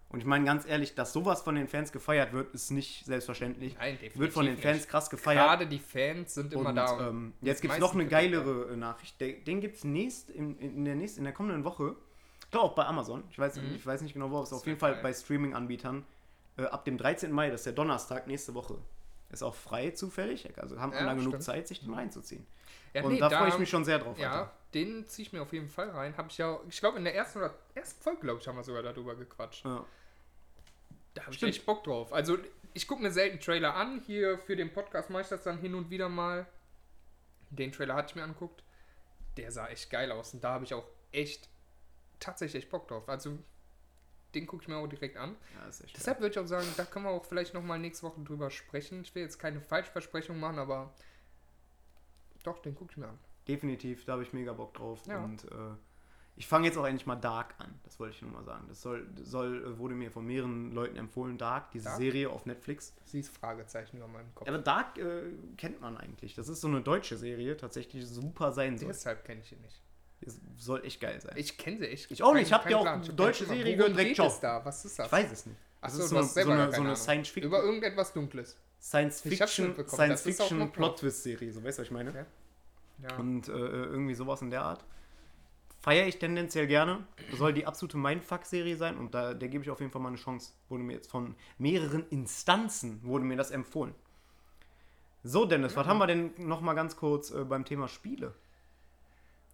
[0.09, 3.77] Und ich meine ganz ehrlich, dass sowas von den Fans gefeiert wird, ist nicht selbstverständlich.
[3.77, 4.89] Nein, wird von den Fans nicht.
[4.89, 5.45] krass gefeiert.
[5.45, 6.93] Gerade die Fans sind immer Und da.
[6.93, 9.21] und ähm, jetzt gibt es noch eine geilere äh, Nachricht.
[9.21, 11.97] Den, gibt es nächst, in, in, der in der kommenden Woche.
[12.41, 13.25] Ich glaube auch bei Amazon.
[13.31, 13.75] Ich weiß, Mhm.
[13.75, 15.03] ich weiß nicht genau wo, aber es ist auf jeden wird Fall geil.
[15.03, 16.05] bei Streaming-Anbietern.
[16.57, 17.31] Äh, ab dem 13.
[17.33, 18.79] Mai, das ist der Donnerstag nächste Woche.
[19.31, 20.49] Ist auch frei zufällig.
[20.59, 21.43] Also haben Ja, wir da genug stimmt.
[21.43, 22.47] Zeit, sich den reinzuziehen.
[22.95, 24.17] Ja, Und nee, da freue ich mich schon sehr drauf.
[24.19, 24.53] Ja, Alter.
[24.73, 26.17] den ziehe ich mir auf jeden Fall rein.
[26.17, 28.63] Habe ich ja, ich glaube, in der ersten oder ersten Folge, glaube ich, haben wir
[28.65, 29.65] sogar darüber gequatscht.
[29.65, 29.85] Ja.
[31.15, 32.13] Da habe ich echt Bock drauf.
[32.13, 32.39] Also,
[32.73, 34.01] ich gucke mir selten Trailer an.
[34.07, 36.47] Hier für den Podcast mache ich das dann hin und wieder mal.
[37.51, 38.63] Den Trailer hatte ich mir angeguckt.
[39.37, 40.33] Der sah echt geil aus.
[40.35, 41.49] Und da habe ich auch echt,
[42.21, 43.09] tatsächlich Bock drauf.
[43.09, 43.39] Also,
[44.37, 45.35] den gucke ich mir auch direkt an.
[45.59, 48.21] Ja, ist Deshalb würde ich auch sagen, da können wir auch vielleicht nochmal nächste Woche
[48.21, 49.01] drüber sprechen.
[49.03, 50.95] Ich will jetzt keine Falschversprechung machen, aber
[52.45, 53.19] doch, den gucke ich mir an.
[53.49, 55.07] Definitiv, da habe ich mega Bock drauf.
[55.07, 55.25] Ja.
[55.25, 55.75] Und äh,
[56.37, 57.81] ich fange jetzt auch endlich mal Dark an.
[57.85, 58.67] Das wollte ich nur mal sagen.
[58.69, 61.97] Das soll, soll äh, wurde mir von mehreren Leuten empfohlen, Dark, diese Dark?
[61.97, 62.95] Serie auf Netflix.
[63.05, 64.47] Siehst Fragezeichen über meinem Kopf.
[64.47, 66.35] Aber Dark äh, kennt man eigentlich.
[66.35, 68.89] Das ist so eine deutsche Serie, tatsächlich super sein soll.
[68.89, 69.83] Deshalb kenne ich ihn nicht.
[70.57, 71.35] Soll echt geil sein.
[71.37, 72.11] Ich kenne sie echt.
[72.11, 72.45] Ich auch nicht.
[72.45, 73.45] Ich Kein- hab kein ja auch hab deutsche.
[73.45, 74.65] Serie gehört, direkt geht da?
[74.65, 75.07] Was ist das?
[75.07, 75.59] Ich weiß es nicht.
[75.81, 76.97] Ach Das ist so, eine- so eine, so eine.
[76.97, 78.57] Science Fiction, Über irgendetwas Dunkles.
[78.81, 81.53] Science Fiction, Science Fiction Plot Twist Serie.
[81.53, 82.11] So weißt du, was ich meine?
[82.11, 82.25] Okay.
[83.03, 83.17] Ja.
[83.17, 84.85] Und äh, irgendwie sowas in der Art.
[85.81, 87.07] Feiere ich tendenziell gerne.
[87.37, 90.17] Soll die absolute Mindfuck-Serie sein und da, der gebe ich auf jeden Fall mal eine
[90.17, 90.53] Chance.
[90.69, 93.95] Wurde mir jetzt von mehreren Instanzen wurde mir das empfohlen.
[95.23, 98.35] So, Dennis, was haben wir denn noch mal ganz kurz äh, beim Thema Spiele?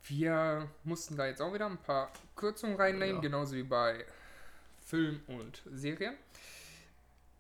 [0.05, 3.21] Wir mussten da jetzt auch wieder ein paar Kürzungen reinnehmen, Ja.
[3.21, 4.05] genauso wie bei
[4.85, 6.15] Film und Serien.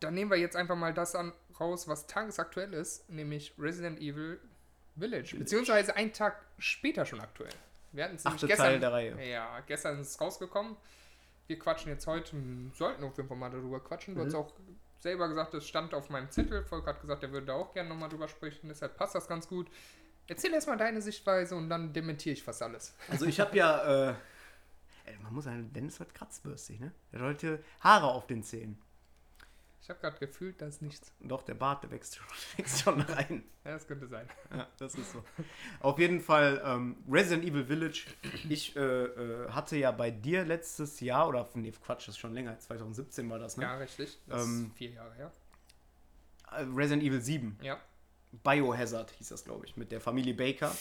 [0.01, 4.41] Dann nehmen wir jetzt einfach mal das an, raus, was tagesaktuell ist, nämlich Resident Evil
[4.99, 5.37] Village.
[5.37, 7.53] Beziehungsweise einen Tag später schon aktuell.
[7.93, 8.67] Wir hatten es nämlich gestern.
[8.67, 9.31] Teil der Reihe.
[9.31, 10.77] Ja, gestern ist es rausgekommen.
[11.47, 12.37] Wir quatschen jetzt heute,
[12.75, 14.15] sollten auf jeden Fall mal darüber quatschen.
[14.15, 14.27] Du Mhm.
[14.27, 14.53] hast auch
[15.01, 16.65] selber gesagt, es stand auf meinem Zettel.
[16.65, 18.69] Volker hat gesagt, er würde da auch gerne nochmal drüber sprechen.
[18.69, 19.69] Deshalb passt das ganz gut.
[20.33, 22.95] Erzähl erstmal deine Sichtweise und dann dementiere ich fast alles.
[23.11, 24.15] Also ich habe ja, äh,
[25.05, 26.91] ey, man muss sagen, Dennis wird kratzbürstig, ne?
[27.13, 28.79] Er hat heute Haare auf den Zähnen.
[29.83, 31.13] Ich habe gerade gefühlt, da ist nichts.
[31.21, 32.25] Doch, der Bart, der wächst schon,
[32.57, 33.45] wächst schon rein.
[33.65, 34.27] Ja, das könnte sein.
[34.51, 35.23] Ja, das ist so.
[35.81, 38.07] Auf jeden Fall ähm, Resident Evil Village.
[38.49, 42.33] Ich äh, äh, hatte ja bei dir letztes Jahr, oder nee, Quatsch, das ist schon
[42.33, 43.65] länger, 2017 war das, ne?
[43.65, 44.19] Ja, richtig.
[44.29, 45.33] Das Ähm, ist vier Jahre her.
[46.53, 47.59] Äh, Resident Evil 7.
[47.61, 47.79] Ja.
[48.43, 50.75] Biohazard hieß das, glaube ich, mit der Familie Baker.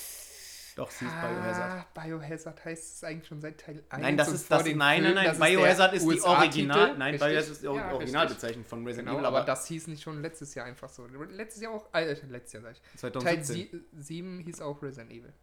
[0.77, 1.85] Doch, sie hieß Biohazard.
[1.93, 4.01] Ah, Biohazard heißt es eigentlich schon seit Teil 1.
[4.01, 4.67] Nein, das ist vor das.
[4.67, 5.33] Nein, Filmen, nein, nein.
[5.33, 6.97] ist Biohazard der ist die Original.
[6.97, 7.27] Nein, richtig?
[7.29, 7.91] Biohazard ist die Ja.
[7.93, 11.05] Originalbezeichnung von Resident Genau, Evil, aber aber, das hieß nicht schon letztes Jahr einfach so.
[11.07, 12.81] Letztes Jahr auch, äh, letztes Jahr sag ich.
[13.01, 13.11] Teil
[13.43, 13.85] 2017.
[13.97, 15.33] 7 hieß auch Resident Evil.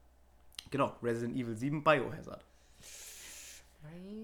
[0.71, 2.43] Genau, Resident Evil 7 Biohazard.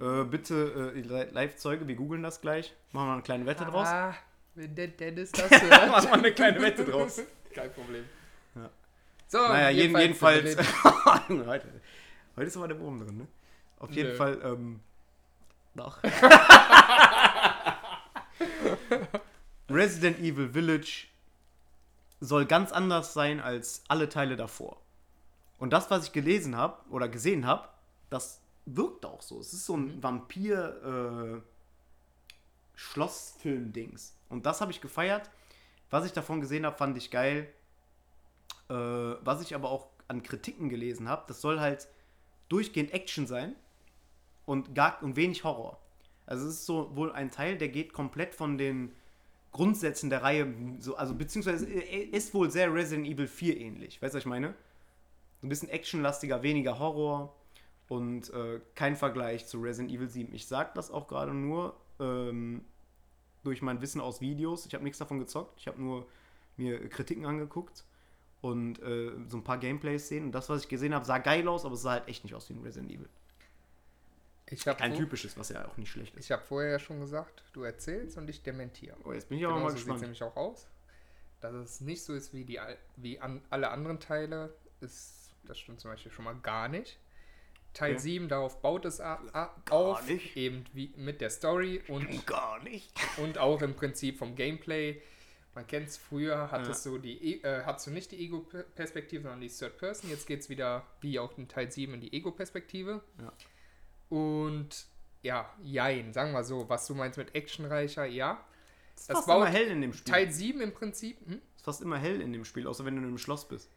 [0.00, 2.74] Äh, bitte, äh, Li- Live-Zeuge, wir googeln das gleich.
[2.92, 3.88] Machen wir eine kleine Wette draus.
[3.88, 4.14] Ah,
[4.54, 5.88] wenn der Dennis das hört.
[5.88, 7.20] Machen wir eine kleine Wette draus.
[7.54, 8.04] Kein Problem.
[8.54, 8.70] Ja.
[9.28, 10.56] So, Naja, jeden, jedenfalls.
[11.26, 11.72] Heute,
[12.36, 13.26] heute ist aber der Wurm drin, ne?
[13.78, 13.96] Auf Nö.
[13.96, 14.80] jeden Fall, ähm.
[15.74, 15.98] Doch.
[19.70, 21.06] Resident Evil Village
[22.20, 24.80] soll ganz anders sein als alle Teile davor.
[25.58, 27.68] Und das, was ich gelesen habe oder gesehen habe,
[28.10, 29.40] das wirkt auch so.
[29.40, 31.40] Es ist so ein Vampir- äh,
[32.76, 34.14] Schlossfilm-Dings.
[34.28, 35.30] Und das habe ich gefeiert.
[35.94, 37.46] Was ich davon gesehen habe, fand ich geil.
[38.68, 41.86] Äh, was ich aber auch an Kritiken gelesen habe, das soll halt
[42.48, 43.54] durchgehend Action sein
[44.44, 45.78] und, gar, und wenig Horror.
[46.26, 48.90] Also es ist so wohl ein Teil, der geht komplett von den
[49.52, 54.02] Grundsätzen der Reihe, so, also beziehungsweise er ist wohl sehr Resident Evil 4 ähnlich.
[54.02, 54.52] Weißt du, was ich meine?
[55.44, 57.36] Ein bisschen actionlastiger, weniger Horror
[57.88, 60.34] und äh, kein Vergleich zu Resident Evil 7.
[60.34, 62.64] Ich sage das auch gerade nur ähm,
[63.44, 64.66] durch mein Wissen aus Videos.
[64.66, 65.58] Ich habe nichts davon gezockt.
[65.58, 66.06] Ich habe nur
[66.56, 67.84] mir Kritiken angeguckt
[68.40, 70.26] und äh, so ein paar Gameplays sehen.
[70.26, 72.34] Und das, was ich gesehen habe, sah geil aus, aber es sah halt echt nicht
[72.34, 73.08] aus wie ein Resident Evil.
[74.50, 76.24] Ich habe Kein vor, typisches, was ja auch nicht schlecht ist.
[76.26, 78.96] ich hab vorher ja schon gesagt, du erzählst und ich dementiere.
[79.04, 80.02] Oh, jetzt bin ich aber Genau mal so sieht gespannt.
[80.02, 80.66] nämlich auch aus.
[81.40, 82.60] Dass es nicht so ist wie, die,
[82.96, 86.98] wie an, alle anderen Teile, ist, das stimmt zum Beispiel schon mal gar nicht.
[87.74, 88.00] Teil Okay.
[88.00, 90.36] 7, darauf baut es a, a, Gar auf, nicht.
[90.36, 92.90] eben wie mit der Story und, Gar nicht.
[93.18, 95.02] und auch im Prinzip vom Gameplay.
[95.56, 99.40] Man kennt es früher, hattest du die, E- äh, hattest du nicht die Ego-Perspektive, sondern
[99.40, 100.10] die Third Person.
[100.10, 103.00] Jetzt geht es wieder, wie auch in Teil 7, in die Ego-Perspektive.
[103.20, 103.32] Ja.
[104.08, 104.86] Und
[105.22, 108.44] ja, jein, sagen wir so, was du meinst mit actionreicher, ja.
[108.94, 110.12] Es ist Das fast baut immer hell in dem Spiel.
[110.12, 111.34] Teil 7 im Prinzip, hm?
[111.54, 113.68] Es ist fast immer hell in dem Spiel, außer wenn du in einem Schloss bist.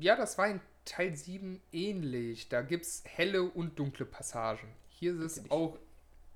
[0.00, 0.60] ja, das war in
[0.90, 2.48] Teil 7 ähnlich.
[2.48, 4.68] Da gibt es helle und dunkle Passagen.
[4.88, 5.78] Hier ist es auch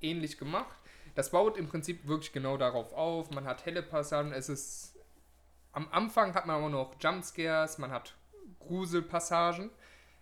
[0.01, 0.79] ähnlich gemacht.
[1.17, 3.31] Das baut im Prinzip wirklich genau darauf auf.
[3.31, 4.33] Man hat helle Passagen.
[4.33, 4.95] Es ist.
[5.73, 8.15] Am Anfang hat man aber noch Jumpscares, man hat
[8.61, 9.71] Gruselpassagen.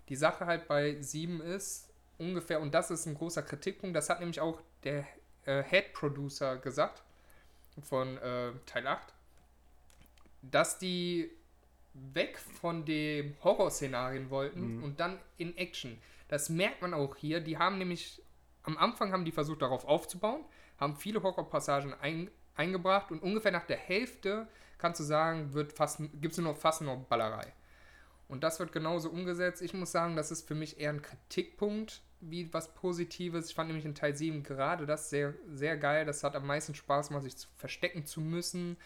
[0.09, 4.21] Die Sache halt bei 7 ist ungefähr, und das ist ein großer Kritikpunkt, das hat
[4.21, 5.07] nämlich auch der
[5.45, 7.03] äh, Head Producer gesagt
[7.83, 9.13] von äh, Teil 8,
[10.41, 11.31] dass die
[11.95, 15.99] weg von dem Horrorszenarien wollten und dann in Action.
[16.29, 17.41] Das merkt man auch hier.
[17.41, 18.23] Die haben nämlich
[18.63, 20.45] am Anfang haben die versucht darauf aufzubauen,
[20.79, 25.99] haben viele Horrorpassagen ein, eingebracht und ungefähr nach der Hälfte kannst du sagen, wird fast,
[26.21, 27.53] gibt es nur noch fast nur Ballerei.
[28.29, 29.63] Und das wird genauso umgesetzt.
[29.63, 33.51] Ich muss sagen, das ist für mich eher ein Kritikpunkt wie was Positives.
[33.51, 36.07] Ich fand nämlich in Teil 7 gerade das sehr, sehr geil.
[36.07, 38.77] Das hat am meisten Spaß gemacht, sich zu verstecken zu müssen.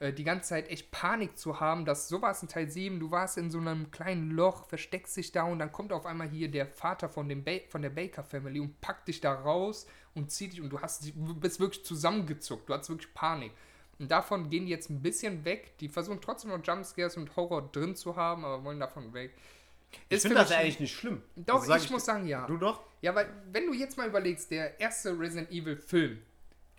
[0.00, 3.38] Äh, die ganze Zeit echt Panik zu haben, dass sowas in Teil 7, du warst
[3.38, 6.66] in so einem kleinen Loch, versteckst dich da und dann kommt auf einmal hier der
[6.66, 10.54] Vater von, dem ba von der Baker Family und packt dich da raus und zieht
[10.54, 13.52] dich und du hast, bist wirklich zusammengezuckt, du hast wirklich Panik.
[13.98, 15.76] Und davon gehen die jetzt ein bisschen weg.
[15.78, 19.34] Die versuchen trotzdem noch Jumpscares und Horror drin zu haben, aber wollen davon weg.
[20.08, 21.22] Ich finde das eigentlich nicht schlimm.
[21.36, 22.46] Doch, sag ich, muss sagen, ja.
[22.46, 22.82] Du doch?
[23.02, 26.22] Ja, weil, wenn du jetzt mal überlegst, der erste Resident Evil Film,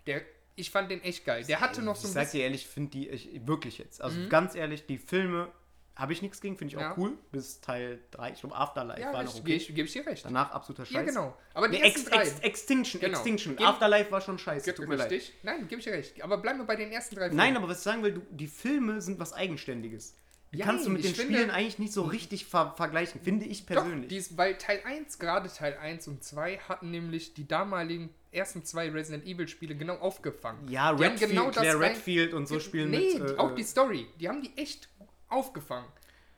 [0.06, 0.22] der,
[0.56, 1.44] ich fand den echt geil.
[1.44, 2.38] Der hatte noch so ich ein sag bisschen.
[2.40, 4.28] dir ehrlich, finde die, ich, wirklich jetzt, also Mhm.
[4.28, 5.50] ganz ehrlich, die Filme
[5.94, 6.92] habe ich nichts gegen, finde ich Ja.
[6.92, 9.58] auch cool, bis Teil 3, ich glaube Afterlife Ja, war noch ich, okay.
[9.74, 10.24] gebe ich, ich dir recht.
[10.24, 10.94] Danach absoluter Scheiß.
[10.94, 11.36] Ja, genau.
[11.52, 12.30] Aber die Nee, ersten Ex.
[12.30, 13.18] Ex, Extinction, Genau.
[13.18, 13.56] Extinction.
[13.56, 15.12] Geb- Afterlife war schon scheiße, tut mir leid.
[15.42, 16.22] Nein, gebe ich dir recht.
[16.22, 18.46] Aber bleiben wir bei den ersten drei Nein, aber was ich sagen will, du, die
[18.48, 20.16] Filme sind was Eigenständiges.
[20.52, 23.46] Die Ja, kannst du mit den finde- Spielen eigentlich nicht so richtig ver vergleichen, finde
[23.46, 24.08] ich Doch, persönlich.
[24.08, 28.90] dies, weil Teil 1, gerade Teil 1 und 2, hatten nämlich die damaligen ersten zwei
[28.90, 30.68] Resident Evil Spiele genau aufgefangen.
[30.68, 33.30] ja, Die Redfield, genau das Claire Redfield und so spielen nee, mit.
[33.30, 34.06] äh, auch die Story.
[34.20, 34.88] Die haben die echt
[35.28, 35.88] aufgefangen.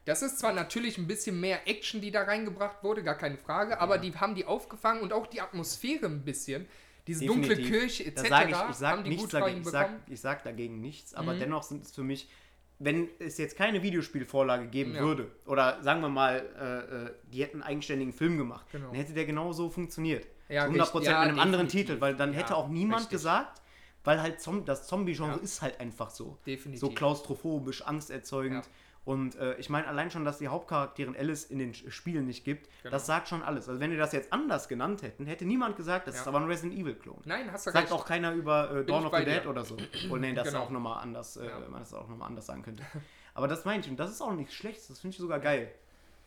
[0.04, 3.80] Das ist zwar natürlich ein bisschen mehr Action, die da reingebracht wurde, gar keine Frage,
[3.80, 6.66] aber die haben die aufgefangen und auch die Atmosphäre ein bisschen.
[7.06, 7.80] Diese dunkle Definitiv.
[7.80, 8.22] Kirche etc.
[8.22, 9.60] Da sage ich, ich sag haben die nichts gut dagegen.
[9.60, 11.40] Ich sag, ich sag dagegen nichts, aber Mhm.
[11.40, 12.28] dennoch sind es für mich,
[12.84, 15.00] wenn es jetzt keine Videospielvorlage geben Ja.
[15.00, 18.88] würde, oder sagen wir mal, äh, äh, die hätten einen eigenständigen Film gemacht, Genau.
[18.88, 20.26] dann hätte der genauso funktioniert.
[20.48, 21.04] Ja, Zu 100% richtig.
[21.04, 21.86] Ja, mit einem anderen definitiv.
[21.92, 23.12] Titel, weil dann Ja, hätte auch niemand richtig.
[23.16, 23.62] gesagt,
[24.04, 25.42] weil halt das Zombie-Genre Ja.
[25.42, 26.36] ist halt einfach so.
[26.46, 26.80] Definitiv.
[26.80, 28.68] So klaustrophobisch, angsterzeugend.
[29.04, 32.42] Und äh, ich meine, allein schon, dass die Hauptcharakterin Alice in den Sch- Spielen nicht
[32.44, 32.92] gibt, Genau.
[32.92, 33.68] das sagt schon alles.
[33.68, 36.20] Also wenn wir das jetzt anders genannt hätten, hätte niemand gesagt, das Ja.
[36.22, 37.20] ist aber ein Resident Evil-Klon.
[37.26, 39.50] Nein, hast du Sagt auch keiner über äh, Dawn of the Dead dir.
[39.50, 39.76] oder so.
[40.10, 40.60] Oh nee, das Genau.
[40.60, 41.58] ist auch nochmal anders, äh, Ja.
[41.68, 42.82] man das auch nochmal anders sagen könnte.
[43.34, 45.70] Aber das meine ich und das ist auch nichts Schlechtes, das finde ich sogar geil.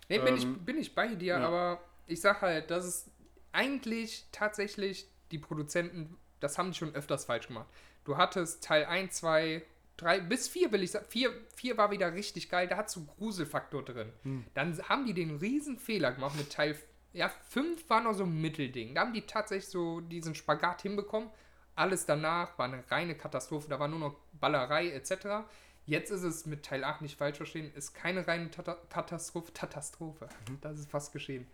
[0.10, 1.48] Nee, bin, Ähm, ich, bin ich bei dir, ja.
[1.48, 3.10] aber ich sag halt, das ist
[3.54, 7.68] eigentlich tatsächlich die Produzenten, das haben die schon öfters falsch gemacht.
[8.06, 9.64] Du hattest Teil 1, 2,
[9.98, 11.06] 3, bis 4 will ich sagen.
[11.10, 14.12] 4, 4 war wieder richtig geil, da hat so Gruselfaktor drin.
[14.24, 14.46] Hm.
[14.54, 16.78] Dann haben die den riesen Fehler gemacht mit Teil,
[17.14, 18.96] ja, 5 war noch so ein Mittelding.
[18.96, 21.30] Da haben die tatsächlich so diesen Spagat hinbekommen.
[21.76, 25.46] Alles danach war eine reine Katastrophe, da war nur noch Ballerei etc.
[25.86, 30.28] Jetzt ist es mit Teil 8 nicht falsch verstehen, ist keine reine Tata Katastrophe, Katastrophe.
[30.62, 31.48] Das ist fast geschehen.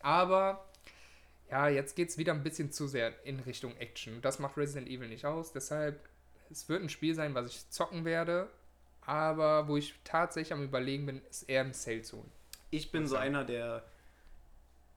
[0.00, 0.66] Aber
[1.50, 4.20] ja, jetzt geht es wieder ein bisschen zu sehr in Richtung Action.
[4.22, 5.52] Das macht Resident Evil nicht aus.
[5.52, 6.08] Deshalb,
[6.50, 8.48] es wird ein Spiel sein, was ich zocken werde.
[9.02, 12.32] Aber wo ich tatsächlich am Überlegen bin, ist eher im Sale zu holen.
[12.70, 13.84] Ich bin so einer, der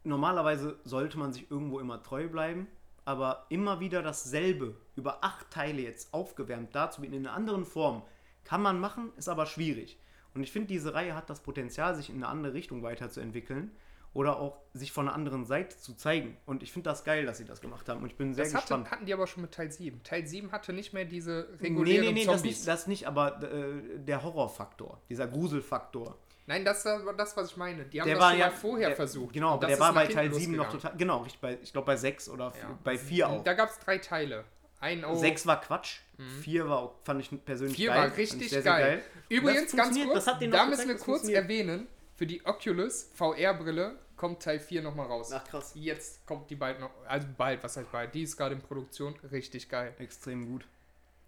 [0.03, 2.67] normalerweise sollte man sich irgendwo immer treu bleiben,
[3.05, 8.03] aber immer wieder dasselbe über acht Teile jetzt aufgewärmt dazu in einer anderen Form
[8.43, 9.99] kann man machen, ist aber schwierig.
[10.33, 13.71] Und ich finde, diese Reihe hat das Potenzial, sich in eine andere Richtung weiterzuentwickeln
[14.13, 16.37] oder auch sich von einer anderen Seite zu zeigen.
[16.45, 18.01] Und ich finde das geil, dass sie das gemacht haben.
[18.01, 18.89] Und ich bin sehr Das gespannt.
[18.91, 20.01] hatten die aber schon mit Teil 7.
[20.03, 22.57] Teil 7 hatte nicht mehr diese Nee, regulären nee, nee, das Zombies.
[22.57, 26.17] nicht, das nicht, aber äh, der Horrorfaktor, dieser Gruselfaktor.
[26.47, 27.85] Nein, das war das, was ich meine.
[27.85, 29.33] Die haben Der das war schon ja mal vorher der, versucht.
[29.33, 30.93] Genau, aber das der war bei Teil 7 noch total.
[30.97, 32.79] Genau, bei, ich glaube bei 6 oder Ja.
[32.83, 33.43] bei 4 auch.
[33.43, 34.43] Da gab es drei Teile.
[34.79, 35.19] Ein auch.
[35.19, 35.99] 6 war Quatsch,
[36.41, 37.97] 4 war fand ich persönlich Vier geil.
[37.97, 39.01] war Fand ich richtig sehr, sehr geil.
[39.27, 41.87] Übrigens, Das ganz kurz, das da müssen wir das kurz erwähnen,
[42.19, 45.31] für die Oculus VR-Brille kommt Teil 4 nochmal raus.
[45.31, 45.71] Ach krass.
[45.73, 49.15] Jetzt kommt die bald noch, also bald, was heißt bald, die ist gerade in Produktion,
[49.31, 49.95] richtig geil.
[49.99, 50.67] Extrem gut.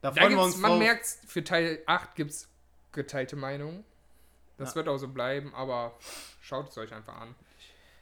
[0.02, 2.50] Da Da freuen wir gibt's, uns man merkt, für Teil 8 gibt es
[2.92, 3.86] geteilte Meinungen.
[4.58, 4.76] Das Ja.
[4.76, 5.98] wird auch so bleiben, aber
[6.42, 7.36] schaut es euch einfach an.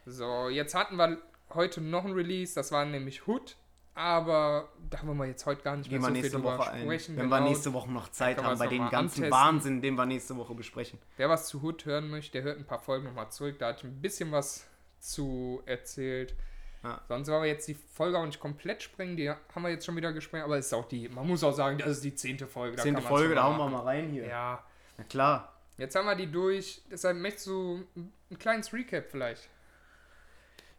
[0.04, 1.16] So, jetzt hatten wir
[1.50, 3.54] heute noch ein Release, das war nämlich Hood,
[3.94, 6.58] aber da wollen wir jetzt heute gar nicht Gehen mehr wir so viel nächste drüber
[6.58, 6.82] Woche ein.
[6.82, 7.16] sprechen.
[7.16, 7.48] Wenn wir genau.
[7.48, 9.30] nächste Woche noch Zeit wir haben, bei dem ganzen antesten.
[9.30, 10.98] Wahnsinn, den wir nächste Woche besprechen.
[11.16, 13.58] Wer was zu Hood hören möchte, der hört ein paar Folgen nochmal zurück.
[13.58, 14.66] Da hatte ich ein bisschen was
[15.00, 16.34] zu erzählt.
[16.82, 17.00] Ja.
[17.08, 19.16] Sonst wollen wir jetzt die Folge auch nicht komplett sprengen.
[19.16, 20.44] Die haben wir jetzt schon wieder gesprengt.
[20.44, 22.76] Aber es ist auch die, man muss auch sagen, das ist die zehnte Folge.
[22.78, 24.26] Zehnte Folge, da hauen wir mal rein hier.
[24.26, 24.64] Ja,
[24.96, 25.52] Na klar.
[25.76, 26.80] jetzt haben wir die durch.
[26.90, 29.48] Deshalb möchtest du ein kleines Recap vielleicht?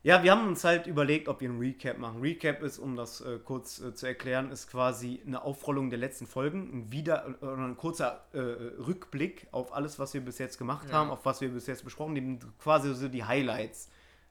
[0.03, 2.21] Ja, wir haben uns halt überlegt, ob wir einen Recap machen.
[2.21, 6.25] Recap ist, um das äh, kurz äh, zu erklären, ist quasi eine Aufrollung der letzten
[6.25, 10.87] Folgen, ein wieder äh, ein kurzer äh, Rückblick auf alles, was wir bis jetzt gemacht
[10.89, 10.95] Ja.
[10.95, 13.89] haben, auf was wir bis jetzt besprochen haben, quasi so die Highlights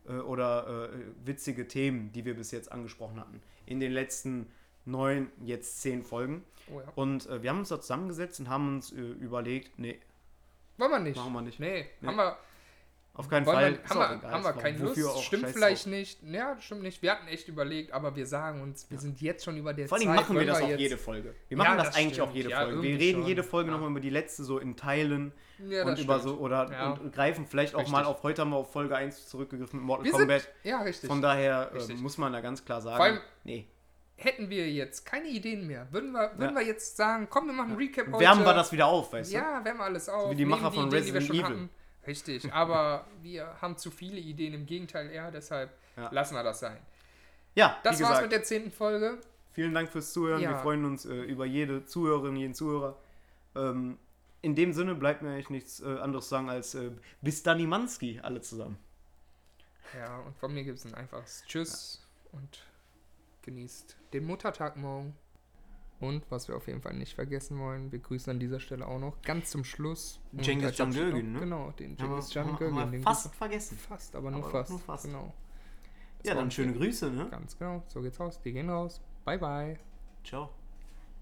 [0.09, 3.41] äh, oder äh, witzige Themen, die wir bis jetzt angesprochen hatten.
[3.66, 4.49] In den letzten
[4.87, 6.43] neun, jetzt zehn Folgen.
[6.75, 6.87] Oh ja.
[6.97, 10.01] Und äh, wir haben uns da zusammengesetzt und haben uns äh, überlegt, nee,
[10.79, 11.16] Wollen wir nicht?
[11.16, 11.61] machen wir nicht.
[11.61, 12.09] Nee, Nee.
[12.09, 12.37] haben wir.
[13.13, 13.73] Auf keinen Wollen Fall.
[13.83, 14.31] wir, haben, wir, egal.
[14.33, 15.05] haben wir keine Lust?
[15.05, 15.91] auch, Stimmt vielleicht drauf.
[15.93, 16.23] nicht.
[16.23, 17.03] Ja, stimmt nicht.
[17.03, 19.99] Wir hatten echt überlegt, aber wir sagen uns, wir sind jetzt schon über der Vor
[19.99, 20.17] allem Zeit.
[20.17, 21.35] machen wir das auch jede Folge.
[21.49, 22.29] Wir Ja, machen das, das eigentlich stimmt.
[22.29, 22.83] auch jede Ja, Folge.
[22.83, 23.29] Wir reden schon.
[23.29, 23.75] jede Folge Ja.
[23.75, 25.33] nochmal über die letzte so in Teilen
[25.69, 26.91] Ja, und über so oder Ja.
[26.93, 28.17] und greifen vielleicht auch mal Richtig.
[28.17, 30.41] auf heute haben wir auf Folge 1 zurückgegriffen mit Mortal Wir Kombat.
[30.43, 31.09] sind, ja, richtig.
[31.11, 32.01] Von daher äh, Richtig.
[32.01, 33.67] muss man da ganz klar sagen, Vor allem- nee.
[34.17, 36.61] Hätten wir jetzt keine Ideen mehr, würden wir, würden Ja.
[36.61, 38.21] wir jetzt sagen, komm, wir machen ein Recap heute.
[38.21, 39.37] Wärmen wir das wieder auf, weißt du?
[39.37, 40.31] Ja, wärmen wir alles auf.
[40.31, 41.43] wie die Macher von Ideen, die Resident Evil.
[41.45, 41.71] hatten.
[42.07, 46.09] Richtig, aber wir haben zu viele Ideen, im Gegenteil eher, deshalb Ja.
[46.12, 46.78] lassen wir das sein.
[47.55, 49.18] Ja, Das wie war's gesagt, mit der zehnten Folge.
[49.53, 50.40] vielen Dank fürs Zuhören.
[50.40, 50.51] Ja.
[50.51, 52.96] Wir freuen uns äh, über jede Zuhörerin, jeden Zuhörer.
[53.55, 53.98] Ähm,
[54.42, 56.90] in dem Sinne bleibt mir eigentlich nichts äh, anderes sagen als äh,
[57.20, 58.78] bis dann Manski, alle zusammen.
[59.98, 62.62] Ja, und von mir gibt es ein einfaches Tschüss und
[63.42, 65.14] genießt den Muttertag morgen.
[66.01, 68.98] Und was wir auf jeden Fall nicht vergessen wollen, wir grüßen an dieser Stelle auch
[68.98, 70.18] noch ganz zum Schluss.
[70.36, 71.40] Abschied Can-Gögün, noch- ne?
[71.40, 72.78] Genau, den wir- Can Gögün.
[72.80, 73.76] haben wir fast vergessen.
[73.76, 74.70] Fast, aber nur Aber fast.
[74.70, 75.05] nur fast.
[75.05, 75.32] Genau.
[76.18, 77.28] Das Ja, dann schöne Schön- Grüße, ne?
[77.30, 78.40] Ganz genau, so geht's aus.
[78.42, 79.01] Wir gehen raus.
[79.24, 79.78] Bye, bye.
[80.24, 80.51] Ciao.